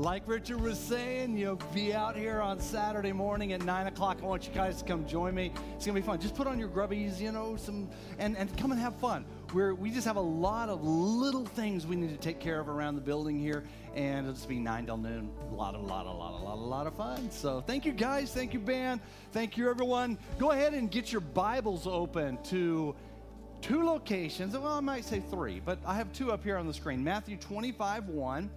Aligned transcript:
Like 0.00 0.22
Richard 0.26 0.62
was 0.62 0.78
saying, 0.78 1.36
you'll 1.36 1.60
be 1.74 1.92
out 1.92 2.16
here 2.16 2.40
on 2.40 2.58
Saturday 2.58 3.12
morning 3.12 3.52
at 3.52 3.62
9 3.62 3.86
o'clock. 3.86 4.20
I 4.22 4.24
want 4.24 4.48
you 4.48 4.54
guys 4.54 4.78
to 4.78 4.84
come 4.88 5.06
join 5.06 5.34
me. 5.34 5.52
It's 5.76 5.84
going 5.84 5.94
to 5.94 6.00
be 6.00 6.06
fun. 6.06 6.18
Just 6.18 6.34
put 6.34 6.46
on 6.46 6.58
your 6.58 6.70
grubbies, 6.70 7.20
you 7.20 7.32
know, 7.32 7.54
some, 7.56 7.90
and, 8.18 8.34
and 8.38 8.56
come 8.56 8.72
and 8.72 8.80
have 8.80 8.96
fun. 8.96 9.26
We're, 9.52 9.74
we 9.74 9.90
just 9.90 10.06
have 10.06 10.16
a 10.16 10.22
lot 10.22 10.70
of 10.70 10.82
little 10.82 11.44
things 11.44 11.86
we 11.86 11.96
need 11.96 12.08
to 12.08 12.16
take 12.16 12.40
care 12.40 12.58
of 12.58 12.70
around 12.70 12.94
the 12.94 13.02
building 13.02 13.38
here, 13.38 13.62
and 13.94 14.20
it'll 14.20 14.32
just 14.32 14.48
be 14.48 14.58
9 14.58 14.86
till 14.86 14.96
noon. 14.96 15.30
A 15.52 15.54
lot, 15.54 15.74
a 15.74 15.78
lot, 15.78 16.06
a 16.06 16.10
lot, 16.10 16.32
a 16.32 16.44
lot, 16.44 16.54
a 16.54 16.62
lot 16.62 16.86
of 16.86 16.94
fun. 16.94 17.30
So 17.30 17.60
thank 17.60 17.84
you, 17.84 17.92
guys. 17.92 18.32
Thank 18.32 18.54
you, 18.54 18.58
band. 18.58 19.02
Thank 19.32 19.58
you, 19.58 19.68
everyone. 19.68 20.16
Go 20.38 20.52
ahead 20.52 20.72
and 20.72 20.90
get 20.90 21.12
your 21.12 21.20
Bibles 21.20 21.86
open 21.86 22.38
to 22.44 22.96
two 23.60 23.84
locations. 23.84 24.56
Well, 24.56 24.66
I 24.66 24.80
might 24.80 25.04
say 25.04 25.20
three, 25.20 25.60
but 25.62 25.78
I 25.84 25.92
have 25.96 26.10
two 26.14 26.32
up 26.32 26.42
here 26.42 26.56
on 26.56 26.66
the 26.66 26.72
screen 26.72 27.04
Matthew 27.04 27.36
25 27.36 28.08
1 28.08 28.50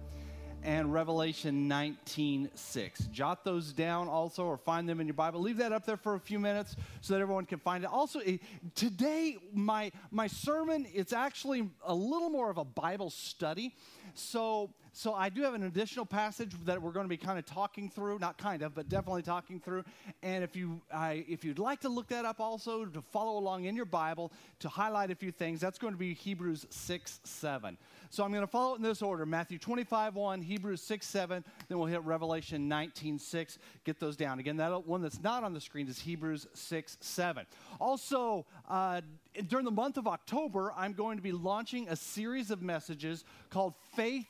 and 0.64 0.92
Revelation 0.92 1.68
19 1.68 2.50
6. 2.54 3.00
Jot 3.12 3.44
those 3.44 3.72
down 3.72 4.08
also 4.08 4.44
or 4.44 4.56
find 4.56 4.88
them 4.88 5.00
in 5.00 5.06
your 5.06 5.14
Bible. 5.14 5.40
Leave 5.40 5.58
that 5.58 5.72
up 5.72 5.84
there 5.84 5.96
for 5.96 6.14
a 6.14 6.20
few 6.20 6.38
minutes 6.38 6.74
so 7.02 7.14
that 7.14 7.20
everyone 7.20 7.44
can 7.44 7.58
find 7.58 7.84
it. 7.84 7.90
Also, 7.90 8.20
eh, 8.20 8.38
today, 8.74 9.36
my, 9.52 9.92
my 10.10 10.26
sermon, 10.26 10.86
it's 10.92 11.12
actually 11.12 11.68
a 11.84 11.94
little 11.94 12.30
more 12.30 12.50
of 12.50 12.58
a 12.58 12.64
Bible 12.64 13.10
study. 13.10 13.74
So, 14.14 14.70
so 14.96 15.12
I 15.12 15.28
do 15.28 15.42
have 15.42 15.54
an 15.54 15.64
additional 15.64 16.06
passage 16.06 16.52
that 16.66 16.80
we're 16.80 16.92
going 16.92 17.04
to 17.04 17.08
be 17.08 17.16
kind 17.16 17.36
of 17.36 17.44
talking 17.44 17.90
through, 17.90 18.20
not 18.20 18.38
kind 18.38 18.62
of, 18.62 18.76
but 18.76 18.88
definitely 18.88 19.22
talking 19.22 19.58
through. 19.58 19.82
And 20.22 20.44
if 20.44 20.54
you 20.54 20.80
I, 20.92 21.24
if 21.28 21.44
you'd 21.44 21.58
like 21.58 21.80
to 21.80 21.88
look 21.88 22.06
that 22.08 22.24
up 22.24 22.38
also 22.38 22.84
to 22.84 23.02
follow 23.02 23.36
along 23.36 23.64
in 23.64 23.74
your 23.74 23.86
Bible 23.86 24.30
to 24.60 24.68
highlight 24.68 25.10
a 25.10 25.16
few 25.16 25.32
things, 25.32 25.60
that's 25.60 25.78
going 25.78 25.94
to 25.94 25.98
be 25.98 26.14
Hebrews 26.14 26.66
6 26.70 27.20
7. 27.24 27.76
So 28.10 28.22
I'm 28.22 28.30
going 28.30 28.44
to 28.44 28.46
follow 28.46 28.74
it 28.74 28.76
in 28.76 28.84
this 28.84 29.02
order 29.02 29.26
Matthew 29.26 29.58
25 29.58 30.14
1, 30.14 30.42
Hebrews 30.42 30.80
6 30.82 31.04
7, 31.04 31.44
then 31.68 31.78
we'll 31.78 31.88
hit 31.88 32.04
Revelation 32.04 32.68
19 32.68 33.18
6. 33.18 33.58
Get 33.82 33.98
those 33.98 34.16
down. 34.16 34.38
Again, 34.38 34.58
that 34.58 34.86
one 34.86 35.02
that's 35.02 35.20
not 35.20 35.42
on 35.42 35.54
the 35.54 35.60
screen 35.60 35.88
is 35.88 35.98
Hebrews 35.98 36.46
6 36.54 36.98
7. 37.00 37.46
Also, 37.80 38.46
uh, 38.68 39.00
during 39.48 39.64
the 39.64 39.72
month 39.72 39.96
of 39.96 40.06
October, 40.06 40.72
I'm 40.76 40.92
going 40.92 41.16
to 41.16 41.22
be 41.22 41.32
launching 41.32 41.88
a 41.88 41.96
series 41.96 42.52
of 42.52 42.62
messages 42.62 43.24
called 43.50 43.74
Faith 43.96 44.28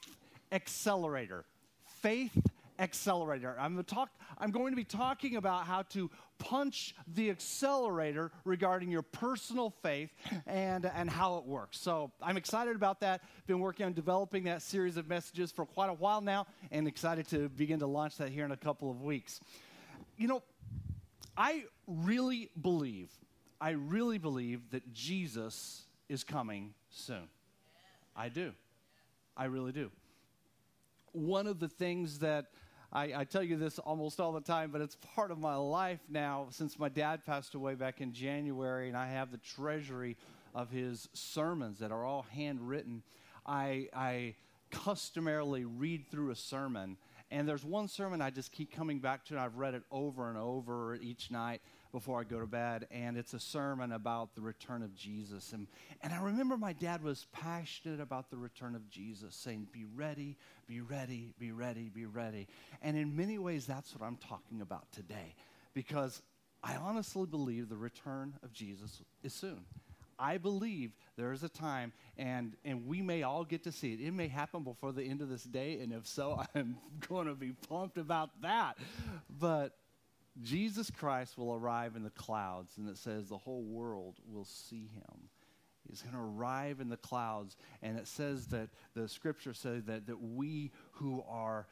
Accelerator. 0.54 1.44
Faith 2.00 2.46
Accelerator. 2.78 3.56
I'm, 3.58 3.82
talk, 3.84 4.08
I'm 4.38 4.50
going 4.50 4.72
to 4.72 4.76
be 4.76 4.84
talking 4.84 5.36
about 5.36 5.66
how 5.66 5.82
to 5.90 6.10
punch 6.38 6.94
the 7.14 7.30
accelerator 7.30 8.30
regarding 8.44 8.90
your 8.90 9.02
personal 9.02 9.70
faith 9.82 10.10
and, 10.46 10.86
and 10.86 11.10
how 11.10 11.38
it 11.38 11.44
works. 11.44 11.78
So 11.78 12.12
I'm 12.22 12.36
excited 12.36 12.76
about 12.76 13.00
that. 13.00 13.22
Been 13.46 13.60
working 13.60 13.86
on 13.86 13.92
developing 13.92 14.44
that 14.44 14.62
series 14.62 14.96
of 14.96 15.08
messages 15.08 15.52
for 15.52 15.66
quite 15.66 15.90
a 15.90 15.94
while 15.94 16.20
now 16.20 16.46
and 16.70 16.88
excited 16.88 17.28
to 17.28 17.48
begin 17.48 17.80
to 17.80 17.86
launch 17.86 18.16
that 18.18 18.30
here 18.30 18.44
in 18.44 18.52
a 18.52 18.56
couple 18.56 18.90
of 18.90 19.02
weeks. 19.02 19.40
You 20.16 20.28
know, 20.28 20.42
I 21.36 21.64
really 21.86 22.50
believe, 22.60 23.10
I 23.60 23.70
really 23.70 24.18
believe 24.18 24.70
that 24.70 24.92
Jesus 24.92 25.82
is 26.08 26.22
coming 26.22 26.74
soon. 26.90 27.28
I 28.16 28.28
do. 28.28 28.52
I 29.36 29.46
really 29.46 29.72
do. 29.72 29.90
One 31.14 31.46
of 31.46 31.60
the 31.60 31.68
things 31.68 32.18
that 32.18 32.46
I, 32.92 33.12
I, 33.20 33.24
tell 33.24 33.42
you 33.42 33.56
this 33.56 33.78
almost 33.78 34.18
all 34.18 34.32
the 34.32 34.40
time, 34.40 34.70
but 34.72 34.80
it's 34.80 34.96
part 35.14 35.30
of 35.30 35.38
my 35.38 35.54
life 35.54 36.00
now 36.08 36.48
since 36.50 36.76
my 36.76 36.88
dad 36.88 37.24
passed 37.24 37.54
away 37.54 37.76
back 37.76 38.00
in 38.00 38.12
January, 38.12 38.88
and 38.88 38.96
I 38.96 39.06
have 39.06 39.30
the 39.30 39.38
treasury 39.38 40.16
of 40.56 40.70
his 40.70 41.08
sermons 41.12 41.78
that 41.78 41.92
are 41.92 42.04
all 42.04 42.26
handwritten. 42.30 43.04
I, 43.46 43.88
I 43.94 44.34
customarily 44.72 45.64
read 45.64 46.04
through 46.10 46.32
a 46.32 46.36
sermon, 46.36 46.96
and 47.30 47.48
there's 47.48 47.64
one 47.64 47.86
sermon 47.86 48.20
I 48.20 48.30
just 48.30 48.50
keep 48.50 48.72
coming 48.72 48.98
back 48.98 49.24
to, 49.26 49.34
and 49.34 49.40
I've 49.40 49.56
read 49.56 49.74
it 49.74 49.84
over 49.92 50.28
and 50.28 50.36
over 50.36 50.96
each 50.96 51.30
night 51.30 51.62
before 51.94 52.20
I 52.20 52.24
go 52.24 52.40
to 52.40 52.46
bed, 52.46 52.88
and 52.90 53.16
it's 53.16 53.34
a 53.34 53.38
sermon 53.38 53.92
about 53.92 54.34
the 54.34 54.40
return 54.40 54.82
of 54.82 54.96
Jesus. 54.96 55.52
And, 55.52 55.68
and 56.02 56.12
I 56.12 56.20
remember 56.20 56.56
my 56.56 56.72
dad 56.72 57.04
was 57.04 57.28
passionate 57.30 58.00
about 58.00 58.30
the 58.30 58.36
return 58.36 58.74
of 58.74 58.90
Jesus, 58.90 59.36
saying, 59.36 59.68
Be 59.70 59.84
ready, 59.94 60.36
be 60.66 60.80
ready, 60.80 61.34
be 61.38 61.52
ready, 61.52 61.90
be 61.94 62.04
ready. 62.04 62.48
And 62.82 62.96
in 62.96 63.14
many 63.14 63.38
ways, 63.38 63.64
that's 63.64 63.94
what 63.94 64.04
I'm 64.04 64.16
talking 64.16 64.60
about 64.60 64.90
today, 64.90 65.36
because 65.72 66.20
I 66.64 66.74
honestly 66.74 67.26
believe 67.26 67.68
the 67.68 67.76
return 67.76 68.34
of 68.42 68.52
Jesus 68.52 69.00
is 69.22 69.32
soon. 69.32 69.60
I 70.18 70.38
believe 70.38 70.90
there 71.16 71.32
is 71.32 71.44
a 71.44 71.48
time, 71.48 71.92
and, 72.18 72.56
and 72.64 72.88
we 72.88 73.02
may 73.02 73.22
all 73.22 73.44
get 73.44 73.62
to 73.64 73.72
see 73.72 73.92
it. 73.92 74.00
It 74.00 74.12
may 74.12 74.26
happen 74.26 74.64
before 74.64 74.90
the 74.90 75.04
end 75.04 75.20
of 75.20 75.28
this 75.28 75.44
day, 75.44 75.78
and 75.78 75.92
if 75.92 76.08
so, 76.08 76.42
I'm 76.56 76.76
going 77.08 77.28
to 77.28 77.36
be 77.36 77.52
pumped 77.68 77.98
about 77.98 78.30
that. 78.42 78.78
But 79.30 79.76
Jesus 80.42 80.90
Christ 80.90 81.38
will 81.38 81.54
arrive 81.54 81.96
in 81.96 82.02
the 82.02 82.10
clouds, 82.10 82.76
and 82.76 82.88
it 82.88 82.96
says 82.96 83.28
the 83.28 83.38
whole 83.38 83.62
world 83.62 84.16
will 84.26 84.44
see 84.44 84.90
him. 84.94 85.28
He's 85.88 86.02
going 86.02 86.14
to 86.14 86.20
arrive 86.20 86.80
in 86.80 86.88
the 86.88 86.96
clouds, 86.96 87.56
and 87.82 87.98
it 87.98 88.08
says 88.08 88.46
that 88.48 88.70
the 88.94 89.06
scripture 89.06 89.52
says 89.52 89.84
that, 89.84 90.06
that 90.06 90.20
we 90.20 90.72
who 90.92 91.22
are 91.28 91.66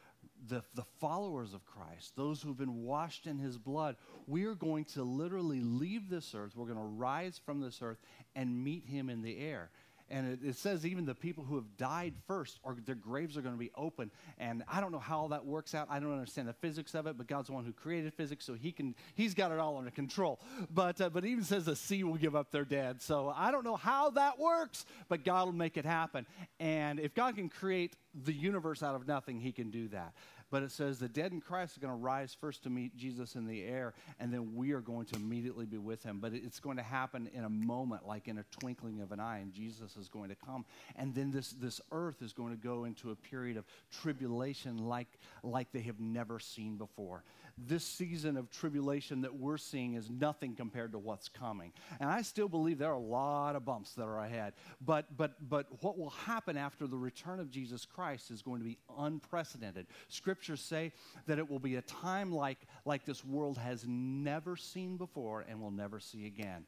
the, 0.47 0.61
the 0.75 0.83
followers 0.99 1.53
of 1.53 1.65
Christ, 1.65 2.15
those 2.15 2.41
who've 2.41 2.57
been 2.57 2.83
washed 2.83 3.27
in 3.27 3.39
his 3.39 3.57
blood, 3.57 3.95
we 4.27 4.45
are 4.45 4.55
going 4.55 4.85
to 4.85 5.03
literally 5.03 5.61
leave 5.61 6.09
this 6.09 6.35
earth. 6.35 6.55
We're 6.55 6.65
going 6.65 6.77
to 6.77 6.83
rise 6.83 7.39
from 7.43 7.59
this 7.59 7.79
earth 7.81 7.97
and 8.35 8.63
meet 8.63 8.85
him 8.85 9.09
in 9.09 9.21
the 9.21 9.39
air. 9.39 9.71
And 10.09 10.33
it, 10.33 10.39
it, 10.47 10.55
says 10.55 10.85
even 10.85 11.05
the 11.05 11.15
people 11.15 11.43
who 11.43 11.55
have 11.55 11.77
died 11.77 12.13
first, 12.27 12.59
or 12.63 12.77
their 12.85 12.95
graves 12.95 13.37
are 13.37 13.41
going 13.41 13.55
to 13.55 13.59
be 13.59 13.71
open. 13.75 14.11
And 14.37 14.63
I 14.71 14.81
don't 14.81 14.91
know 14.91 14.99
how 14.99 15.19
all 15.19 15.27
that 15.29 15.45
works 15.45 15.73
out. 15.73 15.87
I 15.89 15.99
don't 15.99 16.11
understand 16.11 16.47
the 16.47 16.53
physics 16.53 16.93
of 16.93 17.07
it, 17.07 17.17
but 17.17 17.27
God's 17.27 17.47
the 17.47 17.53
one 17.53 17.65
who 17.65 17.71
created 17.71 18.13
physics, 18.13 18.45
so 18.45 18.53
he 18.53 18.71
can, 18.71 18.95
he's 19.15 19.33
got 19.33 19.51
it 19.51 19.59
all 19.59 19.77
under 19.77 19.91
control. 19.91 20.39
But, 20.69 20.99
uh, 21.01 21.09
but 21.09 21.25
even 21.25 21.43
says 21.43 21.65
the 21.65 21.75
sea 21.75 22.03
will 22.03 22.15
give 22.15 22.35
up 22.35 22.51
their 22.51 22.65
dead. 22.65 23.01
So 23.01 23.33
I 23.35 23.51
don't 23.51 23.63
know 23.63 23.75
how 23.75 24.11
that 24.11 24.39
works, 24.39 24.85
but 25.09 25.23
God 25.23 25.45
will 25.45 25.53
make 25.53 25.77
it 25.77 25.85
happen. 25.85 26.25
And 26.59 26.99
if 26.99 27.13
God 27.13 27.35
can 27.35 27.49
create 27.49 27.95
the 28.13 28.33
universe 28.33 28.83
out 28.83 28.95
of 28.95 29.07
nothing, 29.07 29.39
he 29.39 29.51
can 29.51 29.71
do 29.71 29.87
that. 29.89 30.13
But 30.53 30.61
it 30.61 30.71
says 30.71 30.99
the 30.99 31.09
dead 31.09 31.31
in 31.31 31.41
Christ 31.41 31.77
are 31.77 31.79
going 31.79 31.91
to 31.91 31.99
rise 31.99 32.37
first 32.39 32.61
to 32.61 32.69
meet 32.69 32.95
Jesus 32.95 33.33
in 33.33 33.47
the 33.47 33.63
air, 33.63 33.95
and 34.19 34.31
then 34.31 34.53
we 34.53 34.73
are 34.73 34.81
going 34.81 35.07
to 35.07 35.15
immediately 35.15 35.65
be 35.65 35.79
with 35.79 36.03
him. 36.03 36.19
But 36.19 36.35
it's 36.35 36.59
going 36.59 36.77
to 36.77 36.83
happen 36.83 37.27
in 37.33 37.43
a 37.43 37.49
moment, 37.49 38.05
like 38.07 38.27
in 38.27 38.37
a 38.37 38.45
twinkling 38.59 39.01
of 39.01 39.11
an 39.11 39.19
eye, 39.19 39.39
and 39.39 39.51
Jesus 39.51 39.97
is 39.97 40.09
going 40.09 40.29
to 40.29 40.35
come. 40.35 40.63
And 40.95 41.15
then 41.15 41.31
this, 41.31 41.53
this 41.53 41.81
earth 41.91 42.21
is 42.21 42.33
going 42.33 42.55
to 42.55 42.63
go 42.63 42.83
into 42.83 43.09
a 43.09 43.15
period 43.15 43.57
of 43.57 43.65
tribulation 43.91 44.77
like, 44.77 45.07
like 45.41 45.71
they 45.71 45.81
have 45.81 45.99
never 45.99 46.37
seen 46.37 46.77
before 46.77 47.23
this 47.57 47.85
season 47.85 48.35
of 48.35 48.49
tribulation 48.49 49.21
that 49.21 49.35
we're 49.35 49.57
seeing 49.57 49.93
is 49.93 50.09
nothing 50.09 50.55
compared 50.55 50.91
to 50.93 50.97
what's 50.97 51.29
coming. 51.29 51.71
And 51.99 52.09
I 52.09 52.23
still 52.23 52.47
believe 52.47 52.79
there 52.79 52.89
are 52.89 52.93
a 52.93 52.99
lot 52.99 53.55
of 53.55 53.63
bumps 53.63 53.93
that 53.93 54.03
are 54.03 54.19
ahead. 54.19 54.53
But, 54.81 55.15
but, 55.15 55.33
but 55.49 55.67
what 55.83 55.97
will 55.97 56.09
happen 56.09 56.57
after 56.57 56.87
the 56.87 56.97
return 56.97 57.39
of 57.39 57.51
Jesus 57.51 57.85
Christ 57.85 58.31
is 58.31 58.41
going 58.41 58.59
to 58.59 58.65
be 58.65 58.79
unprecedented. 58.97 59.85
Scriptures 60.07 60.61
say 60.61 60.91
that 61.27 61.37
it 61.37 61.49
will 61.49 61.59
be 61.59 61.75
a 61.75 61.81
time 61.83 62.31
like, 62.31 62.59
like 62.85 63.05
this 63.05 63.23
world 63.23 63.57
has 63.57 63.85
never 63.87 64.55
seen 64.55 64.97
before 64.97 65.45
and 65.47 65.61
will 65.61 65.71
never 65.71 65.99
see 65.99 66.25
again. 66.25 66.65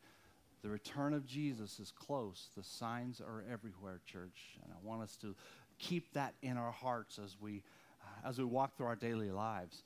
The 0.62 0.70
return 0.70 1.14
of 1.14 1.26
Jesus 1.26 1.80
is 1.80 1.92
close. 1.92 2.50
The 2.56 2.64
signs 2.64 3.22
are 3.22 3.44
everywhere, 3.52 4.02
church. 4.06 4.58
And 4.64 4.72
I 4.72 4.78
want 4.84 5.02
us 5.02 5.16
to 5.18 5.36
keep 5.78 6.14
that 6.14 6.34
in 6.42 6.58
our 6.58 6.72
hearts 6.72 7.20
as 7.24 7.36
we, 7.40 7.64
uh, 8.02 8.28
as 8.28 8.38
we 8.38 8.46
walk 8.46 8.78
through 8.78 8.88
our 8.88 8.96
daily 8.96 9.32
lives. 9.32 9.84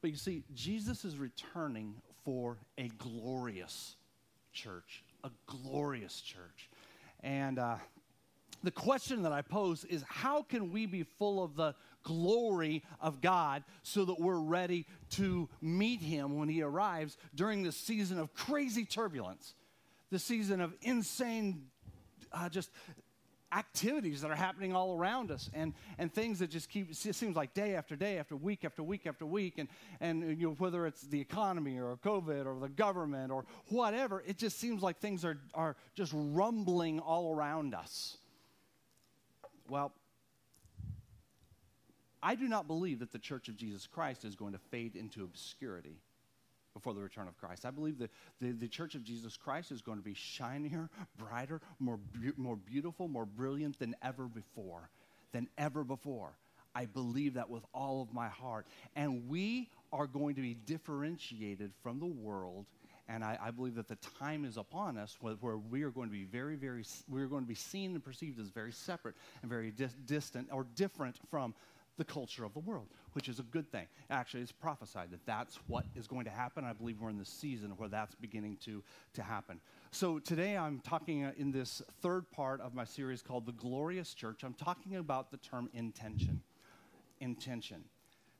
But 0.00 0.10
you 0.10 0.16
see, 0.16 0.44
Jesus 0.54 1.04
is 1.04 1.16
returning 1.16 1.94
for 2.24 2.58
a 2.78 2.88
glorious 2.88 3.96
church, 4.52 5.04
a 5.24 5.30
glorious 5.46 6.20
church. 6.20 6.70
And 7.22 7.58
uh, 7.58 7.76
the 8.62 8.70
question 8.70 9.22
that 9.22 9.32
I 9.32 9.42
pose 9.42 9.84
is 9.84 10.04
how 10.08 10.42
can 10.42 10.72
we 10.72 10.86
be 10.86 11.02
full 11.02 11.42
of 11.42 11.54
the 11.54 11.74
glory 12.02 12.82
of 13.00 13.20
God 13.20 13.62
so 13.82 14.04
that 14.06 14.18
we're 14.18 14.40
ready 14.40 14.86
to 15.10 15.48
meet 15.60 16.00
Him 16.00 16.38
when 16.38 16.48
He 16.48 16.62
arrives 16.62 17.16
during 17.34 17.62
this 17.62 17.76
season 17.76 18.18
of 18.18 18.32
crazy 18.34 18.84
turbulence, 18.84 19.54
the 20.10 20.18
season 20.18 20.60
of 20.60 20.74
insane, 20.82 21.66
uh, 22.32 22.48
just 22.48 22.70
activities 23.52 24.20
that 24.22 24.30
are 24.30 24.36
happening 24.36 24.74
all 24.74 24.96
around 24.96 25.30
us 25.30 25.50
and, 25.52 25.74
and 25.98 26.12
things 26.12 26.38
that 26.38 26.50
just 26.50 26.68
keep, 26.68 26.90
it 26.90 27.14
seems 27.14 27.36
like 27.36 27.52
day 27.54 27.74
after 27.74 27.96
day 27.96 28.18
after 28.18 28.36
week 28.36 28.64
after 28.64 28.82
week 28.82 29.06
after 29.06 29.26
week. 29.26 29.58
And, 29.58 29.68
and 30.00 30.38
you 30.38 30.48
know, 30.48 30.54
whether 30.58 30.86
it's 30.86 31.02
the 31.02 31.20
economy 31.20 31.78
or 31.78 31.96
COVID 32.04 32.46
or 32.46 32.58
the 32.60 32.68
government 32.68 33.32
or 33.32 33.44
whatever, 33.68 34.22
it 34.26 34.38
just 34.38 34.58
seems 34.58 34.82
like 34.82 34.98
things 34.98 35.24
are, 35.24 35.38
are 35.54 35.76
just 35.94 36.12
rumbling 36.14 37.00
all 37.00 37.34
around 37.34 37.74
us. 37.74 38.16
Well, 39.68 39.92
I 42.22 42.34
do 42.34 42.48
not 42.48 42.66
believe 42.66 42.98
that 42.98 43.12
the 43.12 43.18
church 43.18 43.48
of 43.48 43.56
Jesus 43.56 43.86
Christ 43.86 44.24
is 44.24 44.36
going 44.36 44.52
to 44.52 44.58
fade 44.58 44.94
into 44.94 45.24
obscurity 45.24 45.96
before 46.74 46.94
the 46.94 47.00
return 47.00 47.28
of 47.28 47.36
Christ. 47.38 47.64
I 47.64 47.70
believe 47.70 47.98
that 47.98 48.10
the, 48.40 48.52
the 48.52 48.68
church 48.68 48.94
of 48.94 49.04
Jesus 49.04 49.36
Christ 49.36 49.72
is 49.72 49.82
going 49.82 49.98
to 49.98 50.04
be 50.04 50.14
shinier, 50.14 50.88
brighter, 51.18 51.60
more, 51.78 51.98
more 52.36 52.56
beautiful, 52.56 53.08
more 53.08 53.26
brilliant 53.26 53.78
than 53.78 53.94
ever 54.02 54.24
before. 54.24 54.90
Than 55.32 55.48
ever 55.58 55.84
before. 55.84 56.30
I 56.74 56.86
believe 56.86 57.34
that 57.34 57.50
with 57.50 57.64
all 57.74 58.02
of 58.02 58.12
my 58.12 58.28
heart. 58.28 58.66
And 58.94 59.28
we 59.28 59.68
are 59.92 60.06
going 60.06 60.36
to 60.36 60.40
be 60.40 60.54
differentiated 60.54 61.72
from 61.82 61.98
the 61.98 62.06
world. 62.06 62.66
And 63.08 63.24
I, 63.24 63.36
I 63.42 63.50
believe 63.50 63.74
that 63.74 63.88
the 63.88 63.98
time 64.20 64.44
is 64.44 64.56
upon 64.56 64.96
us 64.96 65.16
where, 65.20 65.34
where, 65.34 65.56
we 65.56 65.82
are 65.82 65.90
going 65.90 66.08
to 66.08 66.12
be 66.12 66.24
very, 66.24 66.54
very, 66.54 66.84
we 67.08 67.20
are 67.20 67.26
going 67.26 67.42
to 67.42 67.48
be 67.48 67.56
seen 67.56 67.92
and 67.92 68.04
perceived 68.04 68.38
as 68.38 68.48
very 68.50 68.70
separate 68.70 69.16
and 69.42 69.50
very 69.50 69.72
dis- 69.72 69.96
distant 70.06 70.48
or 70.52 70.64
different 70.76 71.16
from 71.28 71.52
the 71.96 72.04
culture 72.04 72.44
of 72.44 72.54
the 72.54 72.60
world, 72.60 72.88
which 73.12 73.28
is 73.28 73.38
a 73.38 73.42
good 73.42 73.70
thing. 73.70 73.86
Actually, 74.08 74.42
it's 74.42 74.52
prophesied 74.52 75.10
that 75.10 75.24
that's 75.26 75.58
what 75.66 75.84
is 75.94 76.06
going 76.06 76.24
to 76.24 76.30
happen. 76.30 76.64
I 76.64 76.72
believe 76.72 77.00
we're 77.00 77.10
in 77.10 77.18
the 77.18 77.24
season 77.24 77.70
where 77.76 77.88
that's 77.88 78.14
beginning 78.14 78.56
to, 78.64 78.82
to 79.14 79.22
happen. 79.22 79.60
So 79.90 80.18
today 80.18 80.56
I'm 80.56 80.80
talking 80.80 81.24
uh, 81.24 81.32
in 81.36 81.50
this 81.50 81.82
third 82.00 82.30
part 82.30 82.60
of 82.60 82.74
my 82.74 82.84
series 82.84 83.22
called 83.22 83.46
The 83.46 83.52
Glorious 83.52 84.14
Church. 84.14 84.42
I'm 84.44 84.54
talking 84.54 84.96
about 84.96 85.30
the 85.30 85.36
term 85.38 85.68
intention. 85.74 86.40
Intention. 87.20 87.84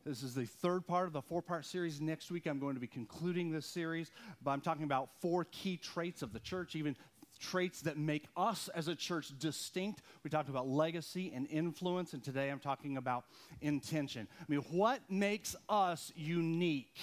This 0.05 0.23
is 0.23 0.35
the 0.35 0.46
third 0.46 0.87
part 0.87 1.06
of 1.06 1.12
the 1.12 1.20
four 1.20 1.43
part 1.43 1.67
series. 1.67 2.00
Next 2.00 2.31
week, 2.31 2.46
I'm 2.46 2.58
going 2.58 2.75
to 2.75 2.81
be 2.81 2.87
concluding 2.87 3.50
this 3.50 3.67
series, 3.67 4.11
but 4.43 4.53
I'm 4.53 4.62
talking 4.62 4.85
about 4.85 5.11
four 5.20 5.44
key 5.50 5.76
traits 5.76 6.23
of 6.23 6.32
the 6.32 6.41
church, 6.41 6.75
even 6.75 6.96
traits 7.40 7.82
that 7.82 7.96
make 7.96 8.26
us 8.37 8.69
as 8.75 8.88
a 8.88 8.94
church 8.94 9.32
distinct. 9.38 10.02
We 10.22 10.31
talked 10.31 10.48
about 10.48 10.69
legacy 10.69 11.32
and 11.34 11.48
influence, 11.48 12.12
and 12.12 12.22
today 12.22 12.50
I'm 12.50 12.60
talking 12.60 12.96
about 12.96 13.25
intention. 13.60 14.28
I 14.38 14.44
mean, 14.48 14.60
what 14.70 15.00
makes 15.08 15.56
us 15.69 16.12
unique? 16.14 16.94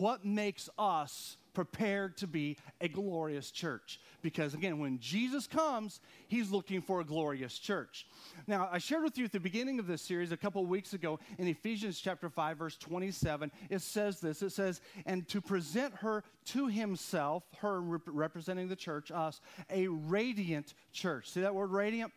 What 0.00 0.24
makes 0.24 0.70
us 0.78 1.36
prepared 1.52 2.16
to 2.16 2.26
be 2.26 2.56
a 2.80 2.88
glorious 2.88 3.50
church. 3.50 4.00
Because 4.22 4.54
again, 4.54 4.78
when 4.78 4.98
Jesus 4.98 5.46
comes, 5.46 6.00
he's 6.26 6.50
looking 6.50 6.80
for 6.80 7.00
a 7.00 7.04
glorious 7.04 7.58
church. 7.58 8.06
Now, 8.46 8.68
I 8.72 8.78
shared 8.78 9.02
with 9.02 9.18
you 9.18 9.26
at 9.26 9.32
the 9.32 9.40
beginning 9.40 9.78
of 9.78 9.86
this 9.86 10.00
series 10.00 10.32
a 10.32 10.38
couple 10.38 10.64
weeks 10.64 10.94
ago 10.94 11.18
in 11.38 11.48
Ephesians 11.48 12.00
chapter 12.00 12.30
5, 12.30 12.56
verse 12.56 12.76
27, 12.76 13.50
it 13.68 13.82
says 13.82 14.20
this 14.20 14.40
it 14.40 14.52
says, 14.52 14.80
and 15.04 15.28
to 15.28 15.42
present 15.42 15.94
her 15.96 16.24
to 16.46 16.68
himself, 16.68 17.44
her 17.58 17.80
rep- 17.82 18.02
representing 18.06 18.68
the 18.68 18.76
church, 18.76 19.10
us, 19.10 19.40
a 19.70 19.88
radiant 19.88 20.72
church. 20.92 21.28
See 21.28 21.40
that 21.42 21.54
word 21.54 21.72
radiant? 21.72 22.12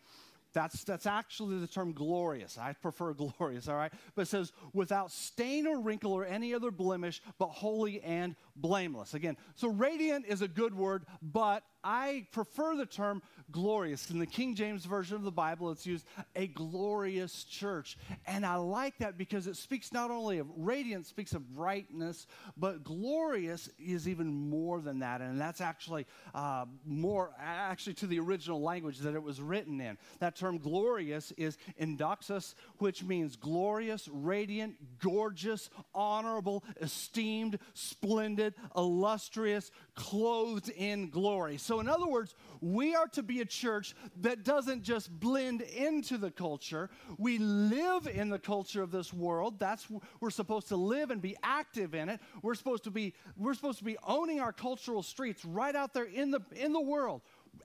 That's, 0.54 0.84
that's 0.84 1.06
actually 1.06 1.58
the 1.58 1.66
term 1.66 1.92
glorious. 1.92 2.56
I 2.56 2.72
prefer 2.72 3.12
glorious, 3.14 3.68
all 3.68 3.76
right? 3.76 3.92
But 4.14 4.22
it 4.22 4.28
says, 4.28 4.52
without 4.72 5.10
stain 5.10 5.66
or 5.66 5.80
wrinkle 5.80 6.12
or 6.12 6.24
any 6.24 6.54
other 6.54 6.70
blemish, 6.70 7.20
but 7.38 7.48
holy 7.48 8.00
and 8.00 8.36
blameless. 8.56 9.14
Again, 9.14 9.36
so 9.56 9.68
radiant 9.68 10.24
is 10.26 10.40
a 10.40 10.48
good 10.48 10.74
word, 10.74 11.04
but 11.20 11.64
I 11.84 12.26
prefer 12.32 12.74
the 12.76 12.86
term 12.86 13.22
glorious. 13.52 14.10
In 14.10 14.18
the 14.18 14.26
King 14.26 14.54
James 14.54 14.86
Version 14.86 15.16
of 15.16 15.22
the 15.22 15.30
Bible, 15.30 15.70
it's 15.70 15.86
used 15.86 16.06
a 16.34 16.46
glorious 16.46 17.44
church. 17.44 17.98
And 18.26 18.44
I 18.46 18.56
like 18.56 18.98
that 18.98 19.18
because 19.18 19.46
it 19.46 19.56
speaks 19.56 19.92
not 19.92 20.10
only 20.10 20.38
of 20.38 20.46
radiance, 20.56 21.08
speaks 21.08 21.34
of 21.34 21.54
brightness, 21.54 22.26
but 22.56 22.82
glorious 22.82 23.68
is 23.78 24.08
even 24.08 24.28
more 24.48 24.80
than 24.80 25.00
that. 25.00 25.20
And 25.20 25.38
that's 25.38 25.60
actually 25.60 26.06
uh, 26.34 26.64
more, 26.86 27.32
actually, 27.38 27.94
to 27.94 28.06
the 28.06 28.18
original 28.18 28.62
language 28.62 28.98
that 29.00 29.14
it 29.14 29.22
was 29.22 29.40
written 29.40 29.80
in. 29.80 29.98
That 30.20 30.36
term 30.36 30.58
glorious 30.58 31.32
is 31.32 31.58
endoxos, 31.80 32.54
which 32.78 33.04
means 33.04 33.36
glorious, 33.36 34.08
radiant, 34.08 34.76
gorgeous, 35.00 35.68
honorable, 35.94 36.64
esteemed, 36.80 37.58
splendid, 37.74 38.54
illustrious, 38.74 39.70
clothed 39.94 40.70
in 40.70 41.10
glory. 41.10 41.58
So, 41.58 41.73
in 41.80 41.88
other 41.88 42.06
words, 42.06 42.34
we 42.60 42.94
are 42.94 43.08
to 43.08 43.22
be 43.22 43.40
a 43.40 43.44
church 43.44 43.94
that 44.20 44.44
doesn't 44.44 44.82
just 44.82 45.10
blend 45.20 45.60
into 45.62 46.18
the 46.18 46.30
culture. 46.30 46.90
We 47.18 47.38
live 47.38 48.06
in 48.06 48.28
the 48.28 48.38
culture 48.38 48.82
of 48.82 48.90
this 48.90 49.12
world. 49.12 49.58
That's 49.58 49.86
we're 50.20 50.30
supposed 50.30 50.68
to 50.68 50.76
live 50.76 51.10
and 51.10 51.20
be 51.20 51.36
active 51.42 51.94
in 51.94 52.08
it. 52.08 52.20
We're 52.42 52.54
supposed 52.54 52.84
to 52.84 52.90
be 52.90 53.14
we're 53.36 53.54
supposed 53.54 53.78
to 53.78 53.84
be 53.84 53.96
owning 54.06 54.40
our 54.40 54.52
cultural 54.52 55.02
streets 55.02 55.44
right 55.44 55.74
out 55.74 55.94
there 55.94 56.04
in 56.04 56.30
the 56.30 56.40
in 56.56 56.72
the 56.72 56.80
world, 56.80 57.22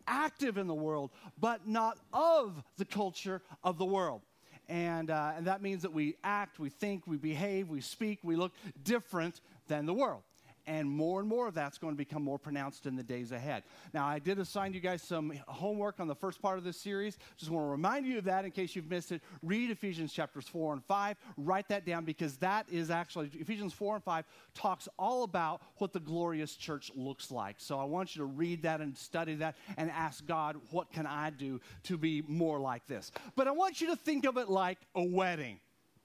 active 0.07 0.57
in 0.57 0.67
the 0.67 0.73
world, 0.73 1.11
but 1.39 1.67
not 1.67 1.97
of 2.13 2.63
the 2.77 2.85
culture 2.85 3.41
of 3.63 3.77
the 3.77 3.85
world. 3.85 4.21
And, 4.67 5.09
uh, 5.09 5.31
and 5.35 5.47
that 5.47 5.63
means 5.63 5.81
that 5.81 5.93
we 5.93 6.15
act, 6.23 6.59
we 6.59 6.69
think, 6.69 7.07
we 7.07 7.17
behave, 7.17 7.69
we 7.69 7.81
speak, 7.81 8.19
we 8.21 8.35
look 8.35 8.51
different 8.83 9.41
than 9.67 9.87
the 9.87 9.95
world 9.95 10.21
and 10.69 10.87
more 10.87 11.19
and 11.19 11.27
more 11.27 11.47
of 11.47 11.55
that's 11.55 11.79
going 11.79 11.93
to 11.93 11.97
become 11.97 12.23
more 12.23 12.37
pronounced 12.37 12.85
in 12.85 12.95
the 12.95 13.01
days 13.01 13.31
ahead. 13.31 13.63
Now, 13.91 14.05
I 14.05 14.19
did 14.19 14.37
assign 14.37 14.71
you 14.71 14.79
guys 14.79 15.01
some 15.01 15.33
homework 15.47 15.99
on 15.99 16.07
the 16.07 16.13
first 16.13 16.43
part 16.43 16.59
of 16.59 16.63
this 16.63 16.77
series. 16.77 17.17
Just 17.37 17.49
want 17.49 17.65
to 17.65 17.69
remind 17.69 18.05
you 18.05 18.19
of 18.19 18.25
that 18.25 18.45
in 18.45 18.51
case 18.51 18.75
you've 18.75 18.89
missed 18.89 19.11
it. 19.11 19.23
Read 19.41 19.71
Ephesians 19.71 20.13
chapters 20.13 20.47
4 20.47 20.73
and 20.73 20.85
5. 20.85 21.17
Write 21.37 21.67
that 21.69 21.87
down 21.87 22.05
because 22.05 22.37
that 22.37 22.67
is 22.71 22.91
actually, 22.91 23.31
Ephesians 23.33 23.73
4 23.73 23.95
and 23.95 24.03
5 24.03 24.25
talks 24.53 24.87
all 24.99 25.23
about 25.23 25.63
what 25.77 25.91
the 25.91 25.99
glorious 25.99 26.55
church 26.55 26.91
looks 26.95 27.31
like. 27.31 27.55
So 27.57 27.79
I 27.79 27.85
want 27.85 28.15
you 28.15 28.19
to 28.19 28.27
read 28.27 28.61
that 28.61 28.79
and 28.79 28.95
study 28.95 29.33
that 29.35 29.57
and 29.75 29.89
ask 29.89 30.23
God, 30.27 30.55
what 30.69 30.91
can 30.91 31.07
I 31.07 31.31
do 31.31 31.59
to 31.85 31.97
be 31.97 32.21
more 32.27 32.59
like 32.59 32.85
this? 32.85 33.11
But 33.35 33.47
I 33.47 33.51
want 33.51 33.81
you 33.81 33.87
to 33.87 33.95
think 33.95 34.23
of 34.23 34.37
it 34.37 34.49
like 34.49 34.77
a 34.93 35.03
wedding. 35.03 35.59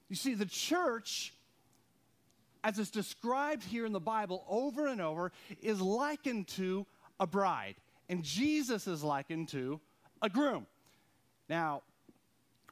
You 0.09 0.17
see, 0.17 0.33
the 0.33 0.47
church 0.47 1.35
as 2.65 2.79
it's 2.79 2.91
described 2.91 3.63
here 3.63 3.87
in 3.87 3.93
the 3.93 4.01
Bible 4.01 4.45
over 4.49 4.87
and 4.87 5.01
over, 5.01 5.31
is 5.63 5.81
likened 5.81 6.49
to 6.49 6.87
a 7.21 7.27
bride. 7.27 7.77
And 8.09 8.25
Jesus 8.25 8.87
is 8.87 9.05
likened 9.05 9.49
to 9.51 9.81
a 10.23 10.31
groom. 10.31 10.67
Now, 11.49 11.83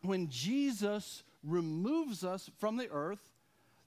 when 0.01 0.29
Jesus 0.29 1.23
removes 1.45 2.25
us 2.25 2.51
from 2.59 2.77
the 2.77 2.89
earth, 2.91 3.31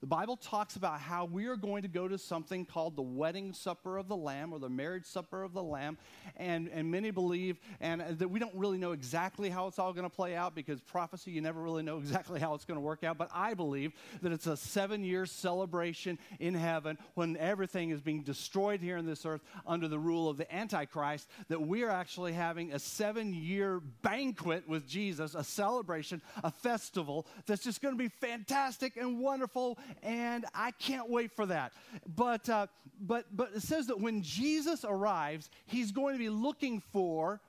the 0.05 0.09
Bible 0.09 0.37
talks 0.37 0.75
about 0.75 0.99
how 0.99 1.25
we 1.25 1.47
are 1.47 1.55
going 1.55 1.81
to 1.81 1.87
go 1.87 2.07
to 2.07 2.19
something 2.19 2.63
called 2.63 2.95
the 2.95 3.01
wedding 3.01 3.53
supper 3.53 3.97
of 3.97 4.07
the 4.07 4.15
Lamb 4.15 4.53
or 4.53 4.59
the 4.59 4.69
marriage 4.69 5.07
supper 5.07 5.41
of 5.41 5.51
the 5.51 5.63
Lamb. 5.63 5.97
And, 6.37 6.69
and 6.69 6.91
many 6.91 7.09
believe 7.09 7.57
and 7.81 8.01
that 8.19 8.29
we 8.29 8.39
don't 8.39 8.53
really 8.53 8.77
know 8.77 8.91
exactly 8.91 9.49
how 9.49 9.65
it's 9.65 9.79
all 9.79 9.93
going 9.93 10.07
to 10.07 10.15
play 10.15 10.35
out 10.35 10.53
because 10.53 10.79
prophecy, 10.79 11.31
you 11.31 11.41
never 11.41 11.59
really 11.59 11.81
know 11.81 11.97
exactly 11.97 12.39
how 12.39 12.53
it's 12.53 12.65
going 12.65 12.75
to 12.75 12.81
work 12.81 13.03
out. 13.03 13.17
But 13.17 13.31
I 13.33 13.55
believe 13.55 13.93
that 14.21 14.31
it's 14.31 14.45
a 14.45 14.55
seven 14.55 15.03
year 15.03 15.25
celebration 15.25 16.19
in 16.39 16.53
heaven 16.53 16.99
when 17.15 17.35
everything 17.37 17.89
is 17.89 17.99
being 17.99 18.21
destroyed 18.21 18.81
here 18.81 18.97
on 18.99 19.07
this 19.07 19.25
earth 19.25 19.41
under 19.65 19.87
the 19.87 19.97
rule 19.97 20.29
of 20.29 20.37
the 20.37 20.55
Antichrist, 20.55 21.27
that 21.47 21.61
we 21.63 21.81
are 21.81 21.89
actually 21.89 22.33
having 22.33 22.73
a 22.73 22.77
seven 22.77 23.33
year 23.33 23.81
banquet 24.03 24.69
with 24.69 24.87
Jesus, 24.87 25.33
a 25.33 25.43
celebration, 25.43 26.21
a 26.43 26.51
festival 26.51 27.25
that's 27.47 27.63
just 27.63 27.81
going 27.81 27.95
to 27.95 27.97
be 27.97 28.09
fantastic 28.09 28.97
and 28.97 29.17
wonderful 29.17 29.79
and 30.03 30.45
I 30.53 30.71
can't 30.71 31.09
wait 31.09 31.31
for 31.31 31.45
that. 31.45 31.73
But, 32.15 32.49
uh, 32.49 32.67
but, 32.99 33.25
but 33.35 33.51
it 33.55 33.61
says 33.61 33.87
that 33.87 33.99
when 33.99 34.21
Jesus 34.21 34.85
arrives, 34.87 35.49
he's 35.65 35.91
going 35.91 36.13
to 36.13 36.19
be 36.19 36.29
looking 36.29 36.81
for 36.91 37.41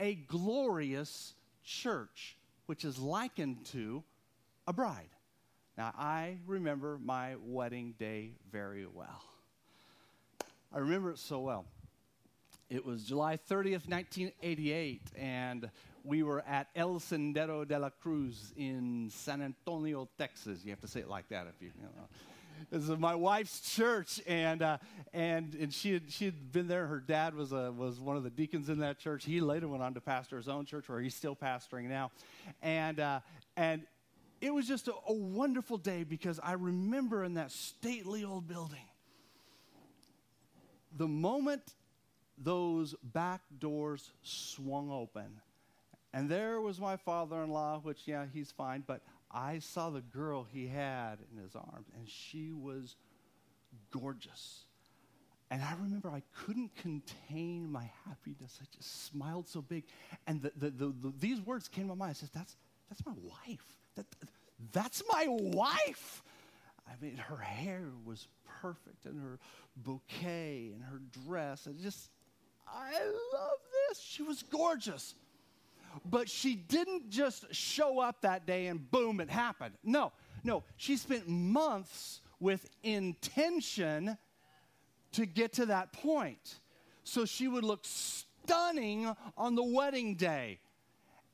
a 0.00 0.14
glorious 0.14 1.34
church, 1.64 2.36
which 2.66 2.84
is 2.84 2.98
likened 2.98 3.64
to 3.66 4.02
a 4.66 4.72
bride. 4.72 5.08
Now, 5.78 5.92
I 5.96 6.36
remember 6.46 6.98
my 7.02 7.36
wedding 7.42 7.94
day 7.98 8.32
very 8.50 8.86
well. 8.86 9.22
I 10.72 10.78
remember 10.78 11.10
it 11.10 11.18
so 11.18 11.40
well. 11.40 11.64
It 12.68 12.84
was 12.86 13.04
July 13.04 13.36
30th, 13.36 13.88
1988, 13.88 15.02
and 15.16 15.70
we 16.04 16.22
were 16.22 16.42
at 16.46 16.68
El 16.74 17.00
Sendero 17.00 17.66
de 17.66 17.78
la 17.78 17.90
Cruz 17.90 18.52
in 18.56 19.10
San 19.10 19.42
Antonio, 19.42 20.08
Texas. 20.18 20.60
You 20.64 20.70
have 20.70 20.80
to 20.80 20.88
say 20.88 21.00
it 21.00 21.08
like 21.08 21.28
that 21.28 21.46
if 21.46 21.60
you, 21.60 21.70
you 21.76 21.82
know. 21.82 22.08
This 22.70 22.88
is 22.88 22.98
my 22.98 23.14
wife's 23.14 23.60
church, 23.74 24.20
and 24.26 24.62
uh, 24.62 24.78
and 25.12 25.54
and 25.54 25.74
she 25.74 25.92
had 25.94 26.10
she 26.10 26.26
had 26.26 26.52
been 26.52 26.68
there. 26.68 26.86
Her 26.86 27.00
dad 27.00 27.34
was 27.34 27.52
a 27.52 27.72
was 27.72 27.98
one 28.00 28.16
of 28.16 28.22
the 28.22 28.30
deacons 28.30 28.68
in 28.68 28.78
that 28.78 28.98
church. 28.98 29.24
He 29.24 29.40
later 29.40 29.68
went 29.68 29.82
on 29.82 29.94
to 29.94 30.00
pastor 30.00 30.36
his 30.36 30.48
own 30.48 30.64
church, 30.64 30.88
where 30.88 31.00
he's 31.00 31.14
still 31.14 31.36
pastoring 31.36 31.88
now, 31.88 32.12
and 32.62 33.00
uh, 33.00 33.20
and 33.56 33.82
it 34.40 34.54
was 34.54 34.66
just 34.66 34.88
a, 34.88 34.94
a 35.08 35.12
wonderful 35.12 35.76
day 35.76 36.04
because 36.04 36.40
I 36.42 36.52
remember 36.52 37.24
in 37.24 37.34
that 37.34 37.50
stately 37.50 38.24
old 38.24 38.48
building, 38.48 38.86
the 40.96 41.08
moment 41.08 41.74
those 42.38 42.94
back 43.02 43.40
doors 43.58 44.10
swung 44.22 44.90
open 44.90 45.40
And 46.14 46.28
there 46.28 46.60
was 46.60 46.78
my 46.78 46.96
father 46.96 47.42
in 47.42 47.50
law, 47.50 47.80
which, 47.82 48.02
yeah, 48.04 48.26
he's 48.32 48.50
fine, 48.50 48.84
but 48.86 49.00
I 49.30 49.60
saw 49.60 49.90
the 49.90 50.02
girl 50.02 50.46
he 50.52 50.66
had 50.66 51.18
in 51.32 51.42
his 51.42 51.56
arms, 51.56 51.88
and 51.96 52.08
she 52.08 52.52
was 52.52 52.96
gorgeous. 53.90 54.64
And 55.50 55.62
I 55.62 55.74
remember 55.82 56.10
I 56.10 56.22
couldn't 56.34 56.74
contain 56.76 57.70
my 57.70 57.90
happiness. 58.06 58.58
I 58.60 58.66
just 58.74 59.06
smiled 59.06 59.48
so 59.48 59.62
big. 59.62 59.84
And 60.26 60.42
the, 60.42 60.52
the, 60.56 60.70
the, 60.70 60.86
the, 60.86 61.12
these 61.18 61.40
words 61.40 61.68
came 61.68 61.84
to 61.84 61.94
my 61.94 62.06
mind. 62.06 62.10
I 62.10 62.14
said, 62.14 62.30
That's, 62.34 62.56
that's 62.88 63.04
my 63.04 63.12
wife. 63.22 63.76
That, 63.96 64.06
that's 64.72 65.02
my 65.10 65.26
wife. 65.28 66.22
I 66.88 66.92
mean, 67.02 67.16
her 67.16 67.36
hair 67.36 67.84
was 68.04 68.28
perfect, 68.60 69.06
and 69.06 69.20
her 69.20 69.38
bouquet, 69.76 70.72
and 70.74 70.82
her 70.84 71.00
dress. 71.26 71.66
And 71.66 71.78
just, 71.80 72.10
I 72.66 72.92
love 73.34 73.58
this. 73.88 74.00
She 74.00 74.22
was 74.22 74.42
gorgeous. 74.42 75.14
But 76.04 76.28
she 76.28 76.54
didn't 76.54 77.10
just 77.10 77.54
show 77.54 78.00
up 78.00 78.22
that 78.22 78.46
day 78.46 78.66
and 78.66 78.90
boom, 78.90 79.20
it 79.20 79.30
happened. 79.30 79.74
No, 79.82 80.12
no. 80.44 80.64
She 80.76 80.96
spent 80.96 81.28
months 81.28 82.20
with 82.40 82.68
intention 82.82 84.16
to 85.12 85.26
get 85.26 85.52
to 85.54 85.66
that 85.66 85.92
point. 85.92 86.56
So 87.04 87.24
she 87.24 87.48
would 87.48 87.64
look 87.64 87.84
stunning 87.84 89.14
on 89.36 89.54
the 89.54 89.62
wedding 89.62 90.14
day. 90.16 90.60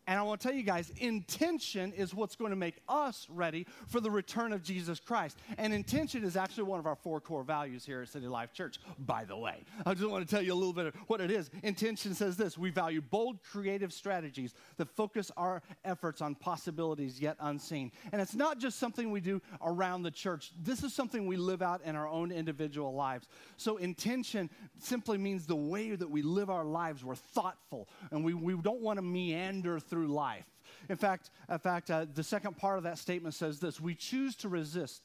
And 0.09 0.19
I 0.19 0.23
want 0.23 0.41
to 0.41 0.49
tell 0.49 0.57
you 0.57 0.63
guys, 0.63 0.91
intention 0.97 1.93
is 1.93 2.15
what's 2.15 2.35
going 2.35 2.49
to 2.49 2.57
make 2.57 2.77
us 2.89 3.27
ready 3.29 3.67
for 3.89 4.01
the 4.01 4.11
return 4.11 4.55
of 4.55 4.63
Jesus 4.63 4.99
Christ. 4.99 5.37
And 5.59 5.75
intention 5.75 6.25
is 6.25 6.35
actually 6.35 6.63
one 6.63 6.79
of 6.79 6.87
our 6.87 6.97
four 6.97 7.21
core 7.21 7.45
values 7.45 7.85
here 7.85 8.01
at 8.01 8.09
City 8.09 8.27
Life 8.27 8.55
Church, 8.55 8.79
by 9.01 9.27
the 9.27 9.37
way. 9.37 9.65
I 9.85 9.93
just 9.93 10.09
want 10.09 10.27
to 10.27 10.35
tell 10.35 10.41
you 10.41 10.55
a 10.55 10.57
little 10.57 10.73
bit 10.73 10.87
of 10.87 10.95
what 11.09 11.21
it 11.21 11.31
is. 11.31 11.51
Intention 11.63 12.15
says 12.15 12.39
this 12.39 12.57
we 12.57 12.71
value 12.71 13.03
bold, 13.03 13.43
creative 13.43 13.93
strategies 13.93 14.55
that 14.79 14.89
focus 14.89 15.31
our 15.37 15.61
efforts 15.85 16.23
on 16.23 16.35
possibilities 16.35 17.21
yet 17.21 17.37
unseen. 17.41 17.93
And 18.11 18.23
it's 18.23 18.35
not 18.35 18.59
just 18.59 18.79
something 18.79 19.11
we 19.11 19.21
do 19.21 19.43
around 19.61 20.05
the 20.05 20.11
church, 20.11 20.53
this 20.59 20.83
is 20.85 20.95
something 20.95 21.27
we 21.27 21.37
live 21.37 21.61
out 21.61 21.83
in 21.85 21.97
our 21.97 22.09
own 22.09 22.33
individual 22.33 22.95
lives. 22.95 23.29
So, 23.59 23.77
intention 23.77 24.49
simply 24.79 25.19
means 25.19 25.45
the 25.45 25.55
way 25.55 25.95
that 25.95 26.11
we 26.11 26.23
live 26.23 26.49
our 26.49 26.65
lives. 26.65 27.05
We're 27.05 27.15
thoughtful, 27.15 27.91
and 28.11 28.25
we, 28.25 28.33
we 28.33 28.57
don't 28.57 28.81
want 28.81 28.97
to 28.97 29.03
meander 29.03 29.79
through 29.79 29.98
through 29.99 30.09
life. 30.09 30.47
In 30.89 30.97
fact, 30.97 31.31
in 31.51 31.59
fact 31.59 31.91
uh, 31.91 32.07
the 32.15 32.23
second 32.23 32.57
part 32.57 32.79
of 32.79 32.85
that 32.85 32.99
statement 32.99 33.35
says 33.35 33.59
this 33.59 33.81
We 33.81 33.95
choose 33.95 34.37
to 34.37 34.49
resist 34.49 35.03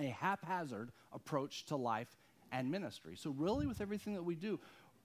a 0.00 0.06
haphazard 0.06 0.90
approach 1.12 1.64
to 1.66 1.76
life 1.76 2.08
and 2.50 2.70
ministry. 2.70 3.14
So, 3.16 3.30
really, 3.30 3.66
with 3.66 3.80
everything 3.80 4.14
that 4.14 4.22
we 4.22 4.34
do, 4.34 4.58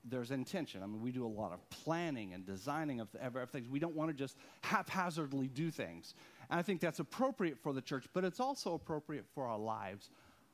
there's 0.03 0.31
intention. 0.31 0.81
I 0.81 0.87
mean, 0.87 1.01
we 1.01 1.11
do 1.11 1.23
a 1.23 1.27
lot 1.27 1.53
of 1.53 1.69
planning 1.69 2.33
and 2.33 2.43
designing 2.45 2.99
of 2.99 3.09
things. 3.51 3.69
We 3.69 3.77
don't 3.77 3.95
want 3.95 4.09
to 4.09 4.15
just 4.15 4.37
haphazardly 4.61 5.47
do 5.47 5.69
things. 5.69 6.15
And 6.49 6.59
I 6.59 6.63
think 6.63 6.81
that's 6.81 6.99
appropriate 6.99 7.59
for 7.59 7.73
the 7.73 7.81
church, 7.81 8.05
but 8.13 8.23
it's 8.23 8.39
also 8.39 8.73
appropriate 8.73 9.25
for 9.35 9.45
our 9.45 9.59
lives. 9.59 10.09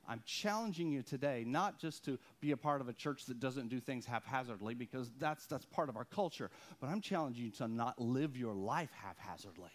I'm 0.07 0.21
challenging 0.25 0.91
you 0.91 1.03
today 1.03 1.43
not 1.45 1.79
just 1.79 2.05
to 2.05 2.17
be 2.39 2.51
a 2.51 2.57
part 2.57 2.81
of 2.81 2.87
a 2.87 2.93
church 2.93 3.25
that 3.25 3.39
doesn't 3.39 3.67
do 3.67 3.79
things 3.79 4.05
haphazardly, 4.05 4.73
because 4.73 5.11
that's, 5.19 5.45
that's 5.47 5.65
part 5.65 5.89
of 5.89 5.97
our 5.97 6.05
culture, 6.05 6.49
but 6.79 6.87
I'm 6.87 7.01
challenging 7.01 7.45
you 7.45 7.51
to 7.51 7.67
not 7.67 7.99
live 7.99 8.37
your 8.37 8.53
life 8.53 8.91
haphazardly. 8.93 9.71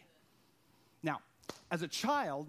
Now, 1.03 1.21
as 1.71 1.83
a 1.83 1.89
child, 1.89 2.49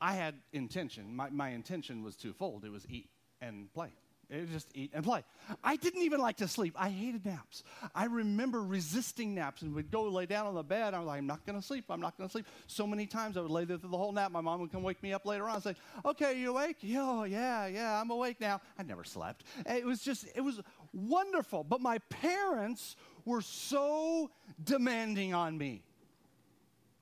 I 0.00 0.14
had 0.14 0.34
intention. 0.52 1.14
My, 1.14 1.28
my 1.30 1.50
intention 1.50 2.02
was 2.02 2.16
twofold 2.16 2.64
it 2.64 2.70
was 2.70 2.86
eat 2.88 3.10
and 3.40 3.72
play. 3.74 3.90
Just 4.30 4.68
eat 4.74 4.90
and 4.92 5.02
play. 5.02 5.24
I 5.64 5.76
didn't 5.76 6.02
even 6.02 6.20
like 6.20 6.36
to 6.38 6.48
sleep. 6.48 6.74
I 6.76 6.90
hated 6.90 7.24
naps. 7.24 7.62
I 7.94 8.04
remember 8.04 8.62
resisting 8.62 9.34
naps 9.34 9.62
and 9.62 9.74
would 9.74 9.90
go 9.90 10.02
lay 10.02 10.26
down 10.26 10.46
on 10.46 10.54
the 10.54 10.62
bed. 10.62 10.92
I 10.92 10.98
was 10.98 11.06
like, 11.06 11.18
I'm 11.18 11.26
not 11.26 11.46
going 11.46 11.58
to 11.58 11.66
sleep. 11.66 11.86
I'm 11.88 12.00
not 12.00 12.18
going 12.18 12.28
to 12.28 12.32
sleep. 12.32 12.46
So 12.66 12.86
many 12.86 13.06
times 13.06 13.38
I 13.38 13.40
would 13.40 13.50
lay 13.50 13.64
there 13.64 13.78
through 13.78 13.88
the 13.88 13.96
whole 13.96 14.12
nap. 14.12 14.30
My 14.30 14.42
mom 14.42 14.60
would 14.60 14.70
come 14.70 14.82
wake 14.82 15.02
me 15.02 15.14
up 15.14 15.24
later 15.24 15.48
on 15.48 15.54
and 15.54 15.64
say, 15.64 15.74
Okay, 16.04 16.38
you 16.38 16.50
awake? 16.50 16.76
Yeah, 16.82 17.00
oh, 17.02 17.24
yeah, 17.24 17.68
yeah, 17.68 17.98
I'm 17.98 18.10
awake 18.10 18.38
now. 18.38 18.60
I 18.78 18.82
never 18.82 19.02
slept. 19.02 19.44
It 19.64 19.86
was 19.86 20.02
just, 20.02 20.26
it 20.34 20.42
was 20.42 20.60
wonderful. 20.92 21.64
But 21.64 21.80
my 21.80 21.96
parents 22.10 22.96
were 23.24 23.40
so 23.40 24.30
demanding 24.62 25.32
on 25.32 25.56
me. 25.56 25.82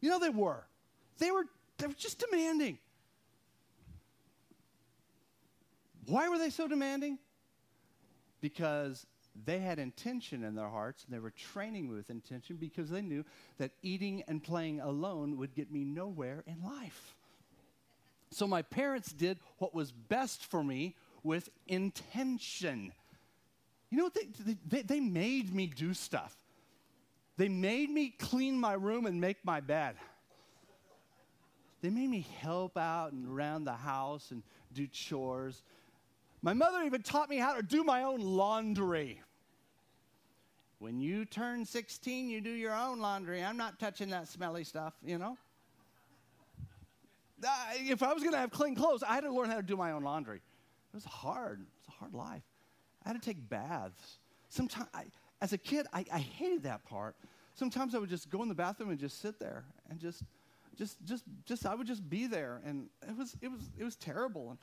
You 0.00 0.10
know, 0.10 0.20
they 0.20 0.30
were. 0.30 0.64
They 1.18 1.32
were, 1.32 1.46
they 1.78 1.88
were 1.88 1.94
just 1.94 2.20
demanding. 2.20 2.78
Why 6.06 6.28
were 6.28 6.38
they 6.38 6.50
so 6.50 6.68
demanding? 6.68 7.18
Because 8.40 9.06
they 9.44 9.58
had 9.58 9.78
intention 9.78 10.44
in 10.44 10.54
their 10.54 10.68
hearts 10.68 11.04
and 11.04 11.14
they 11.14 11.18
were 11.18 11.30
training 11.32 11.88
me 11.88 11.96
with 11.96 12.10
intention 12.10 12.56
because 12.56 12.88
they 12.88 13.02
knew 13.02 13.24
that 13.58 13.72
eating 13.82 14.22
and 14.28 14.42
playing 14.42 14.80
alone 14.80 15.36
would 15.36 15.54
get 15.54 15.70
me 15.70 15.84
nowhere 15.84 16.42
in 16.46 16.62
life. 16.62 17.14
So 18.30 18.46
my 18.46 18.62
parents 18.62 19.12
did 19.12 19.38
what 19.58 19.74
was 19.74 19.92
best 19.92 20.44
for 20.44 20.62
me 20.62 20.96
with 21.22 21.48
intention. 21.66 22.92
You 23.90 23.98
know 23.98 24.04
what? 24.04 24.14
They, 24.14 24.56
they, 24.66 24.82
they 24.82 25.00
made 25.00 25.54
me 25.54 25.66
do 25.66 25.94
stuff. 25.94 26.36
They 27.36 27.48
made 27.48 27.90
me 27.90 28.14
clean 28.18 28.58
my 28.58 28.72
room 28.72 29.06
and 29.06 29.20
make 29.20 29.44
my 29.44 29.60
bed. 29.60 29.96
They 31.82 31.90
made 31.90 32.08
me 32.08 32.26
help 32.40 32.76
out 32.78 33.12
and 33.12 33.28
around 33.28 33.64
the 33.64 33.74
house 33.74 34.30
and 34.30 34.42
do 34.72 34.86
chores. 34.86 35.62
My 36.42 36.52
mother 36.52 36.82
even 36.82 37.02
taught 37.02 37.28
me 37.28 37.38
how 37.38 37.54
to 37.54 37.62
do 37.62 37.82
my 37.84 38.04
own 38.04 38.20
laundry. 38.20 39.20
When 40.78 41.00
you 41.00 41.24
turn 41.24 41.64
16, 41.64 42.28
you 42.28 42.40
do 42.40 42.50
your 42.50 42.74
own 42.74 43.00
laundry. 43.00 43.42
I'm 43.42 43.56
not 43.56 43.78
touching 43.78 44.10
that 44.10 44.28
smelly 44.28 44.62
stuff, 44.62 44.94
you 45.02 45.18
know? 45.18 45.38
If 47.74 48.02
I 48.02 48.12
was 48.12 48.22
going 48.22 48.34
to 48.34 48.38
have 48.38 48.50
clean 48.50 48.74
clothes, 48.74 49.02
I 49.02 49.14
had 49.14 49.22
to 49.22 49.32
learn 49.32 49.48
how 49.48 49.56
to 49.56 49.62
do 49.62 49.76
my 49.76 49.92
own 49.92 50.02
laundry. 50.02 50.36
It 50.36 50.94
was 50.94 51.04
hard. 51.04 51.64
It's 51.78 51.88
a 51.88 51.92
hard 51.92 52.14
life. 52.14 52.42
I 53.04 53.08
had 53.08 53.20
to 53.20 53.24
take 53.24 53.48
baths. 53.48 54.18
Sometimes, 54.48 54.88
I, 54.92 55.04
as 55.40 55.52
a 55.52 55.58
kid, 55.58 55.86
I, 55.92 56.04
I 56.12 56.18
hated 56.18 56.62
that 56.64 56.84
part. 56.84 57.16
Sometimes 57.54 57.94
I 57.94 57.98
would 57.98 58.10
just 58.10 58.30
go 58.30 58.42
in 58.42 58.48
the 58.48 58.54
bathroom 58.54 58.90
and 58.90 58.98
just 58.98 59.20
sit 59.20 59.38
there 59.38 59.64
and 59.90 59.98
just, 59.98 60.22
just, 60.76 61.02
just, 61.04 61.24
just, 61.46 61.66
I 61.66 61.74
would 61.74 61.86
just 61.86 62.08
be 62.08 62.26
there, 62.26 62.60
and 62.64 62.88
it 63.08 63.16
was, 63.16 63.36
it 63.40 63.48
was, 63.48 63.60
it 63.78 63.84
was 63.84 63.96
terrible. 63.96 64.50
And 64.50 64.58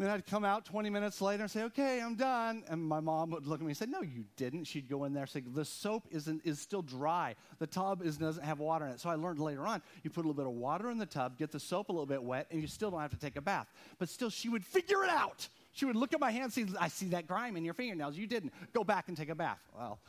then 0.00 0.10
I'd 0.10 0.26
come 0.26 0.44
out 0.44 0.64
20 0.64 0.88
minutes 0.88 1.20
later 1.20 1.42
and 1.42 1.50
say, 1.50 1.64
okay, 1.64 2.00
I'm 2.00 2.14
done. 2.14 2.64
And 2.68 2.82
my 2.82 3.00
mom 3.00 3.30
would 3.30 3.46
look 3.46 3.60
at 3.60 3.66
me 3.66 3.70
and 3.70 3.76
say, 3.76 3.86
no, 3.86 4.02
you 4.02 4.24
didn't. 4.36 4.64
She'd 4.64 4.88
go 4.88 5.04
in 5.04 5.12
there 5.12 5.24
and 5.24 5.30
say, 5.30 5.40
the 5.40 5.64
soap 5.64 6.06
isn't, 6.10 6.40
is 6.44 6.58
still 6.58 6.82
dry. 6.82 7.34
The 7.58 7.66
tub 7.66 8.02
is, 8.02 8.16
doesn't 8.16 8.44
have 8.44 8.60
water 8.60 8.86
in 8.86 8.92
it. 8.92 9.00
So 9.00 9.10
I 9.10 9.16
learned 9.16 9.40
later 9.40 9.66
on, 9.66 9.82
you 10.02 10.10
put 10.10 10.24
a 10.24 10.28
little 10.28 10.42
bit 10.42 10.46
of 10.46 10.52
water 10.52 10.90
in 10.90 10.98
the 10.98 11.06
tub, 11.06 11.36
get 11.36 11.50
the 11.50 11.60
soap 11.60 11.90
a 11.90 11.92
little 11.92 12.06
bit 12.06 12.22
wet, 12.22 12.46
and 12.50 12.60
you 12.60 12.66
still 12.66 12.90
don't 12.90 13.00
have 13.00 13.10
to 13.10 13.18
take 13.18 13.36
a 13.36 13.42
bath. 13.42 13.66
But 13.98 14.08
still, 14.08 14.30
she 14.30 14.48
would 14.48 14.64
figure 14.64 15.04
it 15.04 15.10
out. 15.10 15.48
She 15.72 15.84
would 15.84 15.96
look 15.96 16.14
at 16.14 16.20
my 16.20 16.30
hands, 16.30 16.54
see, 16.54 16.66
I 16.80 16.88
see 16.88 17.06
that 17.08 17.26
grime 17.26 17.56
in 17.56 17.64
your 17.64 17.74
fingernails. 17.74 18.16
You 18.16 18.26
didn't. 18.26 18.52
Go 18.72 18.84
back 18.84 19.08
and 19.08 19.16
take 19.16 19.28
a 19.28 19.34
bath. 19.34 19.60
Well, 19.76 20.00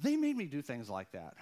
they 0.00 0.16
made 0.16 0.36
me 0.36 0.46
do 0.46 0.62
things 0.62 0.88
like 0.88 1.10
that. 1.12 1.34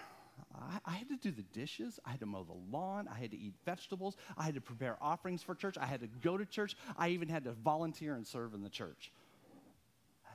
I, 0.60 0.78
I, 0.84 0.94
had 0.94 1.08
to 1.08 1.16
do 1.16 1.30
the 1.30 1.42
dishes. 1.42 1.98
I 2.04 2.10
had 2.12 2.20
to 2.20 2.26
mow 2.26 2.44
the 2.44 2.76
lawn. 2.76 3.08
I 3.12 3.18
had 3.18 3.30
to 3.32 3.36
eat 3.36 3.54
vegetables. 3.64 4.16
I 4.36 4.44
had 4.44 4.54
to 4.54 4.60
prepare 4.60 4.96
offerings 5.00 5.42
for 5.42 5.54
church. 5.54 5.76
I 5.78 5.86
had 5.86 6.00
to 6.00 6.06
go 6.06 6.36
to 6.36 6.44
church. 6.44 6.76
I 6.96 7.08
even 7.08 7.28
had 7.28 7.44
to 7.44 7.52
volunteer 7.52 8.14
and 8.14 8.26
serve 8.26 8.54
in 8.54 8.62
the 8.62 8.68
church. 8.68 9.12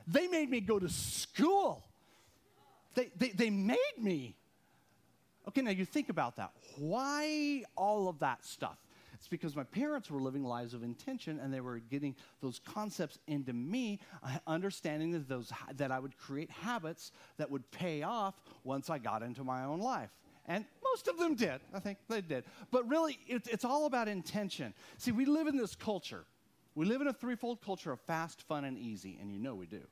They 0.06 0.26
made 0.28 0.50
me 0.50 0.60
go 0.60 0.78
to 0.78 0.88
school. 0.88 1.84
They, 2.94 3.10
they, 3.16 3.30
they 3.30 3.50
made 3.50 3.78
me. 3.98 4.36
Okay, 5.48 5.62
now 5.62 5.70
you 5.70 5.84
think 5.84 6.08
about 6.08 6.36
that. 6.36 6.52
Why 6.76 7.64
all 7.76 8.08
of 8.08 8.20
that 8.20 8.44
stuff? 8.44 8.78
It's 9.22 9.28
because 9.28 9.54
my 9.54 9.62
parents 9.62 10.10
were 10.10 10.20
living 10.20 10.42
lives 10.42 10.74
of 10.74 10.82
intention 10.82 11.38
and 11.38 11.54
they 11.54 11.60
were 11.60 11.78
getting 11.78 12.16
those 12.40 12.58
concepts 12.58 13.20
into 13.28 13.52
me, 13.52 14.00
uh, 14.20 14.38
understanding 14.48 15.12
that, 15.12 15.28
those, 15.28 15.52
that 15.76 15.92
I 15.92 16.00
would 16.00 16.18
create 16.18 16.50
habits 16.50 17.12
that 17.36 17.48
would 17.48 17.70
pay 17.70 18.02
off 18.02 18.34
once 18.64 18.90
I 18.90 18.98
got 18.98 19.22
into 19.22 19.44
my 19.44 19.62
own 19.62 19.78
life. 19.78 20.10
And 20.46 20.64
most 20.82 21.06
of 21.06 21.18
them 21.18 21.36
did. 21.36 21.60
I 21.72 21.78
think 21.78 21.98
they 22.08 22.20
did. 22.20 22.42
But 22.72 22.88
really, 22.88 23.16
it, 23.28 23.46
it's 23.46 23.64
all 23.64 23.86
about 23.86 24.08
intention. 24.08 24.74
See, 24.98 25.12
we 25.12 25.24
live 25.24 25.46
in 25.46 25.56
this 25.56 25.76
culture. 25.76 26.24
We 26.74 26.84
live 26.84 27.00
in 27.00 27.06
a 27.06 27.12
threefold 27.12 27.62
culture 27.62 27.92
of 27.92 28.00
fast, 28.00 28.42
fun, 28.42 28.64
and 28.64 28.76
easy, 28.76 29.18
and 29.20 29.30
you 29.30 29.38
know 29.38 29.54
we 29.54 29.66
do. 29.66 29.82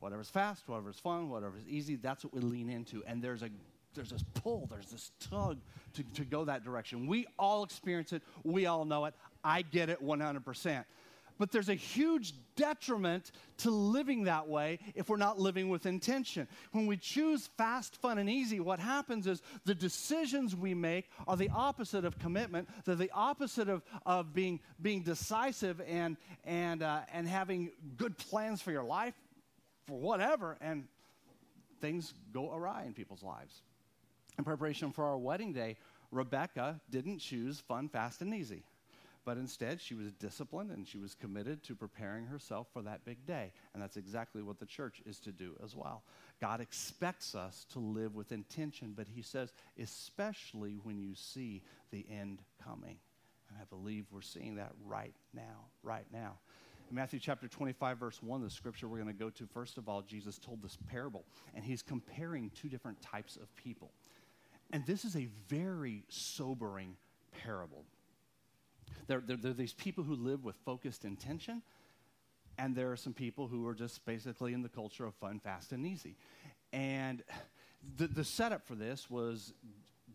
Whatever's 0.00 0.28
fast, 0.28 0.68
whatever's 0.68 0.98
fun, 0.98 1.30
whatever's 1.30 1.66
easy, 1.66 1.96
that's 1.96 2.22
what 2.22 2.34
we 2.34 2.42
lean 2.42 2.68
into. 2.68 3.02
And 3.06 3.22
there's 3.22 3.42
a 3.42 3.48
there's 3.94 4.10
this 4.10 4.24
pull, 4.34 4.66
there's 4.70 4.90
this 4.90 5.10
tug 5.30 5.58
to, 5.94 6.02
to 6.14 6.24
go 6.24 6.44
that 6.44 6.64
direction. 6.64 7.06
We 7.06 7.26
all 7.38 7.64
experience 7.64 8.12
it, 8.12 8.22
we 8.44 8.66
all 8.66 8.84
know 8.84 9.04
it. 9.06 9.14
I 9.44 9.62
get 9.62 9.88
it 9.88 10.02
100%. 10.04 10.84
But 11.38 11.50
there's 11.50 11.68
a 11.68 11.74
huge 11.74 12.34
detriment 12.54 13.32
to 13.58 13.70
living 13.70 14.24
that 14.24 14.48
way 14.48 14.78
if 14.94 15.08
we're 15.08 15.16
not 15.16 15.40
living 15.40 15.70
with 15.70 15.86
intention. 15.86 16.46
When 16.70 16.86
we 16.86 16.96
choose 16.96 17.48
fast, 17.58 17.96
fun, 17.96 18.18
and 18.18 18.30
easy, 18.30 18.60
what 18.60 18.78
happens 18.78 19.26
is 19.26 19.42
the 19.64 19.74
decisions 19.74 20.54
we 20.54 20.74
make 20.74 21.10
are 21.26 21.36
the 21.36 21.48
opposite 21.48 22.04
of 22.04 22.18
commitment. 22.18 22.68
They're 22.84 22.94
the 22.94 23.10
opposite 23.12 23.68
of, 23.68 23.82
of 24.06 24.32
being, 24.32 24.60
being 24.80 25.02
decisive 25.02 25.80
and, 25.88 26.16
and, 26.44 26.82
uh, 26.82 27.00
and 27.12 27.26
having 27.26 27.70
good 27.96 28.16
plans 28.18 28.62
for 28.62 28.70
your 28.70 28.84
life, 28.84 29.14
for 29.88 29.98
whatever, 29.98 30.58
and 30.60 30.84
things 31.80 32.14
go 32.32 32.54
awry 32.54 32.84
in 32.86 32.94
people's 32.94 33.22
lives. 33.22 33.62
In 34.38 34.44
preparation 34.44 34.92
for 34.92 35.04
our 35.04 35.18
wedding 35.18 35.52
day, 35.52 35.76
Rebecca 36.10 36.80
didn't 36.90 37.18
choose 37.18 37.60
fun, 37.60 37.88
fast, 37.88 38.20
and 38.20 38.34
easy. 38.34 38.64
But 39.24 39.36
instead, 39.36 39.80
she 39.80 39.94
was 39.94 40.10
disciplined 40.12 40.72
and 40.72 40.86
she 40.86 40.98
was 40.98 41.14
committed 41.14 41.62
to 41.64 41.76
preparing 41.76 42.26
herself 42.26 42.66
for 42.72 42.82
that 42.82 43.04
big 43.04 43.24
day. 43.24 43.52
And 43.72 43.82
that's 43.82 43.96
exactly 43.96 44.42
what 44.42 44.58
the 44.58 44.66
church 44.66 45.00
is 45.06 45.20
to 45.20 45.30
do 45.30 45.54
as 45.62 45.76
well. 45.76 46.02
God 46.40 46.60
expects 46.60 47.36
us 47.36 47.64
to 47.72 47.78
live 47.78 48.16
with 48.16 48.32
intention, 48.32 48.94
but 48.96 49.06
He 49.08 49.22
says, 49.22 49.52
especially 49.80 50.78
when 50.82 50.98
you 50.98 51.14
see 51.14 51.62
the 51.92 52.04
end 52.10 52.42
coming. 52.64 52.96
And 53.48 53.58
I 53.60 53.64
believe 53.70 54.06
we're 54.10 54.22
seeing 54.22 54.56
that 54.56 54.72
right 54.84 55.14
now, 55.32 55.66
right 55.84 56.06
now. 56.12 56.38
In 56.90 56.96
Matthew 56.96 57.20
chapter 57.20 57.46
25, 57.46 57.98
verse 57.98 58.22
1, 58.22 58.42
the 58.42 58.50
scripture 58.50 58.88
we're 58.88 58.98
going 58.98 59.06
to 59.06 59.14
go 59.14 59.30
to, 59.30 59.46
first 59.46 59.78
of 59.78 59.88
all, 59.88 60.02
Jesus 60.02 60.36
told 60.38 60.62
this 60.62 60.76
parable, 60.90 61.24
and 61.54 61.64
he's 61.64 61.80
comparing 61.80 62.50
two 62.50 62.68
different 62.68 63.00
types 63.00 63.36
of 63.36 63.54
people. 63.56 63.92
And 64.72 64.86
this 64.86 65.04
is 65.04 65.16
a 65.16 65.28
very 65.48 66.04
sobering 66.08 66.96
parable. 67.42 67.84
There, 69.06 69.22
there, 69.24 69.36
there, 69.36 69.50
are 69.50 69.54
these 69.54 69.74
people 69.74 70.02
who 70.02 70.14
live 70.14 70.44
with 70.44 70.56
focused 70.64 71.04
intention, 71.04 71.62
and 72.58 72.74
there 72.74 72.90
are 72.90 72.96
some 72.96 73.12
people 73.12 73.48
who 73.48 73.66
are 73.66 73.74
just 73.74 74.04
basically 74.06 74.54
in 74.54 74.62
the 74.62 74.68
culture 74.68 75.04
of 75.04 75.14
fun, 75.14 75.40
fast, 75.40 75.72
and 75.72 75.86
easy. 75.86 76.16
And 76.72 77.22
the, 77.96 78.06
the 78.06 78.24
setup 78.24 78.66
for 78.66 78.74
this 78.74 79.10
was 79.10 79.52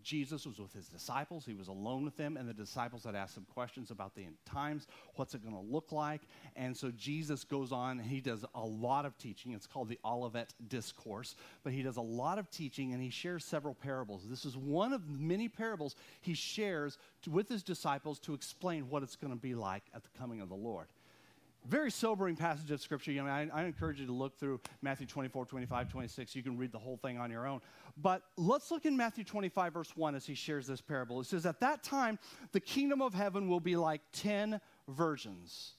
Jesus 0.08 0.46
was 0.46 0.58
with 0.58 0.72
his 0.72 0.88
disciples. 0.88 1.46
He 1.46 1.54
was 1.54 1.68
alone 1.68 2.06
with 2.06 2.16
them, 2.16 2.38
and 2.38 2.48
the 2.48 2.54
disciples 2.54 3.04
had 3.04 3.14
asked 3.14 3.36
him 3.36 3.46
questions 3.54 3.92
about 3.92 4.16
the 4.16 4.24
end 4.24 4.36
times. 4.46 4.88
What's 5.16 5.36
it 5.36 5.44
going 5.44 5.54
to 5.54 5.72
look 5.72 5.92
like? 5.92 6.22
And 6.56 6.76
so 6.76 6.92
Jesus 6.92 7.44
goes 7.44 7.74
on, 7.74 8.00
he 8.00 8.22
does 8.22 8.46
a 8.56 8.66
lot 8.66 9.06
of 9.06 9.18
teaching. 9.18 9.52
It's 9.52 9.68
called 9.68 9.90
the 9.90 10.00
Olivet 10.06 10.54
Discourse, 10.70 11.36
but 11.62 11.74
he 11.74 11.82
does 11.82 11.98
a 11.98 12.02
lot 12.02 12.40
of 12.40 12.50
teaching, 12.50 12.94
and 12.94 13.04
he 13.04 13.10
shares 13.10 13.44
several 13.44 13.74
parables. 13.74 14.24
This 14.30 14.46
is 14.46 14.56
one 14.56 14.94
of 14.94 15.10
many 15.10 15.50
parables 15.50 15.98
he 16.22 16.34
shares 16.34 16.98
to, 17.24 17.30
with 17.30 17.50
his 17.50 17.62
disciples 17.62 18.18
to 18.20 18.34
explain 18.34 18.90
what 18.90 19.04
it's 19.04 19.18
going 19.18 19.34
to 19.34 19.40
be 19.40 19.56
like 19.56 19.84
at 19.94 20.04
the 20.04 20.10
coming 20.18 20.40
of 20.40 20.48
the 20.48 20.56
Lord 20.56 20.88
very 21.68 21.92
sobering 21.92 22.36
passage 22.36 22.72
of 22.72 22.82
scripture. 22.82 23.12
You 23.12 23.24
know, 23.24 23.30
I, 23.30 23.50
I, 23.54 23.64
encourage 23.64 24.00
you 24.00 24.06
to 24.08 24.14
look 24.14 24.40
through 24.40 24.62
Matthew 24.82 25.06
24, 25.06 25.46
25, 25.46 25.90
26. 25.90 26.36
You 26.36 26.44
can 26.44 26.58
read 26.58 26.72
the 26.72 26.80
whole 26.80 26.98
thing 26.98 27.18
on 27.18 27.30
your 27.30 27.46
own. 27.46 27.62
But 27.98 28.24
let's 28.38 28.72
look 28.72 28.86
in 28.86 28.96
Matthew 28.96 29.24
25, 29.24 29.74
verse 29.74 29.96
1, 29.96 30.16
as 30.16 30.26
he 30.26 30.34
shares 30.34 30.68
this 30.68 30.82
parable. 30.82 31.20
It 31.20 31.28
says, 31.28 31.46
At 31.46 31.60
that 31.60 31.84
time, 31.84 32.20
the 32.52 32.60
kingdom 32.60 33.02
of 33.02 33.14
heaven 33.14 33.48
will 33.48 33.60
be 33.60 33.76
like 33.76 34.02
10 34.14 34.62
virgins 34.88 35.74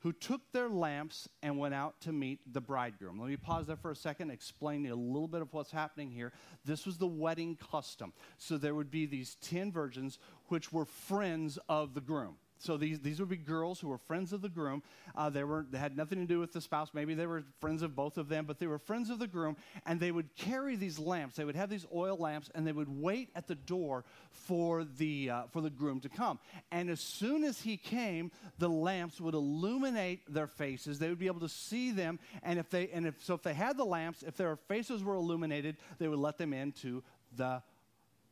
who 0.00 0.12
took 0.12 0.40
their 0.52 0.68
lamps 0.68 1.28
and 1.42 1.58
went 1.58 1.74
out 1.74 2.00
to 2.02 2.12
meet 2.12 2.38
the 2.52 2.60
bridegroom. 2.60 3.18
Let 3.18 3.28
me 3.28 3.36
pause 3.36 3.66
there 3.66 3.76
for 3.76 3.90
a 3.90 3.96
second, 3.96 4.30
explain 4.30 4.86
a 4.86 4.94
little 4.94 5.26
bit 5.26 5.42
of 5.42 5.52
what's 5.52 5.72
happening 5.72 6.10
here. 6.10 6.32
This 6.64 6.86
was 6.86 6.96
the 6.96 7.06
wedding 7.06 7.58
custom. 7.72 8.12
So 8.38 8.56
there 8.56 8.74
would 8.74 8.90
be 8.90 9.06
these 9.06 9.36
10 9.40 9.72
virgins, 9.72 10.18
which 10.46 10.72
were 10.72 10.84
friends 10.84 11.58
of 11.68 11.94
the 11.94 12.00
groom. 12.00 12.36
So 12.58 12.76
these, 12.76 13.00
these 13.00 13.20
would 13.20 13.28
be 13.28 13.36
girls 13.36 13.80
who 13.80 13.88
were 13.88 13.98
friends 13.98 14.32
of 14.32 14.40
the 14.40 14.48
groom. 14.48 14.82
Uh, 15.14 15.30
they, 15.30 15.44
were, 15.44 15.66
they 15.70 15.78
had 15.78 15.96
nothing 15.96 16.18
to 16.18 16.26
do 16.26 16.38
with 16.38 16.52
the 16.52 16.60
spouse. 16.60 16.90
Maybe 16.94 17.14
they 17.14 17.26
were 17.26 17.44
friends 17.60 17.82
of 17.82 17.94
both 17.94 18.16
of 18.16 18.28
them, 18.28 18.46
but 18.46 18.58
they 18.58 18.66
were 18.66 18.78
friends 18.78 19.10
of 19.10 19.18
the 19.18 19.26
groom. 19.26 19.56
And 19.84 20.00
they 20.00 20.10
would 20.10 20.34
carry 20.36 20.76
these 20.76 20.98
lamps. 20.98 21.36
They 21.36 21.44
would 21.44 21.56
have 21.56 21.68
these 21.68 21.86
oil 21.94 22.16
lamps, 22.16 22.50
and 22.54 22.66
they 22.66 22.72
would 22.72 22.88
wait 22.88 23.30
at 23.34 23.46
the 23.46 23.54
door 23.54 24.04
for 24.30 24.84
the, 24.84 25.30
uh, 25.30 25.42
for 25.52 25.60
the 25.60 25.70
groom 25.70 26.00
to 26.00 26.08
come. 26.08 26.38
And 26.70 26.88
as 26.88 27.00
soon 27.00 27.44
as 27.44 27.60
he 27.60 27.76
came, 27.76 28.30
the 28.58 28.68
lamps 28.68 29.20
would 29.20 29.34
illuminate 29.34 30.32
their 30.32 30.46
faces. 30.46 30.98
They 30.98 31.08
would 31.08 31.18
be 31.18 31.26
able 31.26 31.40
to 31.40 31.48
see 31.48 31.90
them. 31.90 32.18
And 32.42 32.58
if 32.58 32.70
they, 32.70 32.88
and 32.88 33.06
if, 33.06 33.22
so 33.22 33.34
if 33.34 33.42
they 33.42 33.54
had 33.54 33.76
the 33.76 33.84
lamps, 33.84 34.22
if 34.22 34.36
their 34.36 34.56
faces 34.56 35.04
were 35.04 35.14
illuminated, 35.14 35.76
they 35.98 36.08
would 36.08 36.18
let 36.18 36.38
them 36.38 36.52
into 36.52 37.02
the 37.36 37.62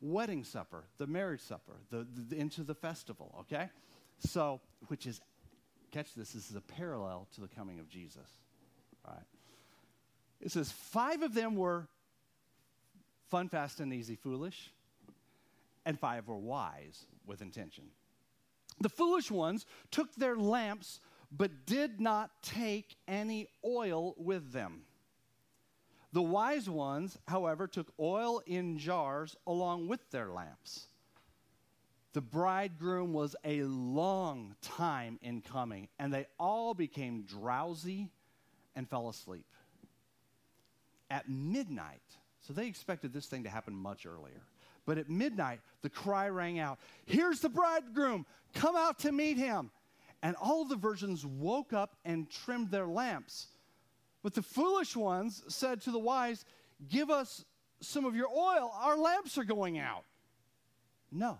wedding 0.01 0.43
supper, 0.43 0.83
the 0.97 1.07
marriage 1.07 1.41
supper, 1.41 1.73
the, 1.89 2.05
the 2.29 2.35
into 2.35 2.63
the 2.63 2.75
festival, 2.75 3.35
okay? 3.41 3.69
So, 4.19 4.61
which 4.87 5.05
is, 5.05 5.21
catch 5.91 6.13
this, 6.13 6.31
this 6.31 6.49
is 6.49 6.55
a 6.55 6.61
parallel 6.61 7.27
to 7.35 7.41
the 7.41 7.47
coming 7.47 7.79
of 7.79 7.89
Jesus. 7.89 8.29
Right? 9.07 9.25
It 10.41 10.51
says, 10.51 10.71
five 10.71 11.21
of 11.21 11.33
them 11.33 11.55
were 11.55 11.87
fun, 13.29 13.49
fast, 13.49 13.79
and 13.79 13.93
easy, 13.93 14.15
foolish, 14.15 14.71
and 15.85 15.99
five 15.99 16.27
were 16.27 16.37
wise 16.37 17.05
with 17.25 17.41
intention. 17.41 17.85
The 18.79 18.89
foolish 18.89 19.31
ones 19.31 19.65
took 19.91 20.13
their 20.15 20.35
lamps, 20.35 20.99
but 21.31 21.65
did 21.65 22.01
not 22.01 22.31
take 22.41 22.95
any 23.07 23.47
oil 23.63 24.15
with 24.17 24.51
them. 24.51 24.81
The 26.13 26.21
wise 26.21 26.69
ones, 26.69 27.17
however, 27.27 27.67
took 27.67 27.91
oil 27.99 28.41
in 28.45 28.77
jars 28.77 29.35
along 29.45 29.87
with 29.87 30.11
their 30.11 30.29
lamps. 30.29 30.87
The 32.15 32.21
bridegroom 32.21 33.11
was 33.11 33.35
a 33.43 33.63
long 33.63 34.55
time 34.61 35.19
in 35.21 35.41
coming, 35.41 35.89
and 35.99 36.13
they 36.13 36.27
all 36.39 36.73
became 36.73 37.23
drowsy 37.23 38.09
and 38.73 38.89
fell 38.89 39.09
asleep. 39.09 39.45
At 41.09 41.27
midnight, 41.27 41.99
so 42.39 42.53
they 42.53 42.67
expected 42.67 43.11
this 43.11 43.25
thing 43.25 43.43
to 43.43 43.49
happen 43.49 43.75
much 43.75 44.05
earlier. 44.05 44.43
But 44.85 44.97
at 44.97 45.09
midnight, 45.09 45.59
the 45.81 45.89
cry 45.89 46.29
rang 46.29 46.57
out 46.57 46.79
Here's 47.05 47.41
the 47.41 47.49
bridegroom! 47.49 48.25
Come 48.53 48.77
out 48.77 48.97
to 48.99 49.11
meet 49.11 49.35
him! 49.35 49.69
And 50.23 50.37
all 50.37 50.63
the 50.63 50.77
virgins 50.77 51.25
woke 51.25 51.73
up 51.73 51.97
and 52.05 52.29
trimmed 52.31 52.71
their 52.71 52.87
lamps. 52.87 53.47
But 54.23 54.35
the 54.35 54.41
foolish 54.41 54.95
ones 54.95 55.43
said 55.49 55.81
to 55.81 55.91
the 55.91 55.99
wise, 55.99 56.45
Give 56.87 57.09
us 57.09 57.43
some 57.81 58.05
of 58.05 58.15
your 58.15 58.29
oil, 58.29 58.71
our 58.73 58.97
lamps 58.97 59.37
are 59.37 59.43
going 59.43 59.77
out. 59.77 60.05
No, 61.11 61.39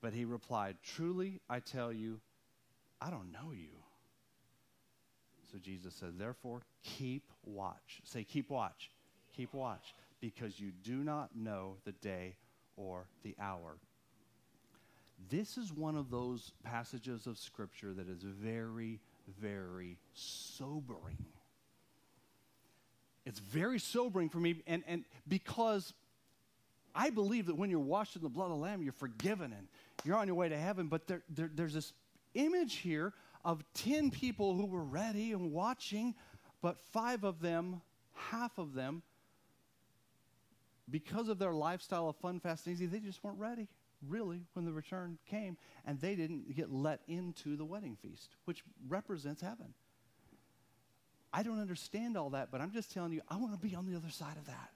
But 0.00 0.12
he 0.12 0.24
replied, 0.24 0.76
Truly, 0.82 1.40
I 1.48 1.60
tell 1.60 1.92
you, 1.92 2.20
I 3.00 3.10
don't 3.10 3.32
know 3.32 3.52
you. 3.52 3.68
So 5.52 5.58
Jesus 5.58 5.94
said, 5.94 6.18
Therefore, 6.18 6.62
keep 6.82 7.24
watch. 7.44 8.00
Say, 8.04 8.24
keep 8.24 8.50
watch. 8.50 8.90
Keep 9.36 9.54
watch, 9.54 9.94
because 10.20 10.58
you 10.58 10.72
do 10.82 10.96
not 10.96 11.36
know 11.36 11.76
the 11.84 11.92
day 11.92 12.34
or 12.76 13.06
the 13.22 13.34
hour. 13.40 13.76
This 15.28 15.56
is 15.56 15.72
one 15.72 15.96
of 15.96 16.10
those 16.10 16.52
passages 16.64 17.26
of 17.26 17.38
Scripture 17.38 17.92
that 17.92 18.08
is 18.08 18.22
very, 18.22 19.00
very 19.40 19.98
sobering. 20.14 21.24
It's 23.26 23.38
very 23.38 23.78
sobering 23.78 24.30
for 24.30 24.38
me, 24.38 24.56
and, 24.66 24.82
and 24.86 25.04
because 25.28 25.92
I 26.94 27.10
believe 27.10 27.46
that 27.46 27.56
when 27.56 27.70
you're 27.70 27.78
washed 27.78 28.16
in 28.16 28.22
the 28.22 28.28
blood 28.28 28.46
of 28.46 28.50
the 28.50 28.56
Lamb, 28.56 28.82
you're 28.82 28.92
forgiven 28.92 29.52
and 29.56 29.68
you're 30.04 30.16
on 30.16 30.26
your 30.26 30.36
way 30.36 30.48
to 30.48 30.58
heaven. 30.58 30.88
But 30.88 31.06
there, 31.06 31.22
there, 31.28 31.50
there's 31.52 31.74
this 31.74 31.92
image 32.34 32.76
here 32.76 33.12
of 33.44 33.64
10 33.74 34.10
people 34.10 34.54
who 34.54 34.66
were 34.66 34.84
ready 34.84 35.32
and 35.32 35.52
watching, 35.52 36.14
but 36.62 36.78
five 36.92 37.24
of 37.24 37.40
them, 37.40 37.80
half 38.14 38.58
of 38.58 38.74
them, 38.74 39.02
because 40.90 41.28
of 41.28 41.38
their 41.38 41.52
lifestyle 41.52 42.08
of 42.08 42.16
fun, 42.16 42.40
fast, 42.40 42.66
and 42.66 42.74
easy, 42.74 42.86
they 42.86 42.98
just 42.98 43.22
weren't 43.22 43.38
ready, 43.38 43.68
really, 44.06 44.42
when 44.54 44.64
the 44.64 44.72
return 44.72 45.18
came, 45.28 45.56
and 45.86 46.00
they 46.00 46.14
didn't 46.14 46.54
get 46.54 46.72
let 46.72 47.00
into 47.06 47.56
the 47.56 47.64
wedding 47.64 47.96
feast, 48.02 48.34
which 48.44 48.64
represents 48.88 49.40
heaven. 49.40 49.72
I 51.32 51.44
don't 51.44 51.60
understand 51.60 52.16
all 52.16 52.30
that, 52.30 52.50
but 52.50 52.60
I'm 52.60 52.72
just 52.72 52.92
telling 52.92 53.12
you, 53.12 53.22
I 53.28 53.36
want 53.36 53.52
to 53.52 53.58
be 53.58 53.74
on 53.74 53.86
the 53.86 53.96
other 53.96 54.10
side 54.10 54.36
of 54.36 54.46
that. 54.46 54.70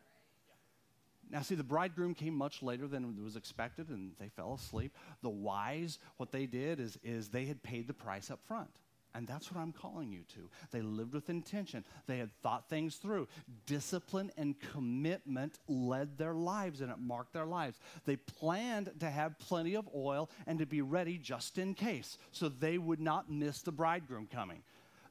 Now, 1.35 1.42
see, 1.42 1.57
the 1.57 1.64
bridegroom 1.64 2.14
came 2.14 2.37
much 2.37 2.62
later 2.62 2.87
than 2.87 3.20
was 3.20 3.35
expected, 3.35 3.88
and 3.88 4.12
they 4.20 4.29
fell 4.29 4.55
asleep. 4.55 4.97
The 5.20 5.29
wise, 5.29 5.99
what 6.16 6.31
they 6.31 6.47
did 6.47 6.79
is, 6.79 6.97
is 7.03 7.29
they 7.29 7.44
had 7.44 7.61
paid 7.61 7.88
the 7.88 7.92
price 7.92 8.31
up 8.31 8.38
front. 8.47 8.70
And 9.16 9.27
that's 9.27 9.51
what 9.51 9.61
I'm 9.61 9.73
calling 9.73 10.12
you 10.12 10.23
to. 10.35 10.49
They 10.70 10.81
lived 10.81 11.12
with 11.12 11.31
intention. 11.31 11.85
They 12.07 12.18
had 12.18 12.31
thought 12.42 12.68
things 12.68 12.97
through. 12.97 13.27
Discipline 13.66 14.31
and 14.37 14.55
commitment 14.73 15.59
led 15.66 16.18
their 16.18 16.35
lives 16.35 16.81
and 16.81 16.90
it 16.90 16.99
marked 16.99 17.33
their 17.33 17.47
lives. 17.47 17.79
They 18.05 18.16
planned 18.16 18.90
to 19.01 19.11
have 19.11 19.38
plenty 19.38 19.75
of 19.75 19.88
oil 19.94 20.31
and 20.47 20.59
to 20.61 20.66
be 20.66 20.83
ready 20.83 21.18
just 21.18 21.59
in 21.59 21.75
case 21.75 22.18
so 22.33 22.49
they 22.49 22.79
would 22.79 23.01
not 23.01 23.31
miss 23.31 23.62
the 23.62 23.73
bridegroom 23.73 24.27
coming. 24.27 24.62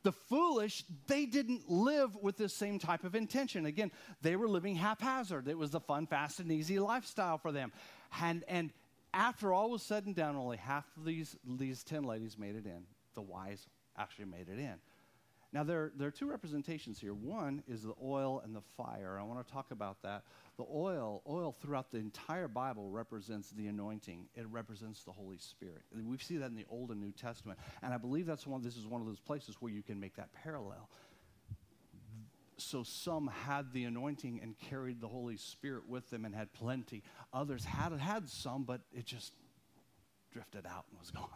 The 0.04 0.12
foolish, 0.12 0.84
they 1.08 1.26
didn't 1.26 1.70
live 1.70 2.16
with 2.16 2.38
this 2.38 2.54
same 2.54 2.78
type 2.78 3.04
of 3.04 3.16
intention. 3.16 3.66
Again, 3.66 3.92
they 4.22 4.36
were 4.36 4.48
living 4.48 4.76
haphazard. 4.76 5.48
It 5.48 5.58
was 5.58 5.72
the 5.72 5.80
fun, 5.80 6.08
fast, 6.08 6.40
and 6.40 6.52
easy 6.52 6.78
lifestyle 6.80 7.38
for 7.38 7.52
them. 7.52 7.72
And, 8.22 8.44
and 8.48 8.72
after 9.14 9.54
all 9.54 9.72
was 9.72 9.82
said 9.82 10.06
and 10.06 10.16
done, 10.16 10.36
only 10.36 10.58
half 10.58 10.86
of 10.98 11.06
these, 11.06 11.36
these 11.46 11.84
10 11.84 12.04
ladies 12.04 12.38
made 12.38 12.56
it 12.56 12.66
in. 12.66 12.84
The 13.16 13.22
wise 13.22 13.68
actually 13.98 14.26
made 14.26 14.50
it 14.50 14.60
in. 14.60 14.76
Now, 15.54 15.64
there, 15.64 15.92
there 15.96 16.08
are 16.08 16.12
two 16.12 16.28
representations 16.28 17.00
here. 17.00 17.14
One 17.14 17.62
is 17.68 17.84
the 17.84 17.94
oil 18.04 18.42
and 18.44 18.56
the 18.56 18.64
fire. 18.76 19.20
I 19.20 19.24
want 19.24 19.46
to 19.46 19.54
talk 19.54 19.70
about 19.70 20.02
that. 20.02 20.24
The 20.58 20.66
oil, 20.74 21.22
oil 21.30 21.56
throughout 21.62 21.92
the 21.92 22.00
entire 22.00 22.48
Bible 22.48 22.90
represents 22.90 23.52
the 23.52 23.68
anointing. 23.68 24.26
It 24.34 24.48
represents 24.50 25.04
the 25.04 25.12
Holy 25.12 25.38
Spirit. 25.38 25.84
We 25.96 26.18
see 26.18 26.38
that 26.38 26.48
in 26.48 26.56
the 26.56 26.66
Old 26.72 26.90
and 26.90 27.00
New 27.00 27.12
Testament. 27.12 27.60
And 27.84 27.94
I 27.94 27.98
believe 27.98 28.26
that's 28.26 28.48
one, 28.48 28.64
this 28.64 28.76
is 28.76 28.88
one 28.88 29.00
of 29.00 29.06
those 29.06 29.20
places 29.20 29.56
where 29.60 29.72
you 29.72 29.84
can 29.84 30.00
make 30.00 30.16
that 30.16 30.34
parallel. 30.34 30.90
So 32.58 32.82
some 32.82 33.30
had 33.46 33.74
the 33.74 33.84
anointing 33.84 34.40
and 34.42 34.58
carried 34.58 35.02
the 35.02 35.08
Holy 35.08 35.38
Spirit 35.38 35.88
with 35.88 36.10
them 36.10 36.26
and 36.26 36.34
had 36.34 36.52
plenty. 36.54 37.04
Others 37.32 37.64
had 37.64 37.92
had 37.94 38.28
some, 38.28 38.64
but 38.64 38.82
it 38.92 39.06
just 39.06 39.34
drifted 40.32 40.66
out 40.66 40.86
and 40.90 41.00
was 41.00 41.12
gone. 41.12 41.30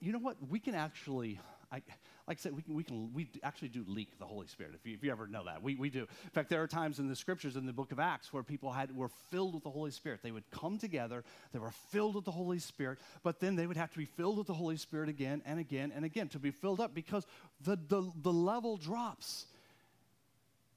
You 0.00 0.12
know 0.12 0.20
what? 0.20 0.36
We 0.48 0.60
can 0.60 0.76
actually 0.76 1.40
I, 1.72 1.82
like 2.26 2.38
I 2.38 2.40
said, 2.40 2.54
we 2.54 2.62
can, 2.62 2.74
we 2.74 2.82
can 2.82 3.12
we 3.12 3.28
actually 3.44 3.68
do 3.68 3.84
leak 3.86 4.18
the 4.18 4.24
Holy 4.24 4.48
Spirit. 4.48 4.72
If 4.74 4.84
you, 4.84 4.94
if 4.94 5.04
you 5.04 5.12
ever 5.12 5.28
know 5.28 5.44
that, 5.44 5.62
we, 5.62 5.76
we 5.76 5.88
do. 5.88 6.00
In 6.00 6.30
fact, 6.32 6.50
there 6.50 6.62
are 6.62 6.66
times 6.66 6.98
in 6.98 7.08
the 7.08 7.14
scriptures 7.14 7.54
in 7.54 7.64
the 7.64 7.72
book 7.72 7.92
of 7.92 8.00
Acts 8.00 8.32
where 8.32 8.42
people 8.42 8.72
had 8.72 8.94
were 8.96 9.10
filled 9.30 9.54
with 9.54 9.62
the 9.62 9.70
Holy 9.70 9.92
Spirit. 9.92 10.20
They 10.22 10.32
would 10.32 10.48
come 10.50 10.78
together, 10.78 11.22
they 11.52 11.60
were 11.60 11.70
filled 11.90 12.16
with 12.16 12.24
the 12.24 12.32
Holy 12.32 12.58
Spirit, 12.58 12.98
but 13.22 13.38
then 13.38 13.54
they 13.54 13.66
would 13.66 13.76
have 13.76 13.92
to 13.92 13.98
be 13.98 14.04
filled 14.04 14.38
with 14.38 14.48
the 14.48 14.54
Holy 14.54 14.76
Spirit 14.76 15.08
again 15.08 15.42
and 15.46 15.60
again 15.60 15.92
and 15.94 16.04
again 16.04 16.28
to 16.28 16.40
be 16.40 16.50
filled 16.50 16.80
up 16.80 16.92
because 16.92 17.24
the, 17.62 17.78
the, 17.88 18.10
the 18.22 18.32
level 18.32 18.76
drops. 18.76 19.46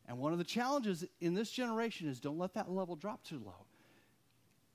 And 0.07 0.19
one 0.19 0.31
of 0.31 0.37
the 0.37 0.43
challenges 0.43 1.05
in 1.21 1.33
this 1.33 1.49
generation 1.49 2.07
is 2.07 2.19
don't 2.19 2.37
let 2.37 2.53
that 2.53 2.69
level 2.69 2.95
drop 2.95 3.23
too 3.23 3.41
low. 3.43 3.65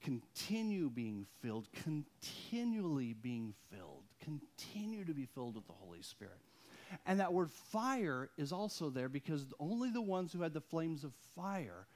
Continue 0.02 0.90
being 0.90 1.26
filled, 1.42 1.68
continually 1.84 3.12
being 3.12 3.54
filled 3.70 4.07
continue 4.28 5.04
to 5.04 5.14
be 5.14 5.26
filled 5.26 5.54
with 5.54 5.66
the 5.66 5.72
Holy 5.72 6.02
Spirit. 6.02 6.38
And 7.06 7.20
that 7.20 7.32
word 7.32 7.50
fire 7.50 8.30
is 8.36 8.52
also 8.52 8.90
there 8.90 9.08
because 9.08 9.46
only 9.60 9.90
the 9.90 10.00
ones 10.00 10.32
who 10.32 10.42
had 10.42 10.54
the 10.54 10.60
flames 10.60 11.04
of 11.04 11.12
fire 11.34 11.86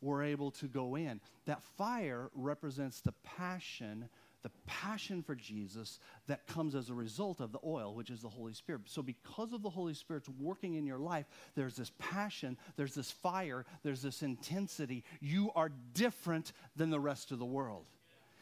were 0.00 0.22
able 0.22 0.50
to 0.52 0.66
go 0.66 0.96
in. 0.96 1.20
That 1.46 1.62
fire 1.76 2.30
represents 2.34 3.00
the 3.00 3.14
passion, 3.24 4.08
the 4.42 4.50
passion 4.66 5.22
for 5.22 5.34
Jesus 5.34 5.98
that 6.28 6.46
comes 6.46 6.74
as 6.74 6.90
a 6.90 6.94
result 6.94 7.40
of 7.40 7.52
the 7.52 7.58
oil, 7.64 7.94
which 7.94 8.10
is 8.10 8.20
the 8.20 8.28
Holy 8.28 8.52
Spirit. 8.52 8.82
So, 8.86 9.02
because 9.02 9.52
of 9.52 9.62
the 9.62 9.70
Holy 9.70 9.94
Spirit's 9.94 10.28
working 10.28 10.74
in 10.74 10.86
your 10.86 10.98
life, 10.98 11.26
there's 11.54 11.76
this 11.76 11.92
passion, 11.98 12.56
there's 12.76 12.94
this 12.94 13.10
fire, 13.10 13.64
there's 13.82 14.02
this 14.02 14.22
intensity. 14.22 15.02
You 15.20 15.50
are 15.56 15.72
different 15.94 16.52
than 16.76 16.90
the 16.90 17.00
rest 17.00 17.32
of 17.32 17.38
the 17.38 17.44
world. 17.44 17.86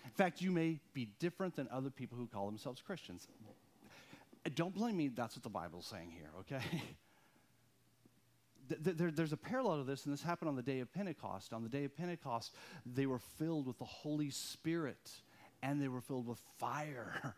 In 0.05 0.11
fact, 0.11 0.41
you 0.41 0.51
may 0.51 0.79
be 0.93 1.09
different 1.19 1.57
than 1.57 1.69
other 1.73 1.91
people 1.91 2.17
who 2.19 2.27
call 2.27 2.47
themselves 2.47 2.83
Christians. 2.83 3.27
Don't 4.55 4.75
blame 4.75 4.97
me, 4.97 5.09
that's 5.09 5.35
what 5.37 5.43
the 5.43 5.49
Bible's 5.49 5.87
saying 5.87 6.11
here, 6.11 6.31
okay? 6.41 6.83
There, 8.67 9.11
there's 9.11 9.33
a 9.33 9.37
parallel 9.37 9.79
to 9.79 9.85
this, 9.85 10.07
and 10.07 10.13
this 10.13 10.23
happened 10.23 10.49
on 10.49 10.57
the 10.57 10.63
day 10.63 10.81
of 10.81 10.93
Pentecost. 10.93 11.53
On 11.53 11.63
the 11.63 11.69
day 11.69 11.85
of 11.85 11.95
Pentecost, 11.95 12.55
they 12.87 13.05
were 13.05 13.19
filled 13.19 13.67
with 13.67 13.79
the 13.79 13.85
Holy 13.85 14.31
Spirit 14.31 15.11
and 15.63 15.81
they 15.81 15.89
were 15.89 16.01
filled 16.01 16.27
with 16.27 16.41
fire. 16.59 17.35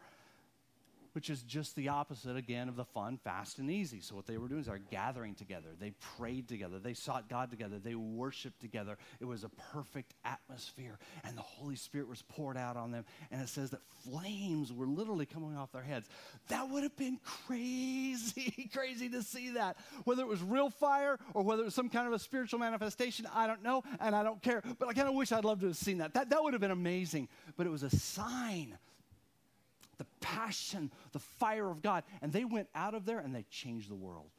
Which 1.17 1.31
is 1.31 1.41
just 1.41 1.75
the 1.77 1.89
opposite 1.89 2.37
again 2.37 2.69
of 2.69 2.77
the 2.77 2.85
fun, 2.85 3.17
fast, 3.17 3.59
and 3.59 3.71
easy. 3.71 4.03
So, 4.03 4.15
what 4.15 4.27
they 4.27 4.37
were 4.37 4.49
doing 4.49 4.61
is 4.61 4.67
they 4.67 4.73
were 4.73 4.81
gathering 4.91 5.35
together. 5.35 5.71
They 5.81 5.95
prayed 6.19 6.47
together. 6.47 6.79
They 6.79 6.93
sought 6.93 7.31
God 7.31 7.51
together. 7.51 7.79
They 7.79 7.95
worshiped 7.95 8.61
together. 8.61 8.99
It 9.19 9.25
was 9.25 9.43
a 9.43 9.49
perfect 9.73 10.13
atmosphere, 10.27 10.99
and 11.25 11.35
the 11.35 11.41
Holy 11.41 11.75
Spirit 11.75 12.07
was 12.07 12.21
poured 12.21 12.59
out 12.59 12.77
on 12.77 12.91
them. 12.91 13.07
And 13.31 13.41
it 13.41 13.49
says 13.49 13.71
that 13.71 13.81
flames 14.05 14.75
were 14.75 14.87
literally 14.87 15.25
coming 15.25 15.57
off 15.57 15.73
their 15.73 15.81
heads. 15.81 16.07
That 16.49 16.69
would 16.69 16.83
have 16.83 16.97
been 16.99 17.19
crazy, 17.25 18.69
crazy 18.75 19.09
to 19.09 19.23
see 19.23 19.53
that. 19.53 19.79
Whether 20.05 20.21
it 20.21 20.29
was 20.29 20.43
real 20.43 20.69
fire 20.69 21.19
or 21.33 21.43
whether 21.43 21.63
it 21.63 21.65
was 21.65 21.75
some 21.75 21.89
kind 21.89 22.07
of 22.07 22.13
a 22.13 22.19
spiritual 22.19 22.59
manifestation, 22.59 23.27
I 23.35 23.47
don't 23.47 23.63
know, 23.63 23.85
and 24.01 24.15
I 24.15 24.23
don't 24.23 24.43
care. 24.43 24.63
But 24.79 24.91
I 24.91 24.93
kind 24.93 25.09
of 25.09 25.15
wish 25.15 25.33
I'd 25.33 25.47
loved 25.47 25.63
to 25.63 25.69
have 25.69 25.79
seen 25.79 25.97
that. 25.97 26.13
That, 26.13 26.29
that 26.29 26.43
would 26.43 26.53
have 26.53 26.61
been 26.61 26.71
amazing. 26.71 27.29
But 27.57 27.67
it 27.67 27.71
was 27.71 27.85
a 27.85 27.91
sign 27.91 28.77
the 29.99 30.07
passion, 30.21 30.91
the 31.13 31.19
fire 31.19 31.71
of 31.71 31.83
God. 31.83 32.05
And 32.23 32.33
they 32.33 32.45
went 32.45 32.69
out 32.75 32.95
of 32.95 33.05
there 33.05 33.19
and 33.19 33.35
they 33.35 33.45
changed 33.51 33.91
the 33.91 33.95
world. 33.95 34.31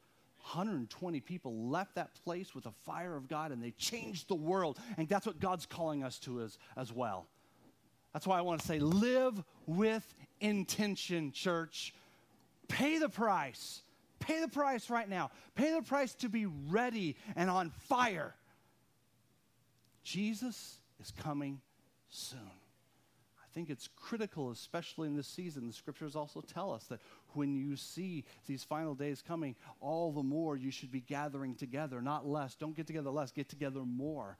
120 0.52 1.20
people 1.20 1.68
left 1.68 1.96
that 1.96 2.14
place 2.24 2.54
with 2.54 2.64
the 2.64 2.72
fire 2.86 3.16
of 3.16 3.28
God 3.28 3.52
and 3.52 3.62
they 3.62 3.72
changed 3.72 4.28
the 4.28 4.34
world. 4.34 4.78
And 4.96 5.08
that's 5.08 5.26
what 5.26 5.40
God's 5.40 5.66
calling 5.66 6.02
us 6.02 6.18
to 6.20 6.40
as, 6.42 6.58
as 6.76 6.92
well. 6.92 7.26
That's 8.12 8.26
why 8.26 8.38
I 8.38 8.40
want 8.40 8.60
to 8.60 8.66
say 8.66 8.78
live 8.78 9.42
with 9.66 10.14
intention, 10.40 11.32
church. 11.32 11.94
Pay 12.68 12.98
the 12.98 13.08
price. 13.08 13.82
Pay 14.20 14.40
the 14.40 14.48
price 14.48 14.90
right 14.90 15.08
now. 15.08 15.30
Pay 15.54 15.72
the 15.72 15.82
price 15.82 16.14
to 16.14 16.28
be 16.28 16.46
ready 16.46 17.16
and 17.36 17.50
on 17.50 17.70
fire. 17.70 18.34
Jesus 20.02 20.78
is 21.00 21.10
coming 21.10 21.60
soon 22.08 22.57
think 23.54 23.70
it's 23.70 23.88
critical, 23.96 24.50
especially 24.50 25.08
in 25.08 25.16
this 25.16 25.26
season. 25.26 25.66
The 25.66 25.72
scriptures 25.72 26.16
also 26.16 26.40
tell 26.40 26.72
us 26.72 26.84
that 26.84 27.00
when 27.34 27.54
you 27.56 27.76
see 27.76 28.24
these 28.46 28.64
final 28.64 28.94
days 28.94 29.22
coming, 29.26 29.56
all 29.80 30.12
the 30.12 30.22
more 30.22 30.56
you 30.56 30.70
should 30.70 30.90
be 30.90 31.00
gathering 31.00 31.54
together, 31.54 32.00
not 32.00 32.26
less. 32.26 32.54
Don't 32.54 32.76
get 32.76 32.86
together 32.86 33.10
less, 33.10 33.30
get 33.30 33.48
together 33.48 33.80
more. 33.80 34.36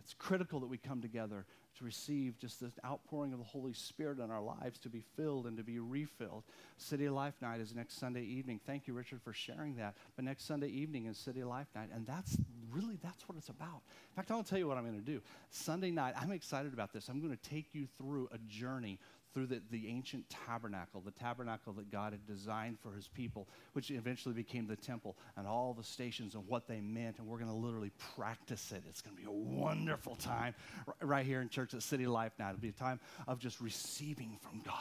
It's 0.00 0.14
critical 0.14 0.60
that 0.60 0.66
we 0.66 0.78
come 0.78 1.00
together 1.00 1.46
to 1.78 1.84
receive 1.84 2.38
just 2.38 2.60
this 2.60 2.78
outpouring 2.84 3.32
of 3.32 3.38
the 3.38 3.44
Holy 3.44 3.72
Spirit 3.72 4.18
in 4.18 4.30
our 4.30 4.40
lives, 4.40 4.78
to 4.80 4.88
be 4.88 5.02
filled 5.16 5.46
and 5.46 5.56
to 5.56 5.64
be 5.64 5.78
refilled. 5.78 6.44
City 6.76 7.08
Life 7.08 7.34
Night 7.42 7.60
is 7.60 7.74
next 7.74 7.98
Sunday 7.98 8.22
evening. 8.22 8.60
Thank 8.64 8.86
you, 8.86 8.94
Richard, 8.94 9.22
for 9.22 9.32
sharing 9.32 9.76
that. 9.76 9.94
But 10.14 10.24
next 10.24 10.46
Sunday 10.46 10.68
evening 10.68 11.06
is 11.06 11.18
City 11.18 11.42
Life 11.42 11.66
Night, 11.74 11.88
and 11.92 12.06
that's 12.06 12.36
really 12.74 12.98
that's 13.02 13.28
what 13.28 13.38
it's 13.38 13.48
about. 13.48 13.82
In 14.10 14.16
fact, 14.16 14.30
I'll 14.30 14.42
tell 14.42 14.58
you 14.58 14.66
what 14.66 14.76
I'm 14.76 14.84
going 14.84 14.98
to 14.98 15.04
do. 15.04 15.20
Sunday 15.50 15.90
night, 15.90 16.14
I'm 16.20 16.32
excited 16.32 16.72
about 16.72 16.92
this. 16.92 17.08
I'm 17.08 17.20
going 17.20 17.36
to 17.36 17.50
take 17.50 17.74
you 17.74 17.86
through 17.98 18.28
a 18.32 18.38
journey 18.48 18.98
through 19.32 19.46
the, 19.46 19.60
the 19.72 19.88
ancient 19.88 20.24
tabernacle, 20.30 21.02
the 21.04 21.10
tabernacle 21.10 21.72
that 21.72 21.90
God 21.90 22.12
had 22.12 22.24
designed 22.24 22.78
for 22.78 22.92
his 22.92 23.08
people, 23.08 23.48
which 23.72 23.90
eventually 23.90 24.32
became 24.32 24.68
the 24.68 24.76
temple, 24.76 25.16
and 25.36 25.46
all 25.46 25.74
the 25.74 25.82
stations 25.82 26.36
and 26.36 26.46
what 26.46 26.68
they 26.68 26.80
meant. 26.80 27.18
And 27.18 27.26
we're 27.26 27.38
going 27.38 27.50
to 27.50 27.56
literally 27.56 27.90
practice 28.14 28.70
it. 28.70 28.84
It's 28.88 29.02
going 29.02 29.16
to 29.16 29.20
be 29.20 29.28
a 29.28 29.32
wonderful 29.32 30.14
time 30.14 30.54
right 31.02 31.26
here 31.26 31.40
in 31.40 31.48
church 31.48 31.74
at 31.74 31.82
City 31.82 32.06
Life 32.06 32.32
now. 32.38 32.50
It'll 32.50 32.60
be 32.60 32.68
a 32.68 32.72
time 32.72 33.00
of 33.26 33.40
just 33.40 33.60
receiving 33.60 34.38
from 34.40 34.60
God, 34.64 34.74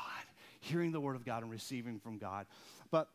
hearing 0.59 0.91
the 0.91 1.01
word 1.01 1.15
of 1.15 1.25
God 1.25 1.41
and 1.41 1.51
receiving 1.51 1.99
from 1.99 2.19
God. 2.19 2.45
But 2.91 3.09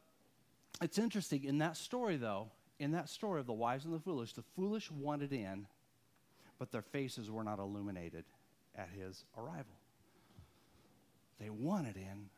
it's 0.83 0.99
interesting 0.99 1.45
in 1.45 1.59
that 1.59 1.77
story, 1.77 2.17
though, 2.17 2.49
in 2.79 2.93
that 2.93 3.09
story 3.09 3.41
of 3.41 3.47
the 3.47 3.53
wise 3.53 3.85
and 3.85 3.95
the 3.95 3.99
foolish, 3.99 4.33
the 4.33 4.45
foolish 4.55 4.91
wanted 4.91 5.33
in, 5.33 5.67
but 6.59 6.71
their 6.71 6.83
faces 6.83 7.31
were 7.31 7.45
not 7.45 7.59
illuminated 7.59 8.25
at 8.77 8.89
his 8.91 9.25
arrival. 9.37 9.75
They 11.41 11.51
wanted 11.51 11.97
in, 11.97 12.31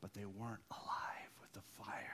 but 0.00 0.12
they 0.14 0.24
weren't 0.24 0.60
alive 0.70 1.30
with 1.40 1.52
the 1.52 1.62
fire. 1.78 2.10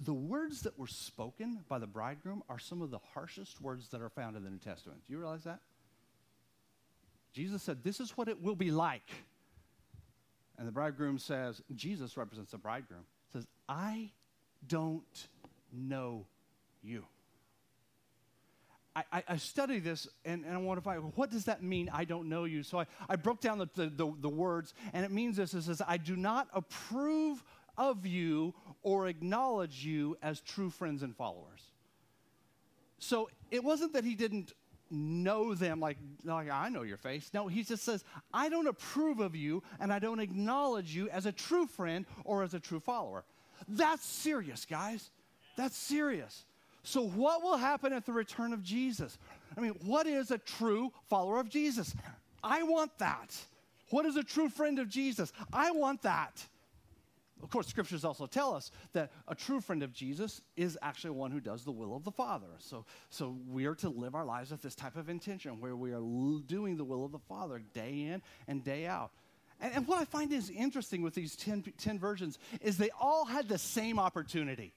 The 0.00 0.14
words 0.14 0.62
that 0.62 0.78
were 0.78 0.86
spoken 0.86 1.64
by 1.68 1.78
the 1.78 1.86
bridegroom 1.86 2.42
are 2.48 2.58
some 2.58 2.82
of 2.82 2.90
the 2.90 2.98
harshest 3.14 3.60
words 3.60 3.88
that 3.88 4.02
are 4.02 4.08
found 4.08 4.36
in 4.36 4.44
the 4.44 4.50
New 4.50 4.58
Testament. 4.58 5.00
Do 5.06 5.12
you 5.12 5.18
realize 5.18 5.44
that? 5.44 5.60
Jesus 7.32 7.62
said, 7.62 7.84
This 7.84 8.00
is 8.00 8.16
what 8.16 8.28
it 8.28 8.42
will 8.42 8.56
be 8.56 8.70
like. 8.70 9.08
And 10.58 10.66
the 10.66 10.72
bridegroom 10.72 11.18
says, 11.18 11.62
Jesus 11.74 12.16
represents 12.16 12.50
the 12.50 12.58
bridegroom, 12.58 13.04
says, 13.32 13.46
I 13.68 14.10
don't 14.66 15.28
know 15.72 16.26
you. 16.82 17.04
I, 19.12 19.22
I, 19.28 19.36
study 19.36 19.78
this 19.78 20.08
and, 20.24 20.44
and 20.44 20.54
I 20.54 20.56
want 20.56 20.78
to 20.78 20.82
find 20.82 21.12
what 21.14 21.30
does 21.30 21.44
that 21.44 21.62
mean? 21.62 21.88
I 21.92 22.04
don't 22.04 22.28
know 22.28 22.44
you. 22.44 22.64
So 22.64 22.80
I, 22.80 22.86
I 23.08 23.14
broke 23.14 23.40
down 23.40 23.58
the, 23.58 23.68
the, 23.76 23.86
the, 23.86 24.12
the 24.22 24.28
words, 24.28 24.74
and 24.92 25.04
it 25.04 25.12
means 25.12 25.36
this 25.36 25.54
it 25.54 25.62
says, 25.62 25.80
I 25.86 25.98
do 25.98 26.16
not 26.16 26.48
approve 26.52 27.44
of 27.76 28.06
you 28.06 28.54
or 28.82 29.06
acknowledge 29.06 29.84
you 29.84 30.16
as 30.22 30.40
true 30.40 30.70
friends 30.70 31.02
and 31.02 31.16
followers. 31.16 31.60
So 32.98 33.30
it 33.50 33.62
wasn't 33.62 33.92
that 33.92 34.04
he 34.04 34.14
didn't 34.14 34.52
know 34.90 35.54
them 35.54 35.80
like, 35.80 35.98
like 36.24 36.50
I 36.50 36.68
know 36.68 36.82
your 36.82 36.96
face. 36.96 37.30
No, 37.32 37.46
he 37.46 37.62
just 37.62 37.84
says, 37.84 38.04
I 38.32 38.48
don't 38.48 38.66
approve 38.66 39.20
of 39.20 39.36
you 39.36 39.62
and 39.78 39.92
I 39.92 39.98
don't 39.98 40.18
acknowledge 40.18 40.94
you 40.94 41.08
as 41.10 41.26
a 41.26 41.32
true 41.32 41.66
friend 41.66 42.04
or 42.24 42.42
as 42.42 42.54
a 42.54 42.60
true 42.60 42.80
follower. 42.80 43.24
That's 43.68 44.04
serious, 44.04 44.64
guys. 44.64 45.10
That's 45.58 45.76
serious. 45.76 46.44
So, 46.84 47.02
what 47.02 47.42
will 47.42 47.56
happen 47.56 47.92
at 47.92 48.06
the 48.06 48.12
return 48.12 48.52
of 48.52 48.62
Jesus? 48.62 49.18
I 49.56 49.60
mean, 49.60 49.74
what 49.84 50.06
is 50.06 50.30
a 50.30 50.38
true 50.38 50.92
follower 51.10 51.40
of 51.40 51.48
Jesus? 51.48 51.96
I 52.44 52.62
want 52.62 52.96
that. 52.98 53.36
What 53.90 54.06
is 54.06 54.14
a 54.14 54.22
true 54.22 54.48
friend 54.48 54.78
of 54.78 54.88
Jesus? 54.88 55.32
I 55.52 55.72
want 55.72 56.02
that. 56.02 56.46
of 57.42 57.50
course, 57.50 57.66
scriptures 57.66 58.04
also 58.04 58.26
tell 58.26 58.54
us 58.54 58.70
that 58.92 59.10
a 59.26 59.34
true 59.34 59.60
friend 59.60 59.82
of 59.82 59.92
Jesus 59.92 60.42
is 60.56 60.78
actually 60.80 61.10
one 61.10 61.32
who 61.32 61.40
does 61.40 61.64
the 61.64 61.72
will 61.72 61.96
of 61.96 62.04
the 62.04 62.12
Father. 62.12 62.46
So, 62.60 62.84
so 63.10 63.36
we 63.50 63.66
are 63.66 63.74
to 63.76 63.88
live 63.88 64.14
our 64.14 64.24
lives 64.24 64.52
with 64.52 64.62
this 64.62 64.76
type 64.76 64.94
of 64.94 65.08
intention 65.08 65.60
where 65.60 65.74
we 65.74 65.90
are 65.90 65.96
l- 65.96 66.40
doing 66.46 66.76
the 66.76 66.84
will 66.84 67.04
of 67.04 67.10
the 67.10 67.18
Father 67.18 67.60
day 67.74 68.02
in 68.02 68.22
and 68.46 68.62
day 68.62 68.86
out. 68.86 69.10
And, 69.60 69.74
and 69.74 69.88
what 69.88 69.98
I 69.98 70.04
find 70.04 70.32
is 70.32 70.50
interesting 70.50 71.02
with 71.02 71.14
these 71.14 71.34
10, 71.34 71.64
10 71.78 71.98
virgins 71.98 72.38
is 72.60 72.78
they 72.78 72.90
all 73.00 73.24
had 73.24 73.48
the 73.48 73.58
same 73.58 73.98
opportunity. 73.98 74.72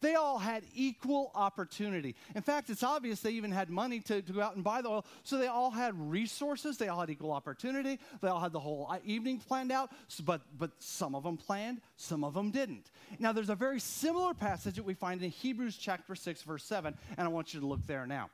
They 0.00 0.14
all 0.14 0.38
had 0.38 0.64
equal 0.74 1.30
opportunity. 1.34 2.14
In 2.34 2.42
fact, 2.42 2.70
it's 2.70 2.82
obvious 2.82 3.20
they 3.20 3.32
even 3.32 3.50
had 3.50 3.70
money 3.70 4.00
to, 4.00 4.22
to 4.22 4.32
go 4.32 4.40
out 4.40 4.54
and 4.54 4.64
buy 4.64 4.82
the 4.82 4.88
oil. 4.88 5.06
So 5.22 5.38
they 5.38 5.46
all 5.46 5.70
had 5.70 5.94
resources. 6.10 6.76
They 6.76 6.88
all 6.88 7.00
had 7.00 7.10
equal 7.10 7.32
opportunity. 7.32 7.98
They 8.20 8.28
all 8.28 8.40
had 8.40 8.52
the 8.52 8.60
whole 8.60 8.94
evening 9.04 9.38
planned 9.38 9.72
out. 9.72 9.90
So, 10.08 10.22
but, 10.24 10.42
but 10.58 10.70
some 10.78 11.14
of 11.14 11.22
them 11.22 11.36
planned, 11.36 11.80
some 11.96 12.24
of 12.24 12.34
them 12.34 12.50
didn't. 12.50 12.90
Now, 13.18 13.32
there's 13.32 13.50
a 13.50 13.54
very 13.54 13.80
similar 13.80 14.34
passage 14.34 14.76
that 14.76 14.84
we 14.84 14.94
find 14.94 15.22
in 15.22 15.30
Hebrews 15.30 15.76
chapter 15.76 16.14
6, 16.14 16.42
verse 16.42 16.64
7, 16.64 16.96
and 17.16 17.26
I 17.26 17.30
want 17.30 17.54
you 17.54 17.60
to 17.60 17.66
look 17.66 17.86
there 17.86 18.06
now. 18.06 18.30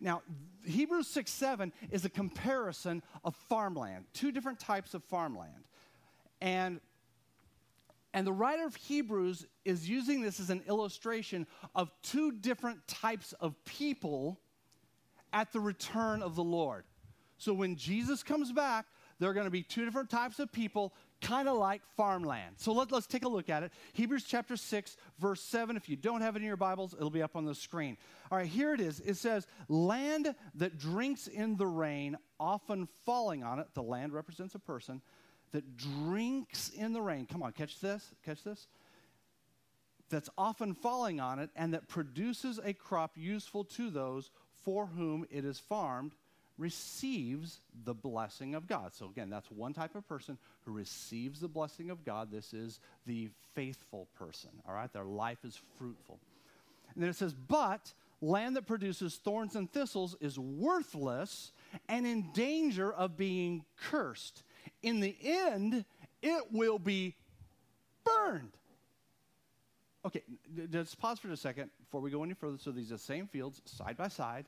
Now, 0.00 0.22
Hebrews 0.64 1.08
6 1.08 1.30
7 1.30 1.72
is 1.90 2.04
a 2.04 2.10
comparison 2.10 3.02
of 3.24 3.34
farmland, 3.48 4.04
two 4.14 4.32
different 4.32 4.58
types 4.58 4.94
of 4.94 5.04
farmland. 5.04 5.64
And 6.40 6.80
and 8.14 8.26
the 8.26 8.32
writer 8.32 8.66
of 8.66 8.76
Hebrews 8.76 9.46
is 9.64 9.88
using 9.88 10.20
this 10.20 10.38
as 10.38 10.50
an 10.50 10.62
illustration 10.68 11.46
of 11.74 11.90
two 12.02 12.32
different 12.32 12.86
types 12.86 13.32
of 13.34 13.54
people 13.64 14.38
at 15.32 15.52
the 15.52 15.60
return 15.60 16.22
of 16.22 16.36
the 16.36 16.44
Lord. 16.44 16.84
So 17.38 17.54
when 17.54 17.76
Jesus 17.76 18.22
comes 18.22 18.52
back, 18.52 18.86
there 19.18 19.30
are 19.30 19.34
going 19.34 19.46
to 19.46 19.50
be 19.50 19.62
two 19.62 19.84
different 19.84 20.10
types 20.10 20.40
of 20.40 20.52
people, 20.52 20.92
kind 21.20 21.48
of 21.48 21.56
like 21.56 21.80
farmland. 21.96 22.56
So 22.58 22.72
let, 22.72 22.92
us 22.92 23.06
take 23.06 23.24
a 23.24 23.28
look 23.28 23.48
at 23.48 23.62
it. 23.62 23.72
Hebrews 23.92 24.24
chapter 24.24 24.56
6, 24.56 24.96
verse 25.18 25.40
7. 25.40 25.76
If 25.76 25.88
you 25.88 25.96
don't 25.96 26.20
have 26.20 26.36
it 26.36 26.40
in 26.40 26.44
your 26.46 26.56
Bibles, 26.56 26.92
it'll 26.92 27.10
be 27.10 27.22
up 27.22 27.36
on 27.36 27.44
the 27.44 27.54
screen. 27.54 27.96
All 28.30 28.38
right, 28.38 28.46
here 28.46 28.74
it 28.74 28.80
is. 28.80 29.00
It 29.00 29.16
says, 29.16 29.46
Land 29.68 30.34
that 30.56 30.78
drinks 30.78 31.28
in 31.28 31.56
the 31.56 31.66
rain, 31.66 32.16
often 32.38 32.88
falling 33.06 33.42
on 33.42 33.58
it, 33.58 33.68
the 33.74 33.82
land 33.82 34.12
represents 34.12 34.54
a 34.54 34.58
person 34.58 35.00
that 35.52 35.76
drinks 35.76 36.70
in 36.70 36.92
the 36.92 37.02
rain. 37.02 37.26
Come 37.26 37.42
on, 37.42 37.52
catch 37.52 37.80
this, 37.80 38.14
catch 38.24 38.42
this. 38.42 38.66
That's 40.10 40.28
often 40.36 40.74
falling 40.74 41.20
on 41.20 41.38
it 41.38 41.50
and 41.56 41.72
that 41.74 41.88
produces 41.88 42.60
a 42.62 42.72
crop 42.72 43.12
useful 43.16 43.64
to 43.64 43.90
those 43.90 44.30
for 44.64 44.86
whom 44.86 45.26
it 45.30 45.44
is 45.44 45.58
farmed 45.58 46.12
receives 46.58 47.60
the 47.84 47.94
blessing 47.94 48.54
of 48.54 48.66
God. 48.66 48.94
So, 48.94 49.06
again, 49.06 49.30
that's 49.30 49.50
one 49.50 49.72
type 49.72 49.94
of 49.94 50.06
person 50.06 50.38
who 50.64 50.72
receives 50.72 51.40
the 51.40 51.48
blessing 51.48 51.90
of 51.90 52.04
God. 52.04 52.30
This 52.30 52.52
is 52.52 52.78
the 53.06 53.30
faithful 53.54 54.06
person, 54.18 54.50
all 54.68 54.74
right? 54.74 54.92
Their 54.92 55.04
life 55.04 55.44
is 55.44 55.58
fruitful. 55.78 56.18
And 56.94 57.02
then 57.02 57.10
it 57.10 57.16
says, 57.16 57.32
But 57.32 57.92
land 58.20 58.56
that 58.56 58.66
produces 58.66 59.16
thorns 59.16 59.56
and 59.56 59.70
thistles 59.70 60.14
is 60.20 60.38
worthless 60.38 61.52
and 61.88 62.06
in 62.06 62.30
danger 62.32 62.92
of 62.92 63.16
being 63.16 63.64
cursed 63.76 64.42
in 64.82 65.00
the 65.00 65.16
end, 65.22 65.84
it 66.20 66.44
will 66.52 66.78
be 66.78 67.14
burned. 68.04 68.52
Okay, 70.04 70.22
just 70.70 70.98
pause 70.98 71.18
for 71.18 71.30
a 71.30 71.36
second 71.36 71.70
before 71.84 72.00
we 72.00 72.10
go 72.10 72.24
any 72.24 72.34
further. 72.34 72.58
So 72.58 72.72
these 72.72 72.90
are 72.90 72.94
the 72.94 72.98
same 72.98 73.26
fields 73.26 73.62
side 73.64 73.96
by 73.96 74.08
side. 74.08 74.46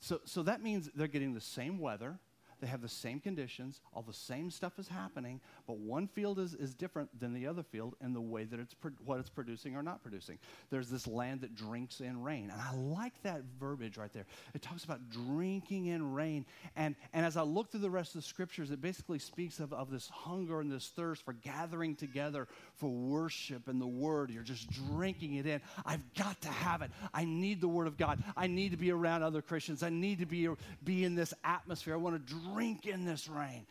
So, 0.00 0.20
so 0.24 0.42
that 0.42 0.62
means 0.62 0.90
they're 0.96 1.06
getting 1.06 1.32
the 1.32 1.40
same 1.40 1.78
weather, 1.78 2.18
they 2.62 2.68
have 2.68 2.80
the 2.80 2.88
same 2.88 3.18
conditions, 3.18 3.80
all 3.92 4.02
the 4.02 4.12
same 4.12 4.48
stuff 4.48 4.78
is 4.78 4.86
happening, 4.86 5.40
but 5.66 5.78
one 5.78 6.06
field 6.06 6.38
is, 6.38 6.54
is 6.54 6.74
different 6.74 7.10
than 7.18 7.34
the 7.34 7.44
other 7.44 7.64
field 7.64 7.96
in 8.00 8.12
the 8.12 8.20
way 8.20 8.44
that 8.44 8.60
it's 8.60 8.72
pro- 8.72 8.92
what 9.04 9.18
it's 9.18 9.28
producing 9.28 9.74
or 9.74 9.82
not 9.82 10.00
producing. 10.00 10.38
There's 10.70 10.88
this 10.88 11.08
land 11.08 11.40
that 11.40 11.56
drinks 11.56 12.00
in 12.00 12.22
rain. 12.22 12.50
And 12.52 12.60
I 12.60 12.72
like 12.76 13.20
that 13.24 13.42
verbiage 13.58 13.96
right 13.96 14.12
there. 14.12 14.26
It 14.54 14.62
talks 14.62 14.84
about 14.84 15.10
drinking 15.10 15.86
in 15.86 16.14
rain. 16.14 16.46
And, 16.76 16.94
and 17.12 17.26
as 17.26 17.36
I 17.36 17.42
look 17.42 17.72
through 17.72 17.80
the 17.80 17.90
rest 17.90 18.14
of 18.14 18.22
the 18.22 18.28
scriptures, 18.28 18.70
it 18.70 18.80
basically 18.80 19.18
speaks 19.18 19.58
of, 19.58 19.72
of 19.72 19.90
this 19.90 20.08
hunger 20.08 20.60
and 20.60 20.70
this 20.70 20.86
thirst 20.94 21.24
for 21.24 21.32
gathering 21.32 21.96
together 21.96 22.46
for 22.76 22.88
worship 22.88 23.66
and 23.66 23.80
the 23.80 23.86
word. 23.88 24.30
You're 24.30 24.44
just 24.44 24.70
drinking 24.70 25.34
it 25.34 25.46
in. 25.46 25.60
I've 25.84 26.14
got 26.14 26.40
to 26.42 26.48
have 26.48 26.82
it. 26.82 26.92
I 27.12 27.24
need 27.24 27.60
the 27.60 27.66
word 27.66 27.88
of 27.88 27.96
God. 27.96 28.22
I 28.36 28.46
need 28.46 28.70
to 28.70 28.76
be 28.76 28.92
around 28.92 29.24
other 29.24 29.42
Christians. 29.42 29.82
I 29.82 29.90
need 29.90 30.20
to 30.20 30.26
be, 30.26 30.48
be 30.84 31.02
in 31.04 31.16
this 31.16 31.34
atmosphere. 31.42 31.94
I 31.94 31.96
want 31.96 32.24
to 32.24 32.34
drink 32.52 32.86
in 32.86 33.04
this 33.04 33.28
rain. 33.28 33.66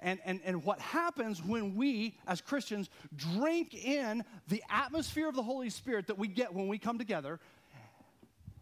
And, 0.00 0.18
and, 0.24 0.40
and 0.44 0.64
what 0.64 0.80
happens 0.80 1.42
when 1.42 1.74
we, 1.74 2.14
as 2.26 2.40
Christians, 2.40 2.90
drink 3.16 3.74
in 3.74 4.24
the 4.48 4.62
atmosphere 4.70 5.28
of 5.28 5.34
the 5.34 5.42
Holy 5.42 5.70
Spirit 5.70 6.08
that 6.08 6.18
we 6.18 6.28
get 6.28 6.52
when 6.52 6.68
we 6.68 6.78
come 6.78 6.98
together, 6.98 7.40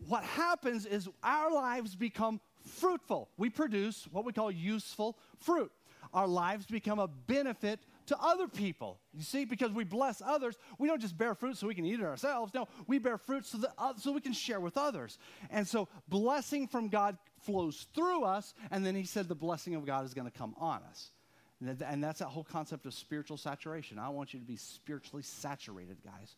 what 0.07 0.23
happens 0.23 0.87
is 0.87 1.09
our 1.23 1.53
lives 1.53 1.97
become 1.97 2.41
fruitful. 2.65 3.29
We 3.37 3.51
produce 3.51 4.07
what 4.13 4.25
we 4.25 4.33
call 4.33 4.51
useful 4.51 5.19
fruit. 5.41 5.73
Our 6.15 6.29
lives 6.29 6.67
become 6.67 6.99
a 6.99 7.09
benefit 7.09 7.81
to 8.07 8.19
other 8.21 8.49
people. 8.49 9.01
You 9.13 9.23
see, 9.23 9.45
because 9.45 9.73
we 9.73 9.85
bless 9.85 10.23
others, 10.25 10.57
we 10.79 10.89
don't 10.89 11.01
just 11.01 11.17
bear 11.17 11.35
fruit 11.35 11.57
so 11.57 11.67
we 11.67 11.75
can 11.75 11.85
eat 11.85 12.01
it 12.01 12.05
ourselves. 12.05 12.53
No, 12.55 12.69
we 12.87 12.99
bear 12.99 13.19
fruit 13.19 13.47
so 13.47 13.59
that 13.59 13.73
uh, 13.79 13.95
so 13.97 14.13
we 14.13 14.21
can 14.21 14.33
share 14.33 14.61
with 14.61 14.77
others. 14.77 15.19
And 15.51 15.67
so 15.67 15.89
blessing 16.09 16.69
from 16.69 16.89
God 16.89 17.19
flows 17.43 17.87
through 17.95 18.25
us, 18.25 18.55
and 18.71 18.85
then 18.85 18.95
he 18.95 19.05
said 19.05 19.29
the 19.29 19.35
blessing 19.35 19.75
of 19.75 19.85
God 19.87 20.05
is 20.05 20.15
going 20.15 20.31
to 20.31 20.37
come 20.37 20.55
on 20.59 20.83
us. 20.89 21.11
And 21.61 22.05
that's 22.05 22.19
that 22.19 22.27
whole 22.27 22.45
concept 22.45 22.85
of 22.85 22.93
spiritual 22.93 23.39
saturation. 23.39 23.99
I 23.99 24.11
want 24.11 24.35
you 24.35 24.41
to 24.41 24.45
be 24.45 24.57
spiritually 24.57 25.23
saturated, 25.23 25.97
guys. 26.05 26.37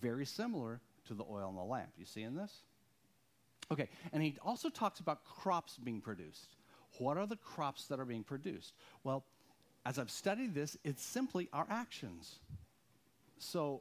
Very 0.00 0.26
similar 0.26 0.80
to 1.08 1.14
the 1.14 1.24
oil 1.28 1.48
in 1.48 1.56
the 1.56 1.64
lamp. 1.64 1.90
You 1.98 2.04
see 2.04 2.22
in 2.22 2.36
this? 2.36 2.52
Okay, 3.72 3.88
and 4.12 4.22
he 4.22 4.36
also 4.42 4.68
talks 4.68 5.00
about 5.00 5.24
crops 5.24 5.76
being 5.76 6.00
produced. 6.00 6.54
What 6.98 7.16
are 7.16 7.26
the 7.26 7.36
crops 7.36 7.86
that 7.88 7.98
are 7.98 8.04
being 8.04 8.22
produced? 8.22 8.74
Well, 9.02 9.24
as 9.88 9.98
I've 9.98 10.10
studied 10.10 10.54
this, 10.54 10.76
it's 10.84 11.02
simply 11.02 11.48
our 11.50 11.66
actions. 11.70 12.40
So, 13.38 13.80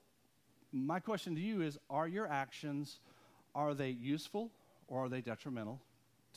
my 0.71 1.01
question 1.01 1.35
to 1.35 1.41
you 1.41 1.61
is 1.61 1.77
are 1.89 2.07
your 2.07 2.29
actions 2.31 2.99
are 3.53 3.73
they 3.73 3.89
useful 3.89 4.49
or 4.87 5.05
are 5.05 5.09
they 5.09 5.19
detrimental 5.19 5.81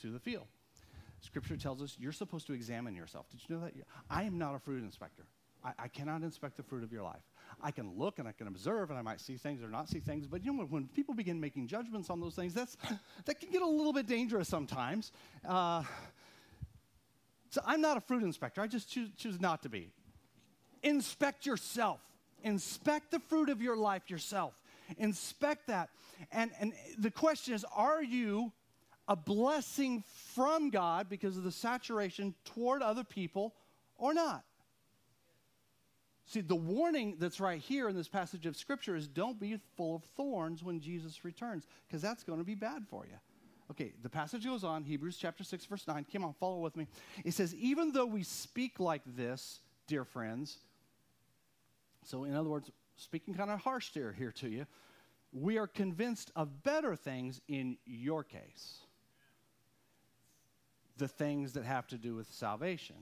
to 0.01 0.11
the 0.11 0.19
field? 0.19 0.47
Scripture 1.21 1.55
tells 1.55 1.81
us 1.81 1.95
you're 1.97 2.11
supposed 2.11 2.47
to 2.47 2.53
examine 2.53 2.95
yourself. 2.95 3.29
Did 3.29 3.39
you 3.47 3.55
know 3.55 3.61
that? 3.61 3.73
I 4.09 4.23
am 4.23 4.37
not 4.37 4.55
a 4.55 4.59
fruit 4.59 4.83
inspector. 4.83 5.23
I, 5.63 5.71
I, 5.77 5.87
cannot 5.87 6.23
inspect 6.23 6.57
the 6.57 6.63
fruit 6.63 6.83
of 6.83 6.91
your 6.91 7.03
life. 7.03 7.21
I 7.61 7.71
can 7.71 7.97
look 7.97 8.19
and 8.19 8.27
I 8.27 8.31
can 8.31 8.47
observe 8.47 8.89
and 8.89 8.97
I 8.97 9.03
might 9.03 9.21
see 9.21 9.37
things 9.37 9.61
or 9.61 9.69
not 9.69 9.87
see 9.87 9.99
things, 9.99 10.27
but 10.27 10.43
you 10.43 10.51
know, 10.51 10.63
when, 10.63 10.87
people 10.87 11.13
begin 11.13 11.39
making 11.39 11.67
judgments 11.67 12.09
on 12.09 12.19
those 12.19 12.33
things, 12.33 12.53
that's, 12.53 12.75
that 13.25 13.39
can 13.39 13.51
get 13.51 13.61
a 13.61 13.67
little 13.67 13.93
bit 13.93 14.07
dangerous 14.07 14.49
sometimes. 14.49 15.11
Uh, 15.47 15.83
so 17.51 17.61
I'm 17.65 17.81
not 17.81 17.97
a 17.97 18.01
fruit 18.01 18.23
inspector. 18.23 18.61
I 18.61 18.67
just 18.67 18.89
choose, 18.89 19.09
choose 19.17 19.39
not 19.39 19.61
to 19.63 19.69
be. 19.69 19.91
Inspect 20.83 21.45
yourself. 21.45 21.99
Inspect 22.43 23.11
the 23.11 23.19
fruit 23.19 23.49
of 23.49 23.61
your 23.61 23.75
life 23.75 24.09
yourself. 24.09 24.53
Inspect 24.97 25.67
that. 25.67 25.89
And, 26.31 26.51
and 26.59 26.73
the 26.97 27.11
question 27.11 27.53
is 27.53 27.65
are 27.75 28.01
you 28.01 28.51
a 29.07 29.15
blessing 29.15 30.03
from 30.33 30.69
God 30.69 31.09
because 31.09 31.37
of 31.37 31.43
the 31.43 31.51
saturation 31.51 32.33
toward 32.45 32.81
other 32.81 33.03
people 33.03 33.53
or 33.97 34.13
not? 34.13 34.43
See, 36.25 36.39
the 36.39 36.55
warning 36.55 37.17
that's 37.19 37.41
right 37.41 37.59
here 37.59 37.89
in 37.89 37.95
this 37.95 38.07
passage 38.07 38.45
of 38.45 38.55
Scripture 38.55 38.95
is 38.95 39.09
don't 39.09 39.37
be 39.37 39.59
full 39.75 39.97
of 39.97 40.03
thorns 40.15 40.63
when 40.63 40.79
Jesus 40.79 41.25
returns, 41.25 41.67
because 41.85 42.01
that's 42.01 42.23
going 42.23 42.39
to 42.39 42.45
be 42.45 42.55
bad 42.55 42.87
for 42.89 43.05
you. 43.05 43.17
Okay, 43.71 43.93
the 44.03 44.09
passage 44.09 44.45
goes 44.45 44.65
on, 44.65 44.83
Hebrews 44.83 45.15
chapter 45.17 45.45
6, 45.45 45.65
verse 45.65 45.87
9. 45.87 46.05
Come 46.11 46.25
on, 46.25 46.33
follow 46.33 46.57
with 46.57 46.75
me. 46.75 46.87
It 47.23 47.33
says, 47.33 47.55
Even 47.55 47.93
though 47.93 48.05
we 48.05 48.21
speak 48.21 48.81
like 48.81 49.01
this, 49.15 49.61
dear 49.87 50.03
friends, 50.03 50.57
so 52.03 52.25
in 52.25 52.35
other 52.35 52.49
words, 52.49 52.69
speaking 52.97 53.33
kind 53.33 53.49
of 53.49 53.61
harsh 53.61 53.91
here, 53.93 54.11
here 54.11 54.33
to 54.33 54.49
you, 54.49 54.65
we 55.31 55.57
are 55.57 55.67
convinced 55.67 56.31
of 56.35 56.63
better 56.63 56.97
things 56.97 57.39
in 57.47 57.77
your 57.85 58.25
case. 58.25 58.79
The 60.97 61.07
things 61.07 61.53
that 61.53 61.63
have 61.63 61.87
to 61.87 61.97
do 61.97 62.13
with 62.13 62.27
salvation. 62.27 62.97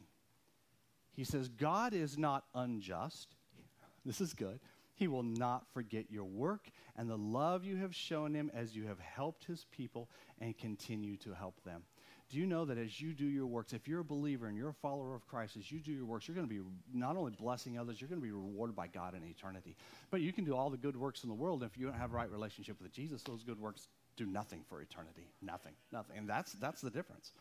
He 1.16 1.24
says, 1.24 1.50
God 1.50 1.96
is 1.96 2.18
not 2.18 2.46
unjust. 2.54 3.30
This 4.06 4.22
is 4.22 4.34
good. 4.34 4.60
He 5.00 5.08
will 5.08 5.24
not 5.24 5.66
forget 5.74 6.12
your 6.12 6.26
work 6.26 6.70
and 6.98 7.10
the 7.10 7.18
love 7.18 7.64
you 7.64 7.78
have 7.78 7.96
shown 7.96 8.34
him 8.34 8.52
as 8.54 8.76
you 8.76 8.86
have 8.88 9.00
helped 9.00 9.46
his 9.46 9.66
people 9.72 10.10
and 10.42 10.58
continue 10.58 11.16
to 11.18 11.34
help 11.34 11.64
them. 11.64 11.84
Do 12.30 12.38
you 12.38 12.46
know 12.46 12.66
that 12.66 12.78
as 12.78 13.00
you 13.00 13.14
do 13.14 13.26
your 13.26 13.48
works, 13.48 13.72
if 13.72 13.88
you're 13.88 14.02
a 14.02 14.04
believer 14.04 14.48
and 14.48 14.58
you're 14.58 14.70
a 14.70 14.74
follower 14.74 15.16
of 15.16 15.26
Christ, 15.26 15.56
as 15.56 15.72
you 15.72 15.80
do 15.80 15.94
your 15.94 16.04
works, 16.04 16.28
you're 16.28 16.36
going 16.36 16.48
to 16.48 16.54
be 16.54 16.62
not 16.94 17.16
only 17.16 17.32
blessing 17.32 17.80
others, 17.80 18.02
you're 18.02 18.10
going 18.10 18.20
to 18.20 18.28
be 18.28 18.34
rewarded 18.34 18.76
by 18.76 18.88
God 18.88 19.16
in 19.16 19.24
eternity. 19.24 19.78
But 20.12 20.20
you 20.20 20.34
can 20.34 20.44
do 20.44 20.54
all 20.54 20.70
the 20.70 20.78
good 20.78 20.98
works 20.98 21.24
in 21.24 21.30
the 21.30 21.36
world. 21.36 21.62
And 21.62 21.72
if 21.72 21.78
you 21.78 21.86
don't 21.86 21.96
have 21.96 22.12
a 22.12 22.16
right 22.18 22.30
relationship 22.30 22.82
with 22.82 22.92
Jesus, 22.92 23.24
those 23.24 23.44
good 23.46 23.58
works 23.58 23.88
do 24.18 24.26
nothing 24.26 24.66
for 24.68 24.82
eternity. 24.82 25.32
Nothing. 25.42 25.74
Nothing. 25.94 26.18
And 26.18 26.30
that's, 26.30 26.52
that's 26.54 26.82
the 26.82 26.92
difference. 26.92 27.32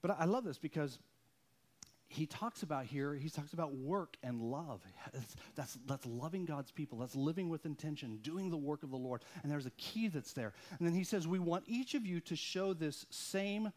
But 0.00 0.16
I 0.18 0.26
love 0.26 0.44
this 0.44 0.58
because 0.58 1.00
he 2.12 2.26
talks 2.26 2.62
about 2.62 2.84
here, 2.84 3.14
he 3.14 3.30
talks 3.30 3.54
about 3.54 3.74
work 3.74 4.18
and 4.22 4.42
love. 4.42 4.82
That's, 5.54 5.78
that's 5.86 6.04
loving 6.04 6.44
God's 6.44 6.70
people. 6.70 6.98
That's 6.98 7.16
living 7.16 7.48
with 7.48 7.64
intention, 7.64 8.18
doing 8.22 8.50
the 8.50 8.56
work 8.56 8.82
of 8.82 8.90
the 8.90 8.98
Lord. 8.98 9.22
And 9.42 9.50
there's 9.50 9.64
a 9.64 9.70
key 9.70 10.08
that's 10.08 10.34
there. 10.34 10.52
And 10.78 10.86
then 10.86 10.94
he 10.94 11.04
says, 11.04 11.26
We 11.26 11.38
want 11.38 11.64
each 11.66 11.94
of 11.94 12.04
you 12.04 12.20
to 12.20 12.36
show 12.36 12.74
this 12.74 13.06
same 13.08 13.72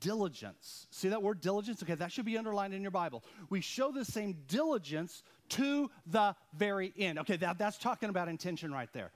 diligence. 0.00 0.86
See 0.90 1.10
that 1.10 1.22
word 1.22 1.42
diligence? 1.42 1.82
Okay, 1.82 1.94
that 1.94 2.10
should 2.10 2.24
be 2.24 2.38
underlined 2.38 2.72
in 2.72 2.80
your 2.80 2.90
Bible. 2.90 3.22
We 3.50 3.60
show 3.60 3.92
the 3.92 4.06
same 4.06 4.38
diligence 4.48 5.22
to 5.50 5.90
the 6.06 6.34
very 6.56 6.94
end. 6.96 7.18
Okay, 7.20 7.36
that, 7.36 7.58
that's 7.58 7.76
talking 7.76 8.08
about 8.08 8.28
intention 8.28 8.72
right 8.72 8.92
there. 8.94 9.12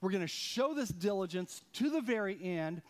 We're 0.00 0.10
going 0.10 0.22
to 0.22 0.26
show 0.26 0.74
this 0.74 0.88
diligence 0.88 1.62
to 1.74 1.88
the 1.88 2.00
very 2.00 2.36
end. 2.42 2.82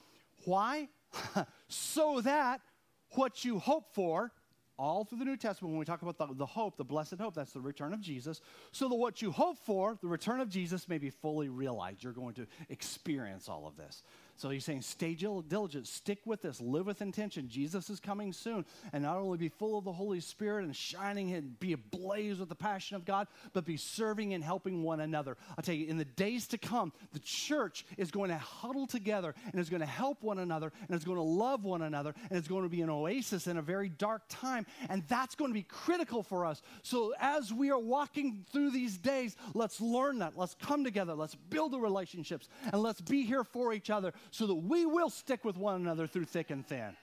Why? 0.46 0.88
so 1.68 2.22
that 2.22 2.62
what 3.10 3.44
you 3.44 3.58
hope 3.58 3.94
for, 3.94 4.32
all 4.78 5.04
through 5.04 5.18
the 5.18 5.24
New 5.24 5.36
Testament, 5.36 5.72
when 5.72 5.78
we 5.78 5.84
talk 5.84 6.02
about 6.02 6.18
the, 6.18 6.34
the, 6.34 6.46
hope, 6.46 6.76
the 6.76 6.84
blessed 6.84 7.16
hope, 7.20 7.34
that's 7.34 7.52
the 7.52 7.60
return 7.60 7.92
of 7.92 8.00
Jesus, 8.00 8.40
so 8.72 8.88
that 8.88 8.94
what 8.94 9.22
you 9.22 9.30
hope 9.30 9.58
for, 9.58 9.98
the 10.00 10.08
return 10.08 10.40
of 10.40 10.48
Jesus, 10.48 10.88
may 10.88 10.98
be 10.98 11.10
fully 11.10 11.48
realized. 11.48 12.02
You're 12.02 12.12
going 12.12 12.34
to 12.34 12.46
experience 12.68 13.48
all 13.48 13.66
of 13.66 13.76
this. 13.76 14.02
So 14.36 14.50
he's 14.50 14.64
saying, 14.64 14.82
stay 14.82 15.14
diligent, 15.14 15.86
stick 15.86 16.18
with 16.24 16.42
this, 16.42 16.60
live 16.60 16.86
with 16.86 17.02
intention. 17.02 17.48
Jesus 17.48 17.90
is 17.90 18.00
coming 18.00 18.32
soon. 18.32 18.64
And 18.92 19.04
not 19.04 19.16
only 19.16 19.38
be 19.38 19.48
full 19.48 19.78
of 19.78 19.84
the 19.84 19.92
Holy 19.92 20.20
Spirit 20.20 20.64
and 20.64 20.74
shining 20.74 21.32
and 21.32 21.58
be 21.60 21.74
ablaze 21.74 22.38
with 22.38 22.48
the 22.48 22.54
passion 22.54 22.96
of 22.96 23.04
God, 23.04 23.28
but 23.52 23.64
be 23.64 23.76
serving 23.76 24.34
and 24.34 24.42
helping 24.42 24.82
one 24.82 25.00
another. 25.00 25.36
I'll 25.56 25.62
tell 25.62 25.74
you, 25.74 25.86
in 25.86 25.98
the 25.98 26.04
days 26.04 26.46
to 26.48 26.58
come, 26.58 26.92
the 27.12 27.20
church 27.20 27.84
is 27.96 28.10
going 28.10 28.30
to 28.30 28.38
huddle 28.38 28.86
together 28.86 29.34
and 29.52 29.60
is 29.60 29.70
going 29.70 29.80
to 29.80 29.86
help 29.86 30.22
one 30.22 30.38
another 30.38 30.72
and 30.88 30.96
is 30.96 31.04
going 31.04 31.18
to 31.18 31.22
love 31.22 31.64
one 31.64 31.82
another 31.82 32.14
and 32.30 32.38
it's 32.38 32.48
going 32.48 32.64
to 32.64 32.68
be 32.68 32.82
an 32.82 32.90
oasis 32.90 33.46
in 33.46 33.58
a 33.58 33.62
very 33.62 33.88
dark 33.90 34.22
time. 34.28 34.66
And 34.88 35.04
that's 35.08 35.34
going 35.34 35.50
to 35.50 35.54
be 35.54 35.62
critical 35.62 36.22
for 36.22 36.44
us. 36.44 36.62
So 36.82 37.14
as 37.20 37.52
we 37.52 37.70
are 37.70 37.78
walking 37.78 38.44
through 38.52 38.70
these 38.70 38.96
days, 38.96 39.36
let's 39.54 39.80
learn 39.80 40.18
that. 40.18 40.36
Let's 40.36 40.54
come 40.54 40.84
together. 40.84 41.14
Let's 41.14 41.34
build 41.34 41.72
the 41.72 41.80
relationships 41.80 42.48
and 42.72 42.82
let's 42.82 43.00
be 43.00 43.24
here 43.24 43.44
for 43.44 43.72
each 43.72 43.90
other 43.90 44.12
so 44.30 44.46
that 44.46 44.54
we 44.54 44.86
will 44.86 45.10
stick 45.10 45.44
with 45.44 45.56
one 45.56 45.80
another 45.80 46.06
through 46.06 46.24
thick 46.24 46.50
and 46.50 46.66
thin. 46.66 46.96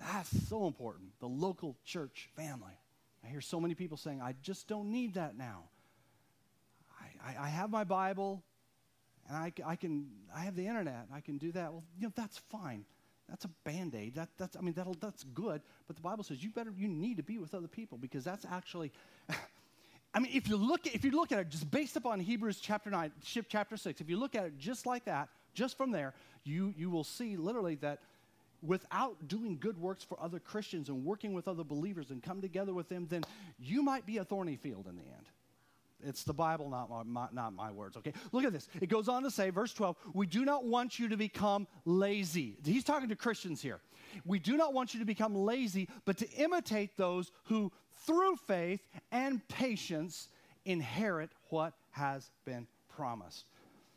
That's 0.00 0.48
so 0.48 0.66
important. 0.66 1.10
The 1.20 1.28
local 1.28 1.76
church 1.84 2.28
family. 2.36 2.72
I 3.24 3.28
hear 3.28 3.40
so 3.40 3.60
many 3.60 3.74
people 3.74 3.96
saying, 3.96 4.22
I 4.22 4.34
just 4.42 4.66
don't 4.66 4.90
need 4.90 5.14
that 5.14 5.36
now. 5.36 5.64
I, 6.98 7.32
I, 7.32 7.44
I 7.44 7.48
have 7.48 7.70
my 7.70 7.84
Bible 7.84 8.42
and 9.28 9.36
I, 9.36 9.52
I, 9.66 9.76
can, 9.76 10.06
I 10.34 10.40
have 10.40 10.56
the 10.56 10.66
internet. 10.66 11.06
I 11.12 11.20
can 11.20 11.38
do 11.38 11.52
that. 11.52 11.72
Well, 11.72 11.84
you 11.98 12.06
know, 12.06 12.12
that's 12.16 12.38
fine. 12.50 12.84
That's 13.28 13.44
a 13.44 13.50
band 13.64 13.94
aid. 13.94 14.14
That, 14.16 14.28
that's, 14.38 14.56
I 14.56 14.60
mean, 14.60 14.74
that'll, 14.74 14.96
that's 15.00 15.22
good. 15.22 15.60
But 15.86 15.96
the 15.96 16.02
Bible 16.02 16.24
says 16.24 16.42
you 16.42 16.50
better, 16.50 16.72
you 16.76 16.88
need 16.88 17.18
to 17.18 17.22
be 17.22 17.38
with 17.38 17.54
other 17.54 17.68
people 17.68 17.98
because 17.98 18.24
that's 18.24 18.44
actually, 18.44 18.90
I 20.14 20.18
mean, 20.18 20.32
if 20.34 20.48
you 20.48 20.56
look 20.56 20.86
at, 20.86 20.94
if 20.94 21.04
you 21.04 21.12
look 21.12 21.30
at 21.30 21.38
it 21.38 21.50
just 21.50 21.70
based 21.70 21.96
upon 21.96 22.18
Hebrews 22.18 22.58
chapter 22.58 22.90
9, 22.90 23.12
chapter 23.48 23.76
6, 23.76 24.00
if 24.00 24.08
you 24.10 24.18
look 24.18 24.34
at 24.34 24.46
it 24.46 24.58
just 24.58 24.86
like 24.86 25.04
that, 25.04 25.28
just 25.54 25.76
from 25.76 25.90
there, 25.90 26.14
you, 26.44 26.74
you 26.76 26.90
will 26.90 27.04
see 27.04 27.36
literally 27.36 27.76
that 27.76 28.00
without 28.62 29.28
doing 29.28 29.56
good 29.58 29.78
works 29.78 30.04
for 30.04 30.18
other 30.20 30.38
Christians 30.38 30.88
and 30.88 31.04
working 31.04 31.32
with 31.32 31.48
other 31.48 31.64
believers 31.64 32.10
and 32.10 32.22
come 32.22 32.40
together 32.40 32.74
with 32.74 32.88
them, 32.88 33.06
then 33.08 33.24
you 33.58 33.82
might 33.82 34.06
be 34.06 34.18
a 34.18 34.24
thorny 34.24 34.56
field 34.56 34.86
in 34.88 34.96
the 34.96 35.02
end. 35.02 35.26
It's 36.02 36.24
the 36.24 36.32
Bible, 36.32 36.70
not 36.70 36.88
my, 36.88 37.02
my, 37.02 37.28
not 37.32 37.52
my 37.52 37.70
words, 37.70 37.96
okay? 37.98 38.14
Look 38.32 38.44
at 38.44 38.52
this. 38.52 38.68
It 38.80 38.88
goes 38.88 39.08
on 39.08 39.22
to 39.22 39.30
say, 39.30 39.50
verse 39.50 39.74
12, 39.74 39.96
we 40.14 40.26
do 40.26 40.44
not 40.44 40.64
want 40.64 40.98
you 40.98 41.08
to 41.08 41.16
become 41.16 41.66
lazy. 41.84 42.56
He's 42.64 42.84
talking 42.84 43.10
to 43.10 43.16
Christians 43.16 43.60
here. 43.60 43.80
We 44.24 44.38
do 44.38 44.56
not 44.56 44.72
want 44.72 44.94
you 44.94 45.00
to 45.00 45.06
become 45.06 45.34
lazy, 45.34 45.88
but 46.06 46.16
to 46.18 46.30
imitate 46.30 46.96
those 46.96 47.30
who, 47.44 47.70
through 48.06 48.36
faith 48.36 48.80
and 49.12 49.46
patience, 49.48 50.28
inherit 50.64 51.30
what 51.50 51.74
has 51.90 52.30
been 52.46 52.66
promised. 52.88 53.44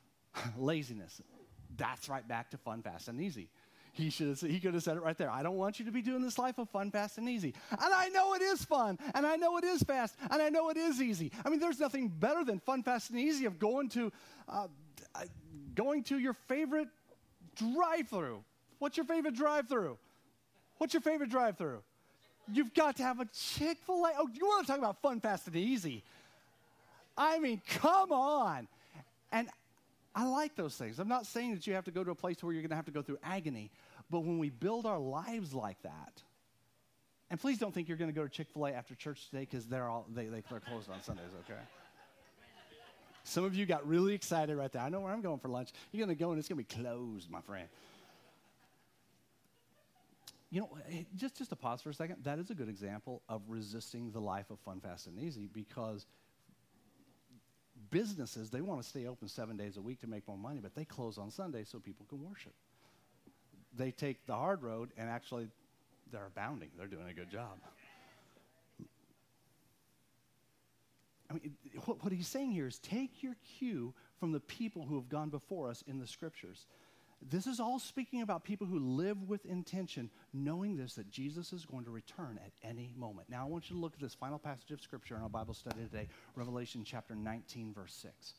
Laziness 0.57 1.21
that's 1.77 2.09
right 2.09 2.27
back 2.27 2.51
to 2.51 2.57
fun, 2.57 2.81
fast, 2.81 3.07
and 3.07 3.19
easy. 3.21 3.49
He, 3.91 4.09
should 4.09 4.27
have, 4.29 4.39
he 4.39 4.59
could 4.59 4.73
have 4.73 4.81
said 4.81 4.97
it 4.97 5.03
right 5.03 5.17
there. 5.17 5.29
I 5.29 5.43
don't 5.43 5.55
want 5.55 5.77
you 5.77 5.85
to 5.85 5.91
be 5.91 6.01
doing 6.01 6.23
this 6.23 6.39
life 6.39 6.57
of 6.57 6.67
fun, 6.69 6.89
fast, 6.89 7.19
and 7.19 7.29
easy. 7.29 7.53
And 7.71 7.93
I 7.93 8.09
know 8.09 8.33
it 8.33 8.41
is 8.41 8.65
fun, 8.65 8.97
and 9.13 9.25
I 9.25 9.35
know 9.35 9.57
it 9.57 9.63
is 9.63 9.83
fast, 9.83 10.15
and 10.31 10.41
I 10.41 10.49
know 10.49 10.69
it 10.69 10.77
is 10.77 10.99
easy. 10.99 11.31
I 11.45 11.49
mean, 11.49 11.59
there's 11.59 11.79
nothing 11.79 12.07
better 12.07 12.43
than 12.43 12.59
fun, 12.59 12.81
fast, 12.81 13.11
and 13.11 13.19
easy 13.19 13.45
of 13.45 13.59
going 13.59 13.89
to, 13.89 14.11
uh, 14.49 14.67
going 15.75 16.03
to 16.05 16.17
your 16.17 16.33
favorite 16.33 16.87
drive-through. 17.55 18.43
What's 18.79 18.97
your 18.97 19.05
favorite 19.05 19.35
drive-through? 19.35 19.97
What's 20.79 20.93
your 20.95 21.01
favorite 21.01 21.29
drive-through? 21.29 21.83
You've 22.51 22.73
got 22.73 22.97
to 22.97 23.03
have 23.03 23.19
a 23.19 23.25
Chick 23.25 23.77
fil 23.85 24.03
A. 24.05 24.11
Oh, 24.17 24.27
you 24.33 24.45
want 24.45 24.65
to 24.65 24.71
talk 24.71 24.79
about 24.79 25.01
fun, 25.01 25.21
fast, 25.21 25.47
and 25.47 25.55
easy? 25.55 26.03
I 27.15 27.37
mean, 27.37 27.61
come 27.67 28.11
on. 28.11 28.67
And 29.31 29.47
I 30.15 30.25
like 30.25 30.55
those 30.55 30.75
things. 30.75 30.99
I'm 30.99 31.07
not 31.07 31.25
saying 31.25 31.55
that 31.55 31.65
you 31.65 31.73
have 31.73 31.85
to 31.85 31.91
go 31.91 32.03
to 32.03 32.11
a 32.11 32.15
place 32.15 32.43
where 32.43 32.53
you're 32.53 32.61
going 32.61 32.69
to 32.69 32.75
have 32.75 32.85
to 32.85 32.91
go 32.91 33.01
through 33.01 33.17
agony, 33.23 33.71
but 34.11 34.19
when 34.19 34.37
we 34.37 34.49
build 34.49 34.85
our 34.85 34.99
lives 34.99 35.53
like 35.53 35.81
that, 35.81 36.21
and 37.31 37.39
please 37.39 37.57
don't 37.57 37.73
think 37.73 37.87
you're 37.87 37.97
going 37.97 38.11
to 38.11 38.15
go 38.15 38.23
to 38.23 38.29
Chick 38.29 38.47
fil 38.53 38.67
A 38.67 38.71
after 38.71 38.93
church 38.93 39.29
today 39.29 39.41
because 39.49 39.65
they're, 39.65 39.89
all, 39.89 40.05
they, 40.13 40.27
they, 40.27 40.43
they're 40.49 40.59
closed 40.59 40.89
on 40.91 41.01
Sundays, 41.01 41.31
okay? 41.45 41.59
Some 43.23 43.43
of 43.43 43.55
you 43.55 43.65
got 43.65 43.87
really 43.87 44.13
excited 44.13 44.55
right 44.55 44.71
there. 44.71 44.81
I 44.81 44.89
know 44.89 44.99
where 44.99 45.11
I'm 45.11 45.21
going 45.21 45.39
for 45.39 45.47
lunch. 45.47 45.71
You're 45.91 46.05
going 46.05 46.15
to 46.15 46.21
go 46.21 46.31
and 46.31 46.39
it's 46.39 46.47
going 46.47 46.63
to 46.63 46.75
be 46.75 46.83
closed, 46.83 47.31
my 47.31 47.41
friend. 47.41 47.67
You 50.51 50.61
know, 50.61 50.69
eh, 50.91 51.03
just, 51.15 51.37
just 51.37 51.49
to 51.49 51.55
pause 51.55 51.81
for 51.81 51.89
a 51.89 51.93
second, 51.93 52.17
that 52.25 52.37
is 52.37 52.51
a 52.51 52.53
good 52.53 52.69
example 52.69 53.23
of 53.27 53.41
resisting 53.47 54.11
the 54.11 54.19
life 54.19 54.51
of 54.51 54.59
fun, 54.59 54.81
fast, 54.81 55.07
and 55.07 55.17
easy 55.17 55.49
because 55.51 56.05
businesses, 57.93 58.49
they 58.49 58.61
want 58.61 58.81
to 58.81 58.87
stay 58.87 59.05
open 59.05 59.27
seven 59.27 59.55
days 59.55 59.77
a 59.77 59.81
week 59.81 60.01
to 60.01 60.07
make 60.07 60.27
more 60.27 60.37
money, 60.37 60.59
but 60.61 60.75
they 60.75 60.83
close 60.83 61.17
on 61.17 61.29
Sunday 61.29 61.63
so 61.63 61.79
people 61.79 62.05
can 62.09 62.21
worship. 62.27 62.53
They 63.77 63.91
take 63.91 64.25
the 64.25 64.35
hard 64.35 64.63
road 64.63 64.89
and 64.97 65.09
actually 65.09 65.47
they're 66.11 66.25
abounding. 66.25 66.69
They're 66.77 66.87
doing 66.87 67.07
a 67.09 67.13
good 67.13 67.29
job. 67.29 67.57
I 71.29 71.33
mean, 71.33 71.55
what, 71.85 72.03
what 72.03 72.11
he's 72.11 72.27
saying 72.27 72.51
here 72.51 72.67
is 72.67 72.79
take 72.79 73.23
your 73.23 73.35
cue 73.57 73.93
from 74.19 74.31
the 74.31 74.39
people 74.39 74.85
who 74.85 74.95
have 74.95 75.09
gone 75.09 75.29
before 75.29 75.69
us 75.69 75.83
in 75.87 75.99
the 75.99 76.07
scriptures. 76.07 76.65
This 77.29 77.47
is 77.47 77.59
all 77.59 77.79
speaking 77.79 78.21
about 78.21 78.43
people 78.43 78.67
who 78.67 78.79
live 78.79 79.29
with 79.29 79.45
intention, 79.45 80.09
knowing 80.33 80.75
this 80.75 80.95
that 80.95 81.09
Jesus 81.09 81.53
is 81.53 81.65
going 81.65 81.85
to 81.85 81.91
return 81.91 82.39
at 82.43 82.51
any 82.67 82.93
moment. 82.97 83.29
Now, 83.29 83.45
I 83.45 83.49
want 83.49 83.69
you 83.69 83.75
to 83.75 83.81
look 83.81 83.93
at 83.93 83.99
this 83.99 84.13
final 84.13 84.39
passage 84.39 84.71
of 84.71 84.81
Scripture 84.81 85.15
in 85.15 85.21
our 85.21 85.29
Bible 85.29 85.53
study 85.53 85.81
today, 85.81 86.07
Revelation 86.35 86.83
chapter 86.85 87.15
19, 87.15 87.73
verse 87.73 87.93
6. 87.93 88.33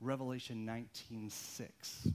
Revelation 0.00 0.64
19, 0.64 1.28
6. 1.28 2.08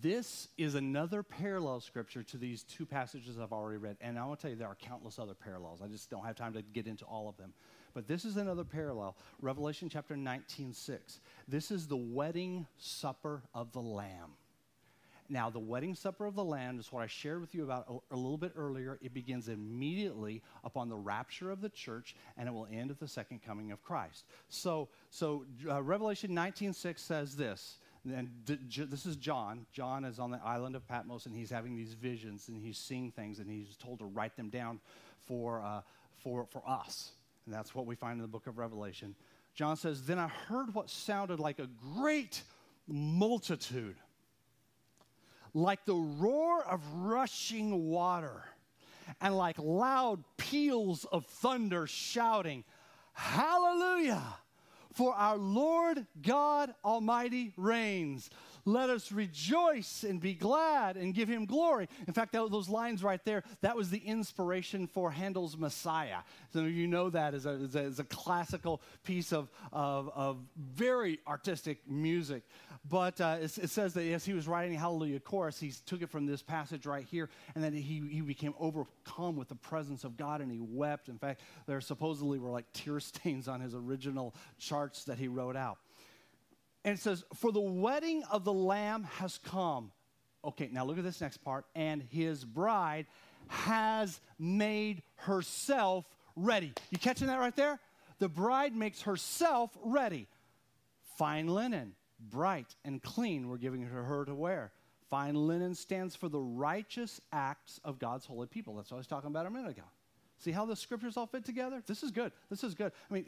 This 0.00 0.48
is 0.56 0.74
another 0.74 1.22
parallel 1.22 1.80
scripture 1.80 2.22
to 2.24 2.36
these 2.36 2.64
two 2.64 2.86
passages 2.86 3.38
I've 3.38 3.52
already 3.52 3.78
read. 3.78 3.96
And 4.00 4.18
I 4.18 4.24
want 4.24 4.40
to 4.40 4.42
tell 4.42 4.50
you, 4.50 4.56
there 4.56 4.68
are 4.68 4.76
countless 4.76 5.18
other 5.18 5.34
parallels. 5.34 5.80
I 5.82 5.86
just 5.86 6.10
don't 6.10 6.24
have 6.24 6.36
time 6.36 6.52
to 6.54 6.62
get 6.62 6.86
into 6.86 7.04
all 7.04 7.28
of 7.28 7.36
them. 7.36 7.52
But 7.94 8.08
this 8.08 8.24
is 8.24 8.36
another 8.36 8.64
parallel. 8.64 9.16
Revelation 9.40 9.88
chapter 9.88 10.16
19, 10.16 10.72
6. 10.72 11.20
This 11.46 11.70
is 11.70 11.86
the 11.86 11.96
wedding 11.96 12.66
supper 12.76 13.42
of 13.54 13.72
the 13.72 13.80
Lamb. 13.80 14.32
Now, 15.28 15.48
the 15.48 15.60
wedding 15.60 15.94
supper 15.94 16.26
of 16.26 16.34
the 16.34 16.44
Lamb 16.44 16.78
is 16.78 16.92
what 16.92 17.02
I 17.02 17.06
shared 17.06 17.40
with 17.40 17.54
you 17.54 17.64
about 17.64 17.86
a, 17.88 18.14
a, 18.14 18.16
little 18.16 18.36
bit 18.36 18.52
earlier. 18.56 18.98
It 19.00 19.14
begins 19.14 19.48
immediately 19.48 20.42
upon 20.64 20.90
the 20.90 20.96
rapture 20.96 21.50
of 21.50 21.62
the 21.62 21.70
church, 21.70 22.14
and 22.36 22.46
it 22.46 22.52
will 22.52 22.68
end 22.70 22.90
at 22.90 23.00
the 23.00 23.08
second 23.08 23.42
coming 23.42 23.72
of 23.72 23.82
Christ. 23.82 24.24
So, 24.50 24.88
so 25.08 25.46
uh, 25.68 25.82
Revelation 25.82 26.30
19:6 26.32 26.98
says 26.98 27.36
this. 27.36 27.78
And 28.04 28.28
this 28.44 29.06
is 29.06 29.16
John. 29.16 29.64
John 29.72 30.04
is 30.04 30.18
on 30.18 30.30
the 30.30 30.40
island 30.44 30.76
of 30.76 30.86
Patmos, 30.86 31.24
and 31.24 31.34
he's 31.34 31.48
having 31.48 31.74
these 31.74 31.94
visions, 31.94 32.48
and 32.48 32.62
he's 32.62 32.76
seeing 32.76 33.10
things, 33.10 33.38
and 33.38 33.50
he's 33.50 33.78
told 33.78 34.00
to 34.00 34.04
write 34.04 34.36
them 34.36 34.50
down 34.50 34.78
for, 35.26 35.62
uh, 35.62 35.80
for, 36.22 36.44
for 36.50 36.62
us. 36.68 37.12
And 37.46 37.54
that's 37.54 37.74
what 37.74 37.86
we 37.86 37.94
find 37.94 38.14
in 38.14 38.22
the 38.22 38.28
book 38.28 38.46
of 38.46 38.58
Revelation. 38.58 39.14
John 39.54 39.76
says, 39.76 40.04
Then 40.04 40.18
I 40.18 40.28
heard 40.28 40.74
what 40.74 40.90
sounded 40.90 41.38
like 41.38 41.58
a 41.58 41.68
great 41.96 42.42
multitude, 42.88 43.96
like 45.52 45.84
the 45.84 45.94
roar 45.94 46.64
of 46.64 46.80
rushing 46.94 47.86
water, 47.86 48.44
and 49.20 49.36
like 49.36 49.58
loud 49.58 50.24
peals 50.36 51.04
of 51.04 51.26
thunder 51.26 51.86
shouting, 51.86 52.64
Hallelujah! 53.12 54.22
For 54.92 55.14
our 55.14 55.36
Lord 55.36 56.06
God 56.22 56.74
Almighty 56.84 57.52
reigns. 57.56 58.30
Let 58.66 58.88
us 58.88 59.12
rejoice 59.12 60.04
and 60.04 60.20
be 60.20 60.34
glad 60.34 60.96
and 60.96 61.12
give 61.14 61.28
him 61.28 61.44
glory. 61.44 61.88
In 62.06 62.14
fact, 62.14 62.32
that, 62.32 62.50
those 62.50 62.68
lines 62.68 63.02
right 63.02 63.22
there, 63.24 63.42
that 63.60 63.76
was 63.76 63.90
the 63.90 63.98
inspiration 63.98 64.86
for 64.86 65.10
Handel's 65.10 65.56
Messiah. 65.56 66.18
Of 66.54 66.70
you 66.70 66.86
know 66.86 67.10
that 67.10 67.34
as 67.34 67.46
a, 67.46 67.50
as 67.50 67.76
a, 67.76 67.82
as 67.82 67.98
a 67.98 68.04
classical 68.04 68.80
piece 69.02 69.32
of, 69.32 69.50
of, 69.72 70.10
of, 70.14 70.38
very 70.56 71.18
artistic 71.26 71.78
music. 71.88 72.44
But 72.88 73.20
uh, 73.20 73.38
it, 73.40 73.58
it, 73.58 73.70
says 73.70 73.92
that 73.94 74.04
as 74.12 74.24
he 74.24 74.32
was 74.32 74.46
writing 74.48 74.78
Hallelujah 74.78 75.20
Chorus, 75.20 75.58
he 75.58 75.72
took 75.84 76.02
it 76.02 76.10
from 76.10 76.26
this 76.26 76.42
passage 76.42 76.86
right 76.86 77.04
here, 77.04 77.28
and 77.54 77.62
then 77.62 77.72
he, 77.72 78.02
he 78.10 78.20
became 78.20 78.54
overcome 78.58 79.36
with 79.36 79.48
the 79.48 79.54
presence 79.54 80.04
of 80.04 80.16
God 80.16 80.40
and 80.40 80.50
he 80.50 80.60
wept. 80.60 81.08
In 81.08 81.18
fact, 81.18 81.42
there 81.66 81.80
supposedly 81.80 82.38
were 82.38 82.50
like 82.50 82.66
tear 82.72 83.00
stains 83.00 83.48
on 83.48 83.60
his 83.60 83.74
original 83.74 84.34
charts 84.58 85.04
that 85.04 85.18
he 85.18 85.28
wrote 85.28 85.56
out. 85.56 85.78
And 86.84 86.94
it 86.94 87.00
says, 87.00 87.24
For 87.34 87.50
the 87.52 87.60
wedding 87.60 88.22
of 88.30 88.44
the 88.44 88.52
Lamb 88.52 89.04
has 89.18 89.38
come. 89.38 89.90
Okay, 90.44 90.68
now 90.70 90.84
look 90.84 90.98
at 90.98 91.04
this 91.04 91.20
next 91.20 91.38
part. 91.38 91.64
And 91.74 92.02
his 92.02 92.44
bride 92.44 93.06
has 93.48 94.20
made 94.38 95.02
herself 95.16 96.04
ready. 96.36 96.72
You 96.90 96.98
catching 96.98 97.28
that 97.28 97.38
right 97.38 97.56
there? 97.56 97.80
The 98.18 98.28
bride 98.28 98.74
makes 98.74 99.02
herself 99.02 99.76
ready. 99.82 100.28
Fine 101.16 101.48
linen, 101.48 101.94
bright 102.18 102.74
and 102.84 103.02
clean, 103.02 103.48
we're 103.48 103.56
giving 103.56 103.82
her 103.82 104.24
to 104.24 104.34
wear. 104.34 104.72
Fine 105.10 105.34
linen 105.46 105.74
stands 105.74 106.16
for 106.16 106.28
the 106.28 106.40
righteous 106.40 107.20
acts 107.32 107.80
of 107.84 107.98
God's 107.98 108.26
holy 108.26 108.46
people. 108.46 108.74
That's 108.74 108.90
what 108.90 108.96
I 108.96 108.98
was 108.98 109.06
talking 109.06 109.28
about 109.28 109.46
a 109.46 109.50
minute 109.50 109.70
ago. 109.70 109.84
See 110.38 110.50
how 110.50 110.66
the 110.66 110.76
scriptures 110.76 111.16
all 111.16 111.26
fit 111.26 111.44
together? 111.44 111.82
This 111.86 112.02
is 112.02 112.10
good. 112.10 112.32
This 112.50 112.64
is 112.64 112.74
good. 112.74 112.92
I 113.10 113.14
mean, 113.14 113.26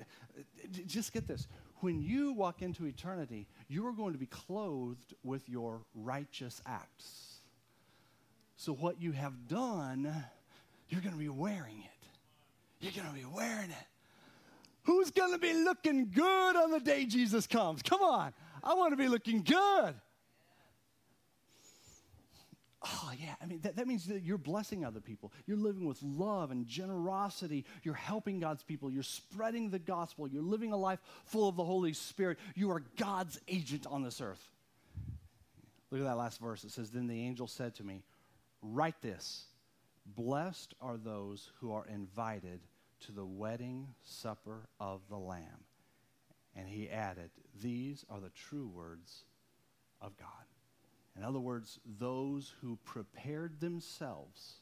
just 0.87 1.13
get 1.13 1.29
this. 1.29 1.47
When 1.81 2.01
you 2.01 2.33
walk 2.33 2.63
into 2.63 2.87
eternity, 2.87 3.47
you 3.69 3.87
are 3.87 3.93
going 3.93 4.13
to 4.13 4.19
be 4.19 4.27
clothed 4.27 5.15
with 5.23 5.49
your 5.49 5.83
righteous 5.95 6.63
acts. 6.67 7.41
So, 8.57 8.73
what 8.73 9.01
you 9.01 9.13
have 9.13 9.49
done, 9.49 10.13
you're 10.89 11.03
going 11.03 11.13
to 11.13 11.19
be 11.19 11.29
wearing 11.29 11.83
it. 11.85 12.07
You're 12.81 12.93
going 12.93 13.09
to 13.09 13.15
be 13.15 13.27
wearing 13.27 13.71
it. 13.71 13.87
Who's 14.85 15.11
going 15.11 15.33
to 15.33 15.39
be 15.39 15.53
looking 15.53 16.11
good 16.15 16.57
on 16.57 16.71
the 16.71 16.81
day 16.81 17.05
Jesus 17.05 17.47
comes? 17.47 17.83
Come 17.83 18.03
on. 18.03 18.33
I 18.63 18.75
want 18.75 18.93
to 18.93 18.97
be 18.97 19.09
looking 19.09 19.43
good. 19.43 19.95
Oh, 22.89 23.13
yeah. 23.19 23.35
I 23.41 23.47
mean, 23.47 23.61
that, 23.63 23.77
that 23.77 23.87
means 23.87 24.07
that 24.07 24.23
you're 24.23 24.39
blessing 24.39 24.85
other 24.85 25.01
people. 25.01 25.33
You're 25.47 25.57
living 25.57 25.87
with 25.87 26.03
love 26.03 26.51
and 26.51 26.67
generosity. 26.67 27.65
You're 27.83 27.95
helping 27.95 28.39
God's 28.39 28.63
people. 28.63 28.91
You're 28.91 29.03
spreading 29.03 29.71
the 29.71 29.79
gospel. 29.79 30.29
You're 30.29 30.43
living 30.43 30.73
a 30.73 30.77
life 30.77 31.01
full 31.25 31.49
of 31.49 31.57
the 31.57 31.65
Holy 31.65 31.93
Spirit. 31.93 32.39
You 32.55 32.71
are 32.71 32.83
God's 32.97 33.41
agent 33.49 33.87
on 33.87 34.03
this 34.03 34.21
earth. 34.21 34.51
Look 35.91 36.01
at 36.01 36.05
that 36.05 36.17
last 36.17 36.41
verse. 36.41 36.65
It 36.65 36.71
says, 36.71 36.91
Then 36.91 37.07
the 37.07 37.21
angel 37.21 37.47
said 37.47 37.75
to 37.77 37.85
me, 37.85 38.03
Write 38.63 39.01
this 39.01 39.47
Blessed 40.05 40.75
are 40.81 40.97
those 40.97 41.51
who 41.61 41.73
are 41.73 41.87
invited 41.87 42.61
to 43.07 43.13
the 43.13 43.25
wedding 43.25 43.89
supper 44.05 44.69
of 44.79 45.01
the 45.09 45.19
Lamb. 45.19 45.65
And 46.55 46.69
he 46.69 46.89
added, 46.89 47.31
These 47.63 48.05
are 48.11 48.21
the 48.21 48.31
true 48.31 48.69
words 48.69 49.25
of 50.01 50.17
God. 50.17 50.29
In 51.17 51.25
other 51.25 51.41
words, 51.41 51.81
those 51.99 52.53
who 52.61 52.79
prepared 52.85 53.61
themselves, 53.61 54.57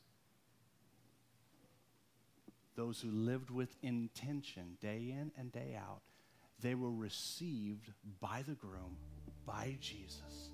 those 2.76 3.00
who 3.00 3.10
lived 3.10 3.50
with 3.50 3.76
intention 3.82 4.76
day 4.80 5.12
in 5.18 5.32
and 5.36 5.50
day 5.50 5.76
out, 5.76 6.02
they 6.60 6.74
were 6.74 6.92
received 6.92 7.90
by 8.20 8.42
the 8.46 8.54
groom, 8.54 8.96
by 9.44 9.76
Jesus. 9.80 10.50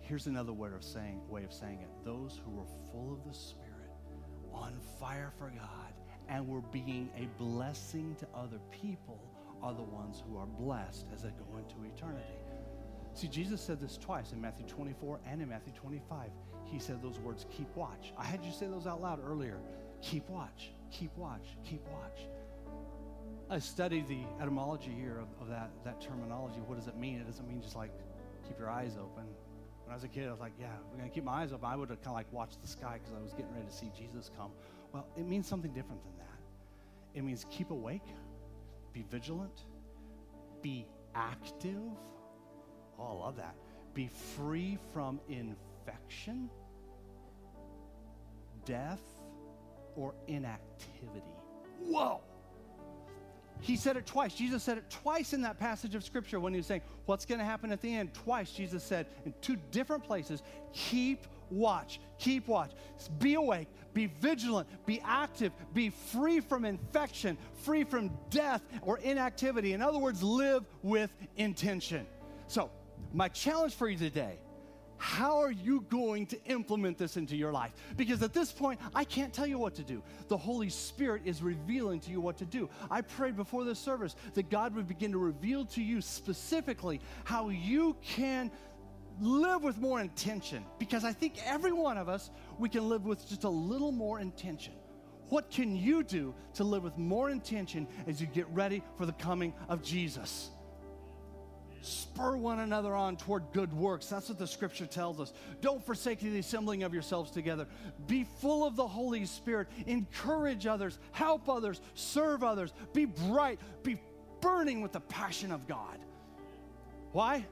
Here's 0.00 0.26
another 0.26 0.52
way 0.52 0.70
of 0.74 0.82
saying, 0.82 1.20
way 1.28 1.44
of 1.44 1.52
saying 1.52 1.80
it 1.80 2.04
those 2.04 2.40
who 2.44 2.50
were 2.50 2.66
full 2.90 3.12
of 3.12 3.24
the 3.26 3.38
Spirit, 3.38 3.70
on 4.52 4.78
fire 4.98 5.32
for 5.38 5.50
God, 5.50 5.94
and 6.28 6.46
were 6.48 6.60
being 6.60 7.10
a 7.16 7.26
blessing 7.38 8.16
to 8.18 8.26
other 8.34 8.60
people 8.70 9.20
are 9.62 9.74
the 9.74 9.82
ones 9.82 10.22
who 10.26 10.36
are 10.36 10.46
blessed 10.46 11.06
as 11.12 11.22
they 11.22 11.30
go 11.30 11.58
into 11.58 11.84
eternity. 11.84 12.43
See, 13.14 13.28
Jesus 13.28 13.60
said 13.60 13.80
this 13.80 13.96
twice 13.96 14.32
in 14.32 14.40
Matthew 14.40 14.66
24 14.66 15.20
and 15.30 15.40
in 15.40 15.48
Matthew 15.48 15.72
25. 15.72 16.30
He 16.64 16.80
said 16.80 17.00
those 17.00 17.18
words, 17.20 17.46
keep 17.50 17.74
watch. 17.76 18.12
I 18.18 18.24
had 18.24 18.44
you 18.44 18.50
say 18.50 18.66
those 18.66 18.86
out 18.86 19.00
loud 19.00 19.20
earlier. 19.24 19.58
Keep 20.02 20.28
watch, 20.28 20.72
keep 20.90 21.16
watch, 21.16 21.56
keep 21.64 21.80
watch. 21.88 22.26
I 23.48 23.60
studied 23.60 24.08
the 24.08 24.22
etymology 24.40 24.90
here 24.90 25.18
of, 25.18 25.28
of 25.40 25.48
that, 25.48 25.70
that 25.84 26.00
terminology. 26.00 26.58
What 26.66 26.76
does 26.76 26.88
it 26.88 26.96
mean? 26.96 27.20
It 27.20 27.26
doesn't 27.26 27.46
mean 27.46 27.62
just 27.62 27.76
like 27.76 27.92
keep 28.48 28.58
your 28.58 28.68
eyes 28.68 28.96
open. 29.00 29.24
When 29.84 29.92
I 29.92 29.94
was 29.94 30.04
a 30.04 30.08
kid, 30.08 30.26
I 30.26 30.30
was 30.30 30.40
like, 30.40 30.54
yeah, 30.58 30.66
we're 30.90 30.98
going 30.98 31.08
to 31.08 31.14
keep 31.14 31.24
my 31.24 31.42
eyes 31.42 31.52
open. 31.52 31.66
I 31.66 31.76
would 31.76 31.90
have 31.90 31.98
kind 31.98 32.08
of 32.08 32.14
like 32.14 32.32
watched 32.32 32.60
the 32.62 32.68
sky 32.68 32.98
because 33.00 33.14
I 33.16 33.22
was 33.22 33.32
getting 33.32 33.52
ready 33.54 33.66
to 33.66 33.72
see 33.72 33.90
Jesus 33.96 34.30
come. 34.36 34.50
Well, 34.92 35.06
it 35.16 35.26
means 35.26 35.46
something 35.46 35.72
different 35.72 36.02
than 36.02 36.16
that. 36.18 37.18
It 37.18 37.22
means 37.22 37.46
keep 37.50 37.70
awake, 37.70 38.06
be 38.92 39.04
vigilant, 39.08 39.60
be 40.62 40.86
active 41.14 41.80
Oh, 42.98 43.04
I 43.04 43.24
love 43.24 43.36
that. 43.36 43.54
Be 43.94 44.08
free 44.36 44.78
from 44.92 45.20
infection, 45.28 46.50
death, 48.64 49.02
or 49.96 50.14
inactivity. 50.26 51.22
Whoa! 51.80 52.20
He 53.60 53.76
said 53.76 53.96
it 53.96 54.04
twice. 54.04 54.34
Jesus 54.34 54.62
said 54.62 54.78
it 54.78 54.90
twice 54.90 55.32
in 55.32 55.42
that 55.42 55.58
passage 55.58 55.94
of 55.94 56.04
scripture 56.04 56.40
when 56.40 56.52
he 56.52 56.58
was 56.58 56.66
saying, 56.66 56.82
What's 57.06 57.24
going 57.24 57.38
to 57.38 57.44
happen 57.44 57.72
at 57.72 57.80
the 57.80 57.94
end? 57.94 58.12
Twice, 58.12 58.50
Jesus 58.50 58.82
said 58.82 59.06
in 59.24 59.32
two 59.40 59.56
different 59.70 60.04
places, 60.04 60.42
Keep 60.72 61.26
watch, 61.50 62.00
keep 62.18 62.48
watch. 62.48 62.72
Be 63.18 63.34
awake, 63.34 63.68
be 63.92 64.06
vigilant, 64.20 64.68
be 64.86 65.00
active, 65.04 65.52
be 65.72 65.90
free 65.90 66.40
from 66.40 66.64
infection, 66.64 67.38
free 67.62 67.84
from 67.84 68.10
death 68.30 68.62
or 68.82 68.98
inactivity. 68.98 69.72
In 69.72 69.80
other 69.80 69.98
words, 69.98 70.22
live 70.22 70.64
with 70.82 71.10
intention. 71.36 72.06
So, 72.48 72.70
my 73.12 73.28
challenge 73.28 73.74
for 73.74 73.88
you 73.88 73.98
today 73.98 74.38
how 75.04 75.38
are 75.38 75.50
you 75.50 75.82
going 75.90 76.26
to 76.26 76.42
implement 76.46 76.96
this 76.96 77.18
into 77.18 77.36
your 77.36 77.52
life? 77.52 77.72
Because 77.96 78.22
at 78.22 78.32
this 78.32 78.50
point, 78.50 78.80
I 78.94 79.04
can't 79.04 79.34
tell 79.34 79.46
you 79.46 79.58
what 79.58 79.74
to 79.74 79.82
do. 79.82 80.02
The 80.28 80.36
Holy 80.36 80.70
Spirit 80.70 81.22
is 81.26 81.42
revealing 81.42 82.00
to 82.00 82.10
you 82.10 82.22
what 82.22 82.38
to 82.38 82.46
do. 82.46 82.70
I 82.90 83.02
prayed 83.02 83.36
before 83.36 83.64
this 83.64 83.78
service 83.78 84.16
that 84.32 84.48
God 84.48 84.74
would 84.74 84.88
begin 84.88 85.12
to 85.12 85.18
reveal 85.18 85.66
to 85.66 85.82
you 85.82 86.00
specifically 86.00 87.00
how 87.24 87.50
you 87.50 87.96
can 88.02 88.50
live 89.20 89.62
with 89.62 89.78
more 89.78 90.00
intention. 90.00 90.64
Because 90.78 91.04
I 91.04 91.12
think 91.12 91.34
every 91.44 91.72
one 91.72 91.98
of 91.98 92.08
us, 92.08 92.30
we 92.58 92.70
can 92.70 92.88
live 92.88 93.04
with 93.04 93.28
just 93.28 93.44
a 93.44 93.50
little 93.50 93.92
more 93.92 94.20
intention. 94.20 94.72
What 95.28 95.50
can 95.50 95.76
you 95.76 96.02
do 96.02 96.34
to 96.54 96.64
live 96.64 96.82
with 96.82 96.96
more 96.96 97.30
intention 97.30 97.88
as 98.06 98.20
you 98.20 98.26
get 98.26 98.48
ready 98.48 98.82
for 98.96 99.06
the 99.06 99.12
coming 99.12 99.52
of 99.68 99.82
Jesus? 99.82 100.50
Spur 101.84 102.36
one 102.36 102.60
another 102.60 102.94
on 102.94 103.16
toward 103.16 103.44
good 103.52 103.72
works. 103.72 104.06
That's 104.06 104.28
what 104.28 104.38
the 104.38 104.46
scripture 104.46 104.86
tells 104.86 105.20
us. 105.20 105.32
Don't 105.60 105.84
forsake 105.84 106.20
the 106.20 106.38
assembling 106.38 106.82
of 106.82 106.94
yourselves 106.94 107.30
together. 107.30 107.66
Be 108.06 108.24
full 108.40 108.66
of 108.66 108.76
the 108.76 108.86
Holy 108.86 109.26
Spirit. 109.26 109.68
Encourage 109.86 110.66
others, 110.66 110.98
help 111.12 111.48
others, 111.48 111.80
serve 111.94 112.42
others. 112.42 112.72
Be 112.92 113.04
bright, 113.04 113.58
be 113.82 114.00
burning 114.40 114.82
with 114.82 114.92
the 114.92 115.00
passion 115.00 115.52
of 115.52 115.66
God. 115.66 115.98
Why? 117.12 117.44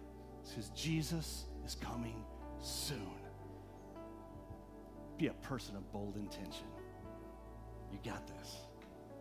Because 0.48 0.70
Jesus 0.70 1.44
is 1.64 1.76
coming 1.76 2.24
soon. 2.60 2.98
Be 5.18 5.28
a 5.28 5.34
person 5.34 5.76
of 5.76 5.92
bold 5.92 6.16
intention. 6.16 6.66
You 7.92 7.98
got 8.04 8.26
this. 8.26 8.56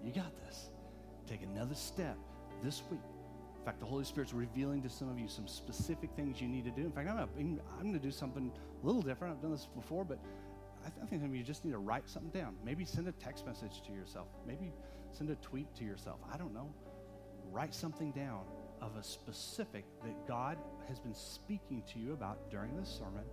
You 0.04 0.12
got 0.12 0.32
this. 0.46 0.70
Take 1.28 1.44
another 1.44 1.76
step 1.76 2.18
this 2.64 2.82
week 2.90 3.00
in 3.62 3.66
fact, 3.66 3.80
the 3.80 3.86
Holy 3.86 4.04
Spirit's 4.04 4.34
revealing 4.34 4.82
to 4.82 4.90
some 4.90 5.08
of 5.08 5.20
you 5.20 5.28
some 5.28 5.48
specific 5.48 6.10
things 6.16 6.42
you 6.42 6.48
need 6.48 6.66
to 6.66 6.72
do. 6.72 6.82
In 6.82 6.92
fact, 6.92 7.08
I'm 7.08 7.60
going 7.80 7.94
to 7.94 8.00
do 8.00 8.10
something 8.10 8.52
a 8.82 8.86
little 8.86 9.04
different. 9.04 9.36
I've 9.36 9.42
done 9.44 9.52
this 9.52 9.68
before, 9.76 10.04
but 10.04 10.18
I, 10.84 10.90
th- 10.90 11.00
I 11.04 11.06
think 11.06 11.22
some 11.22 11.30
of 11.30 11.36
you 11.36 11.44
just 11.44 11.64
need 11.64 11.74
to 11.74 11.78
write 11.78 12.10
something 12.10 12.32
down. 12.32 12.56
Maybe 12.66 12.86
send 12.86 13.08
a 13.08 13.12
text 13.12 13.46
message 13.46 13.84
to 13.86 13.94
yourself. 13.94 14.30
Maybe 14.48 14.74
send 15.12 15.30
a 15.30 15.36
tweet 15.36 15.68
to 15.76 15.84
yourself. 15.84 16.18
I 16.34 16.38
don't 16.38 16.56
know. 16.56 16.74
Write 17.52 17.76
something 17.76 18.12
down 18.14 18.46
of 18.82 18.96
a 18.96 19.04
specific 19.04 19.86
that 20.04 20.28
God 20.28 20.58
has 20.88 21.00
been 21.00 21.14
speaking 21.14 21.84
to 21.94 22.00
you 22.00 22.14
about 22.14 22.50
during 22.50 22.76
this 22.76 22.90
sermon. 22.90 23.26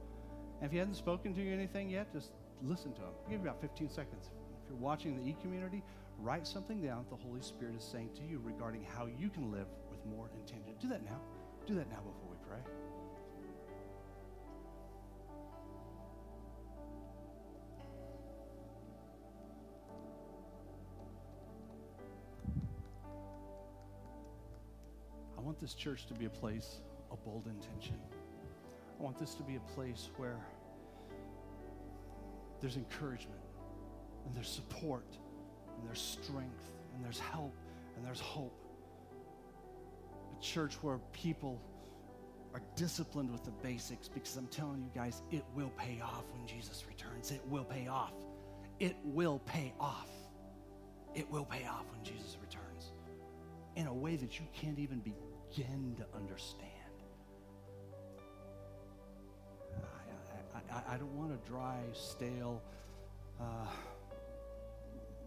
And 0.61 0.66
if 0.66 0.72
he 0.72 0.76
hasn't 0.76 0.97
spoken 0.97 1.33
to 1.37 1.41
you 1.41 1.55
anything 1.55 1.89
yet, 1.89 2.12
just 2.12 2.33
listen 2.62 2.93
to 2.93 3.01
him. 3.01 3.09
I'll 3.24 3.31
give 3.31 3.41
you 3.41 3.49
about 3.49 3.62
15 3.62 3.89
seconds. 3.89 4.29
If 4.62 4.68
you're 4.68 4.79
watching 4.79 5.16
the 5.16 5.26
e-community, 5.26 5.83
write 6.18 6.47
something 6.47 6.83
down 6.83 7.07
that 7.09 7.16
the 7.16 7.24
Holy 7.24 7.41
Spirit 7.41 7.76
is 7.76 7.83
saying 7.83 8.11
to 8.16 8.22
you 8.22 8.43
regarding 8.45 8.85
how 8.95 9.07
you 9.07 9.31
can 9.31 9.51
live 9.51 9.68
more 10.16 10.28
intention. 10.40 10.74
Do 10.80 10.88
that 10.88 11.04
now. 11.04 11.20
Do 11.66 11.74
that 11.74 11.88
now 11.90 11.98
before 11.98 12.28
we 12.30 12.36
pray. 12.48 12.59
I 25.36 25.40
want 25.40 25.61
this 25.61 25.74
church 25.74 26.06
to 26.06 26.14
be 26.14 26.24
a 26.24 26.30
place 26.30 26.80
of 27.11 27.22
bold 27.24 27.46
intention. 27.46 27.98
I 28.98 29.02
want 29.02 29.18
this 29.18 29.34
to 29.34 29.42
be 29.42 29.56
a 29.56 29.72
place 29.74 30.11
where 30.16 30.38
there's 32.61 32.76
encouragement 32.76 33.40
and 34.26 34.34
there's 34.34 34.48
support 34.48 35.06
and 35.76 35.86
there's 35.86 36.00
strength 36.00 36.72
and 36.94 37.04
there's 37.04 37.20
help 37.20 37.54
and 37.96 38.04
there's 38.04 38.20
hope. 38.20 38.67
Church 40.41 40.74
where 40.82 40.99
people 41.12 41.61
are 42.55 42.62
disciplined 42.76 43.30
with 43.30 43.45
the 43.45 43.51
basics 43.51 44.09
because 44.09 44.36
I'm 44.36 44.47
telling 44.47 44.82
you 44.82 44.91
guys, 44.95 45.22
it 45.30 45.45
will 45.55 45.72
pay 45.76 46.01
off 46.03 46.24
when 46.32 46.47
Jesus 46.47 46.84
returns. 46.89 47.30
It 47.30 47.43
will 47.47 47.64
pay 47.64 47.89
off. 47.89 48.12
It 48.80 48.97
will 49.05 49.41
pay 49.41 49.74
off. 49.78 50.09
It 51.14 51.30
will 51.30 51.45
pay 51.45 51.66
off 51.66 51.84
when 51.91 52.03
Jesus 52.05 52.36
returns 52.41 52.93
in 53.76 53.86
a 53.86 53.95
way 53.95 54.16
that 54.16 54.39
you 54.39 54.47
can't 54.53 54.78
even 54.78 54.99
begin 55.01 55.97
to 55.97 56.05
understand. 56.16 56.64
I, 60.55 60.74
I, 60.74 60.95
I 60.95 60.97
don't 60.97 61.14
want 61.16 61.32
a 61.32 61.49
dry, 61.49 61.78
stale, 61.93 62.62
uh, 63.41 63.66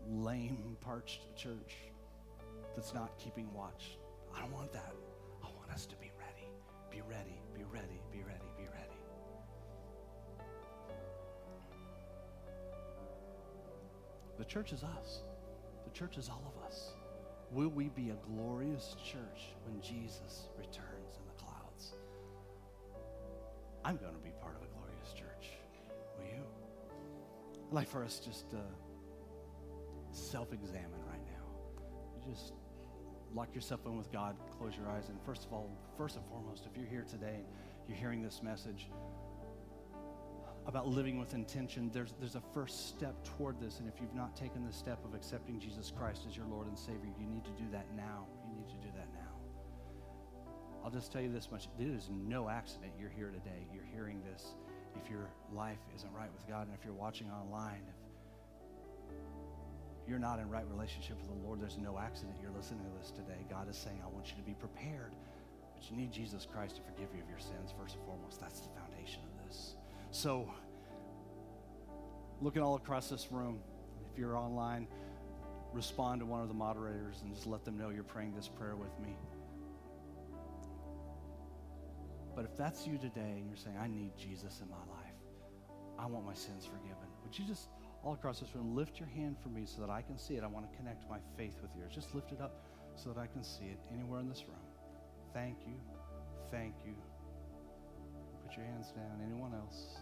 lame, 0.09 0.75
parched 0.81 1.21
church 1.35 1.77
that's 2.75 2.93
not 2.93 3.17
keeping 3.17 3.51
watch. 3.53 3.97
I 4.35 4.41
don't 4.41 4.51
want 4.51 4.71
that. 4.73 4.93
Us 5.73 5.85
to 5.85 5.95
be 5.95 6.11
ready. 6.19 6.49
Be 6.89 7.01
ready, 7.01 7.39
be 7.53 7.63
ready, 7.63 8.01
be 8.11 8.23
ready, 8.23 8.51
be 8.57 8.67
ready. 8.67 8.99
The 14.37 14.45
church 14.45 14.73
is 14.73 14.83
us. 14.83 15.23
The 15.85 15.91
church 15.91 16.17
is 16.17 16.29
all 16.29 16.43
of 16.55 16.67
us. 16.67 16.91
Will 17.51 17.69
we 17.69 17.89
be 17.89 18.09
a 18.09 18.15
glorious 18.35 18.95
church 19.03 19.53
when 19.65 19.81
Jesus 19.81 20.49
returns 20.57 21.17
in 21.17 21.25
the 21.27 21.43
clouds? 21.43 21.93
I'm 23.83 23.97
going 23.97 24.13
to 24.13 24.19
be 24.19 24.31
part 24.41 24.55
of 24.55 24.63
a 24.63 24.67
glorious 24.77 25.13
church. 25.13 25.51
Will 26.17 26.25
you? 26.25 26.43
I'd 27.69 27.73
like 27.73 27.87
for 27.87 28.03
us 28.03 28.19
just 28.19 28.45
self 30.11 30.53
examine 30.53 31.01
right 31.09 31.25
now. 31.25 32.29
Just 32.29 32.53
lock 33.33 33.53
yourself 33.55 33.81
in 33.85 33.97
with 33.97 34.11
God, 34.11 34.35
close 34.57 34.75
your 34.75 34.89
eyes, 34.89 35.09
and 35.09 35.17
first 35.25 35.45
of 35.45 35.53
all, 35.53 35.69
first 35.97 36.15
and 36.15 36.25
foremost, 36.25 36.67
if 36.69 36.77
you're 36.77 36.89
here 36.89 37.05
today, 37.09 37.35
and 37.35 37.87
you're 37.87 37.97
hearing 37.97 38.21
this 38.21 38.41
message 38.43 38.89
about 40.67 40.87
living 40.87 41.19
with 41.19 41.33
intention, 41.33 41.89
there's, 41.93 42.13
there's 42.19 42.35
a 42.35 42.41
first 42.53 42.89
step 42.89 43.15
toward 43.23 43.59
this. 43.59 43.79
And 43.79 43.87
if 43.87 43.99
you've 43.99 44.13
not 44.13 44.35
taken 44.35 44.65
the 44.65 44.73
step 44.73 45.03
of 45.05 45.15
accepting 45.15 45.59
Jesus 45.59 45.91
Christ 45.95 46.21
as 46.29 46.37
your 46.37 46.45
Lord 46.45 46.67
and 46.67 46.77
Savior, 46.77 47.09
you 47.19 47.25
need 47.25 47.43
to 47.45 47.51
do 47.51 47.65
that 47.71 47.87
now. 47.95 48.27
You 48.47 48.55
need 48.55 48.67
to 48.69 48.75
do 48.75 48.91
that 48.95 49.07
now. 49.13 49.31
I'll 50.83 50.91
just 50.91 51.11
tell 51.11 51.21
you 51.21 51.31
this 51.31 51.49
much 51.51 51.67
it 51.79 51.87
is 51.87 52.09
no 52.11 52.49
accident 52.49 52.93
you're 52.99 53.09
here 53.09 53.31
today. 53.31 53.67
You're 53.73 53.87
hearing 53.91 54.21
this. 54.31 54.55
If 55.01 55.09
your 55.09 55.29
life 55.53 55.79
isn't 55.95 56.11
right 56.13 56.29
with 56.33 56.47
God, 56.47 56.67
and 56.67 56.75
if 56.77 56.83
you're 56.83 56.93
watching 56.93 57.29
online, 57.31 57.83
you're 60.11 60.19
not 60.19 60.39
in 60.39 60.49
right 60.49 60.65
relationship 60.69 61.15
with 61.17 61.29
the 61.29 61.47
Lord, 61.47 61.61
there's 61.61 61.77
no 61.77 61.97
accident 61.97 62.35
you're 62.41 62.51
listening 62.51 62.83
to 62.83 62.99
this 62.99 63.11
today. 63.11 63.45
God 63.49 63.69
is 63.69 63.77
saying, 63.77 64.01
I 64.03 64.09
want 64.09 64.27
you 64.27 64.35
to 64.35 64.43
be 64.43 64.53
prepared. 64.53 65.15
But 65.73 65.89
you 65.89 65.95
need 65.95 66.11
Jesus 66.11 66.45
Christ 66.45 66.75
to 66.75 66.81
forgive 66.81 67.07
you 67.15 67.23
of 67.23 67.29
your 67.29 67.39
sins, 67.39 67.73
first 67.79 67.95
and 67.95 68.03
foremost. 68.03 68.41
That's 68.41 68.59
the 68.59 68.67
foundation 68.77 69.21
of 69.23 69.47
this. 69.47 69.75
So, 70.11 70.51
looking 72.41 72.61
all 72.61 72.75
across 72.75 73.09
this 73.09 73.31
room, 73.31 73.61
if 74.11 74.19
you're 74.19 74.35
online, 74.35 74.85
respond 75.71 76.19
to 76.19 76.25
one 76.25 76.41
of 76.41 76.49
the 76.49 76.53
moderators 76.53 77.21
and 77.23 77.33
just 77.33 77.47
let 77.47 77.63
them 77.63 77.77
know 77.77 77.87
you're 77.87 78.03
praying 78.03 78.35
this 78.35 78.49
prayer 78.49 78.75
with 78.75 78.91
me. 78.99 79.15
But 82.35 82.43
if 82.43 82.57
that's 82.57 82.85
you 82.85 82.97
today 82.97 83.37
and 83.37 83.47
you're 83.47 83.55
saying, 83.55 83.77
I 83.81 83.87
need 83.87 84.11
Jesus 84.17 84.59
in 84.61 84.69
my 84.69 84.93
life, 84.93 85.15
I 85.97 86.05
want 86.05 86.25
my 86.25 86.33
sins 86.33 86.65
forgiven, 86.65 87.07
would 87.23 87.39
you 87.39 87.45
just 87.45 87.69
all 88.03 88.13
across 88.13 88.39
this 88.39 88.55
room 88.55 88.75
lift 88.75 88.99
your 88.99 89.09
hand 89.09 89.35
for 89.41 89.49
me 89.49 89.63
so 89.65 89.81
that 89.81 89.89
I 89.89 90.01
can 90.01 90.17
see 90.17 90.35
it? 90.35 90.43
I 90.43 90.47
want 90.47 90.69
to 90.69 90.77
connect 90.77 91.09
my 91.09 91.17
faith 91.37 91.55
with 91.61 91.71
yours. 91.77 91.91
Just 91.93 92.15
lift 92.15 92.31
it 92.31 92.41
up 92.41 92.53
so 92.95 93.09
that 93.09 93.19
I 93.19 93.27
can 93.27 93.43
see 93.43 93.65
it 93.65 93.79
anywhere 93.93 94.19
in 94.19 94.29
this 94.29 94.43
room. 94.47 94.57
Thank 95.33 95.57
you. 95.65 95.73
Thank 96.51 96.75
you. 96.85 96.93
Put 98.45 98.57
your 98.57 98.65
hands 98.65 98.91
down. 98.91 99.21
Anyone 99.25 99.53
else? 99.53 99.97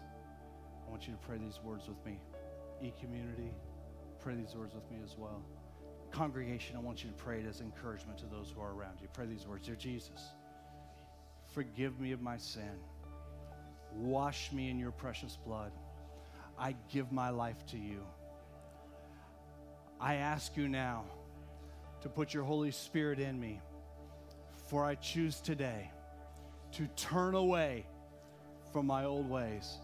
I 0.86 0.90
want 0.90 1.06
you 1.06 1.12
to 1.12 1.18
pray 1.20 1.38
these 1.38 1.60
words 1.62 1.86
with 1.88 2.04
me. 2.04 2.18
E 2.82 2.92
community, 3.00 3.52
pray 4.18 4.34
these 4.34 4.54
words 4.56 4.74
with 4.74 4.90
me 4.90 4.98
as 5.04 5.16
well. 5.16 5.42
Congregation, 6.10 6.76
I 6.76 6.80
want 6.80 7.04
you 7.04 7.10
to 7.10 7.16
pray 7.16 7.40
it 7.40 7.46
as 7.46 7.60
encouragement 7.60 8.18
to 8.18 8.26
those 8.26 8.52
who 8.54 8.60
are 8.60 8.72
around 8.72 9.00
you. 9.00 9.08
Pray 9.12 9.26
these 9.26 9.46
words 9.46 9.66
Dear 9.66 9.76
Jesus, 9.76 10.20
forgive 11.54 12.00
me 12.00 12.12
of 12.12 12.20
my 12.20 12.36
sin. 12.36 12.78
Wash 13.94 14.50
me 14.52 14.70
in 14.70 14.78
your 14.78 14.90
precious 14.90 15.36
blood. 15.36 15.72
I 16.60 16.76
give 16.92 17.10
my 17.10 17.30
life 17.30 17.64
to 17.68 17.78
you. 17.78 18.06
I 19.98 20.16
ask 20.16 20.58
you 20.58 20.68
now 20.68 21.04
to 22.02 22.10
put 22.10 22.34
your 22.34 22.44
Holy 22.44 22.70
Spirit 22.70 23.18
in 23.18 23.40
me, 23.40 23.60
for 24.68 24.84
I 24.84 24.94
choose 24.94 25.40
today 25.40 25.90
to 26.72 26.86
turn 26.96 27.34
away 27.34 27.86
from 28.72 28.86
my 28.86 29.06
old 29.06 29.28
ways, 29.28 29.78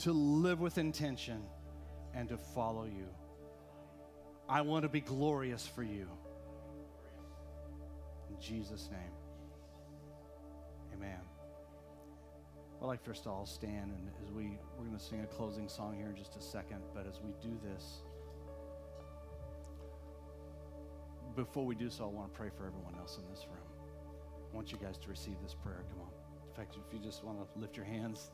to 0.00 0.12
live 0.12 0.60
with 0.60 0.76
intention, 0.76 1.42
and 2.14 2.28
to 2.28 2.36
follow 2.36 2.84
you. 2.84 3.08
I 4.48 4.60
want 4.60 4.82
to 4.82 4.88
be 4.88 5.00
glorious 5.00 5.66
for 5.66 5.82
you. 5.82 6.08
In 8.30 8.40
Jesus' 8.40 8.88
name, 8.90 9.12
amen. 10.94 11.20
I'd 12.80 12.86
like 12.86 13.02
for 13.04 13.10
us 13.10 13.20
to 13.20 13.30
all 13.30 13.44
stand, 13.44 13.90
and 13.90 14.10
as 14.24 14.30
we, 14.32 14.56
we're 14.78 14.84
going 14.84 14.96
to 14.96 15.04
sing 15.04 15.20
a 15.22 15.26
closing 15.26 15.68
song 15.68 15.96
here 15.96 16.08
in 16.08 16.16
just 16.16 16.36
a 16.36 16.40
second, 16.40 16.80
but 16.94 17.08
as 17.08 17.20
we 17.20 17.32
do 17.42 17.58
this, 17.64 18.02
before 21.34 21.66
we 21.66 21.74
do 21.74 21.90
so, 21.90 22.04
I 22.04 22.06
want 22.06 22.32
to 22.32 22.38
pray 22.38 22.50
for 22.56 22.66
everyone 22.66 22.94
else 23.00 23.18
in 23.18 23.28
this 23.30 23.46
room. 23.46 23.66
I 24.52 24.56
want 24.56 24.70
you 24.70 24.78
guys 24.78 24.96
to 24.98 25.08
receive 25.08 25.34
this 25.42 25.54
prayer. 25.54 25.84
Come 25.90 26.02
on. 26.02 26.10
In 26.48 26.54
fact, 26.54 26.76
if 26.76 26.92
you 26.92 27.00
just 27.04 27.24
want 27.24 27.38
to 27.38 27.60
lift 27.60 27.76
your 27.76 27.84
hands, 27.84 28.30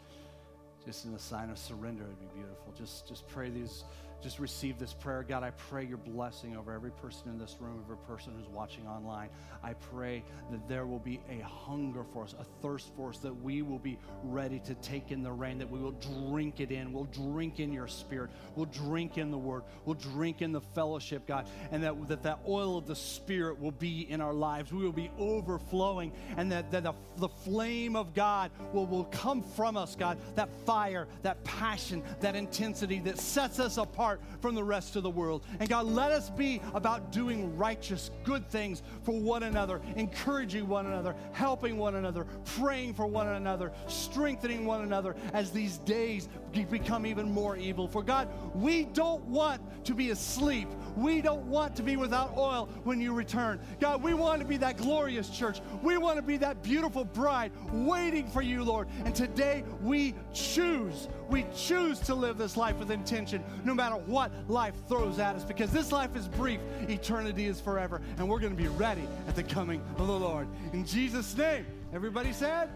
just 0.85 1.07
in 1.07 1.15
a 1.15 1.19
sign 1.19 1.49
of 1.49 1.59
surrender, 1.59 2.05
it'd 2.05 2.21
be 2.21 2.27
beautiful. 2.35 2.73
Just, 2.77 3.09
just 3.09 3.27
pray 3.29 3.49
these 3.49 3.85
just 4.23 4.39
receive 4.39 4.79
this 4.79 4.95
prayer. 4.95 5.23
God, 5.23 5.43
I 5.43 5.51
pray 5.51 5.85
your 5.85 5.99
blessing 5.99 6.57
over 6.57 6.73
every 6.73 6.91
person 6.91 7.29
in 7.29 7.39
this 7.39 7.57
room, 7.61 7.81
every 7.85 7.99
person 7.99 8.33
who's 8.37 8.49
watching 8.49 8.87
online. 8.87 9.29
I 9.63 9.75
pray 9.75 10.25
that 10.51 10.67
there 10.69 10.87
will 10.87 10.99
be 10.99 11.21
a 11.29 11.45
hunger 11.45 12.05
for 12.13 12.25
us, 12.25 12.35
a 12.39 12.45
thirst 12.63 12.91
for 12.97 13.11
us, 13.11 13.19
that 13.19 13.35
we 13.35 13.63
will 13.63 13.79
be 13.79 13.99
ready 14.23 14.61
to 14.61 14.75
take 14.77 15.11
in 15.11 15.23
the 15.23 15.33
rain, 15.33 15.59
that 15.59 15.71
we 15.71 15.79
will 15.79 15.93
drink 16.29 16.61
it 16.61 16.71
in. 16.71 16.93
We'll 16.93 17.05
drink 17.05 17.61
in 17.61 17.73
your 17.73 17.89
spirit. 17.89 18.31
We'll 18.57 18.67
drink 18.67 19.19
in 19.19 19.31
the 19.31 19.39
word. 19.39 19.65
We'll 19.85 19.95
drink 19.95 20.41
in 20.43 20.53
the 20.53 20.61
fellowship, 20.61 21.27
God, 21.27 21.47
and 21.71 21.83
that 21.83 22.09
that, 22.09 22.23
that 22.23 22.41
oil 22.49 22.79
of 22.79 22.87
the 22.87 22.97
spirit 22.97 23.61
will 23.61 23.73
be 23.73 24.11
in 24.11 24.21
our 24.21 24.35
lives. 24.35 24.73
We 24.73 24.85
will 24.85 24.93
be 24.93 25.11
overflowing, 25.19 26.13
and 26.37 26.51
that, 26.53 26.71
that 26.71 26.85
the, 26.85 26.95
the 27.17 27.29
flame 27.29 27.97
of 27.97 28.15
God 28.15 28.51
will, 28.73 28.87
will 28.87 29.05
come 29.05 29.43
from 29.43 29.77
us, 29.77 29.97
God, 29.97 30.19
that 30.37 30.49
fire, 30.65 31.09
that 31.23 31.43
passion, 31.45 32.03
that 32.21 32.37
intensity 32.37 33.01
that 33.01 33.19
sets 33.19 33.59
us 33.61 33.77
apart 33.77 34.04
apart 34.05 34.21
from 34.43 34.55
the 34.55 34.63
rest 34.63 34.97
of 34.97 35.03
the 35.03 35.09
world. 35.09 35.47
And 35.61 35.67
God, 35.69 35.87
let 35.87 36.13
us 36.13 36.29
be 36.29 36.61
about 36.75 37.11
doing 37.11 37.57
righteous, 37.57 38.11
good 38.23 38.47
things 38.51 38.83
for 39.03 39.19
one 39.19 39.45
another, 39.45 39.81
encouraging 39.97 40.69
one 40.69 40.85
another, 40.85 41.15
helping 41.33 41.79
one 41.79 41.95
another, 41.95 42.27
praying 42.45 42.93
for 42.93 43.07
one 43.07 43.29
another, 43.29 43.73
strengthening 43.87 44.67
one 44.67 44.83
another 44.83 45.17
as 45.33 45.53
these 45.53 45.79
days 45.79 46.29
become 46.63 47.07
even 47.07 47.31
more 47.33 47.57
evil. 47.57 47.89
For 47.89 48.03
God, 48.03 48.29
we 48.55 48.85
don't 48.85 49.25
want 49.25 49.61
to 49.85 49.95
be 49.95 50.11
asleep. 50.11 50.69
We 50.97 51.21
don't 51.21 51.47
want 51.47 51.75
to 51.77 51.83
be 51.83 51.97
without 51.97 52.37
oil 52.37 52.69
when 52.85 53.01
you 53.01 53.13
return. 53.13 53.61
God, 53.81 54.03
we 54.03 54.15
want 54.15 54.41
to 54.41 54.47
be 54.47 54.57
that 54.59 54.77
glorious 54.77 55.29
church. 55.29 55.61
We 55.83 55.99
want 55.99 56.17
to 56.17 56.23
be 56.23 56.37
that 56.39 56.63
beautiful 56.63 57.05
bride 57.05 57.51
waiting 57.73 58.29
for 58.29 58.43
you, 58.43 58.63
Lord. 58.63 58.89
And 59.05 59.15
today 59.15 59.65
we 59.83 60.15
choose, 60.33 61.09
we 61.29 61.45
choose 61.57 61.99
to 62.01 62.15
live 62.15 62.39
this 62.39 62.57
life 62.57 62.79
with 62.79 62.91
intention, 62.91 63.43
no 63.65 63.75
matter 63.75 63.97
what 63.97 64.31
life 64.49 64.75
throws 64.89 65.19
at 65.19 65.35
us, 65.35 65.45
because 65.45 65.71
this 65.71 65.91
life 65.91 66.15
is 66.15 66.29
brief, 66.29 66.61
eternity 66.89 67.47
is 67.47 67.61
forever, 67.61 68.01
and 68.19 68.29
we're 68.29 68.39
going 68.39 68.57
to 68.57 68.63
be 68.63 68.69
ready 68.69 69.09
at 69.27 69.35
the 69.35 69.43
coming 69.43 69.83
of 69.99 70.07
the 70.07 70.13
Lord. 70.13 70.47
In 70.73 70.87
Jesus' 70.87 71.37
name, 71.37 71.67
everybody 71.93 72.33
said. 72.33 72.71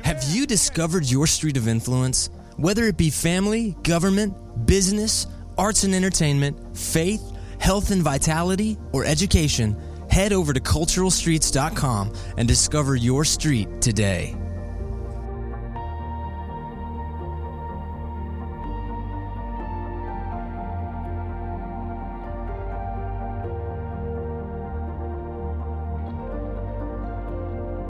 Have 0.00 0.24
you 0.24 0.46
discovered 0.46 1.10
your 1.10 1.26
street 1.26 1.56
of 1.56 1.68
influence? 1.68 2.30
Whether 2.56 2.84
it 2.84 2.96
be 2.96 3.10
family, 3.10 3.76
government, 3.82 4.66
business, 4.66 5.26
arts 5.56 5.84
and 5.84 5.94
entertainment, 5.94 6.76
faith, 6.76 7.22
health 7.58 7.90
and 7.90 8.02
vitality, 8.02 8.78
or 8.92 9.04
education, 9.04 9.76
head 10.10 10.32
over 10.32 10.52
to 10.52 10.60
culturalstreets.com 10.60 12.12
and 12.36 12.48
discover 12.48 12.96
your 12.96 13.24
street 13.24 13.80
today. 13.80 14.36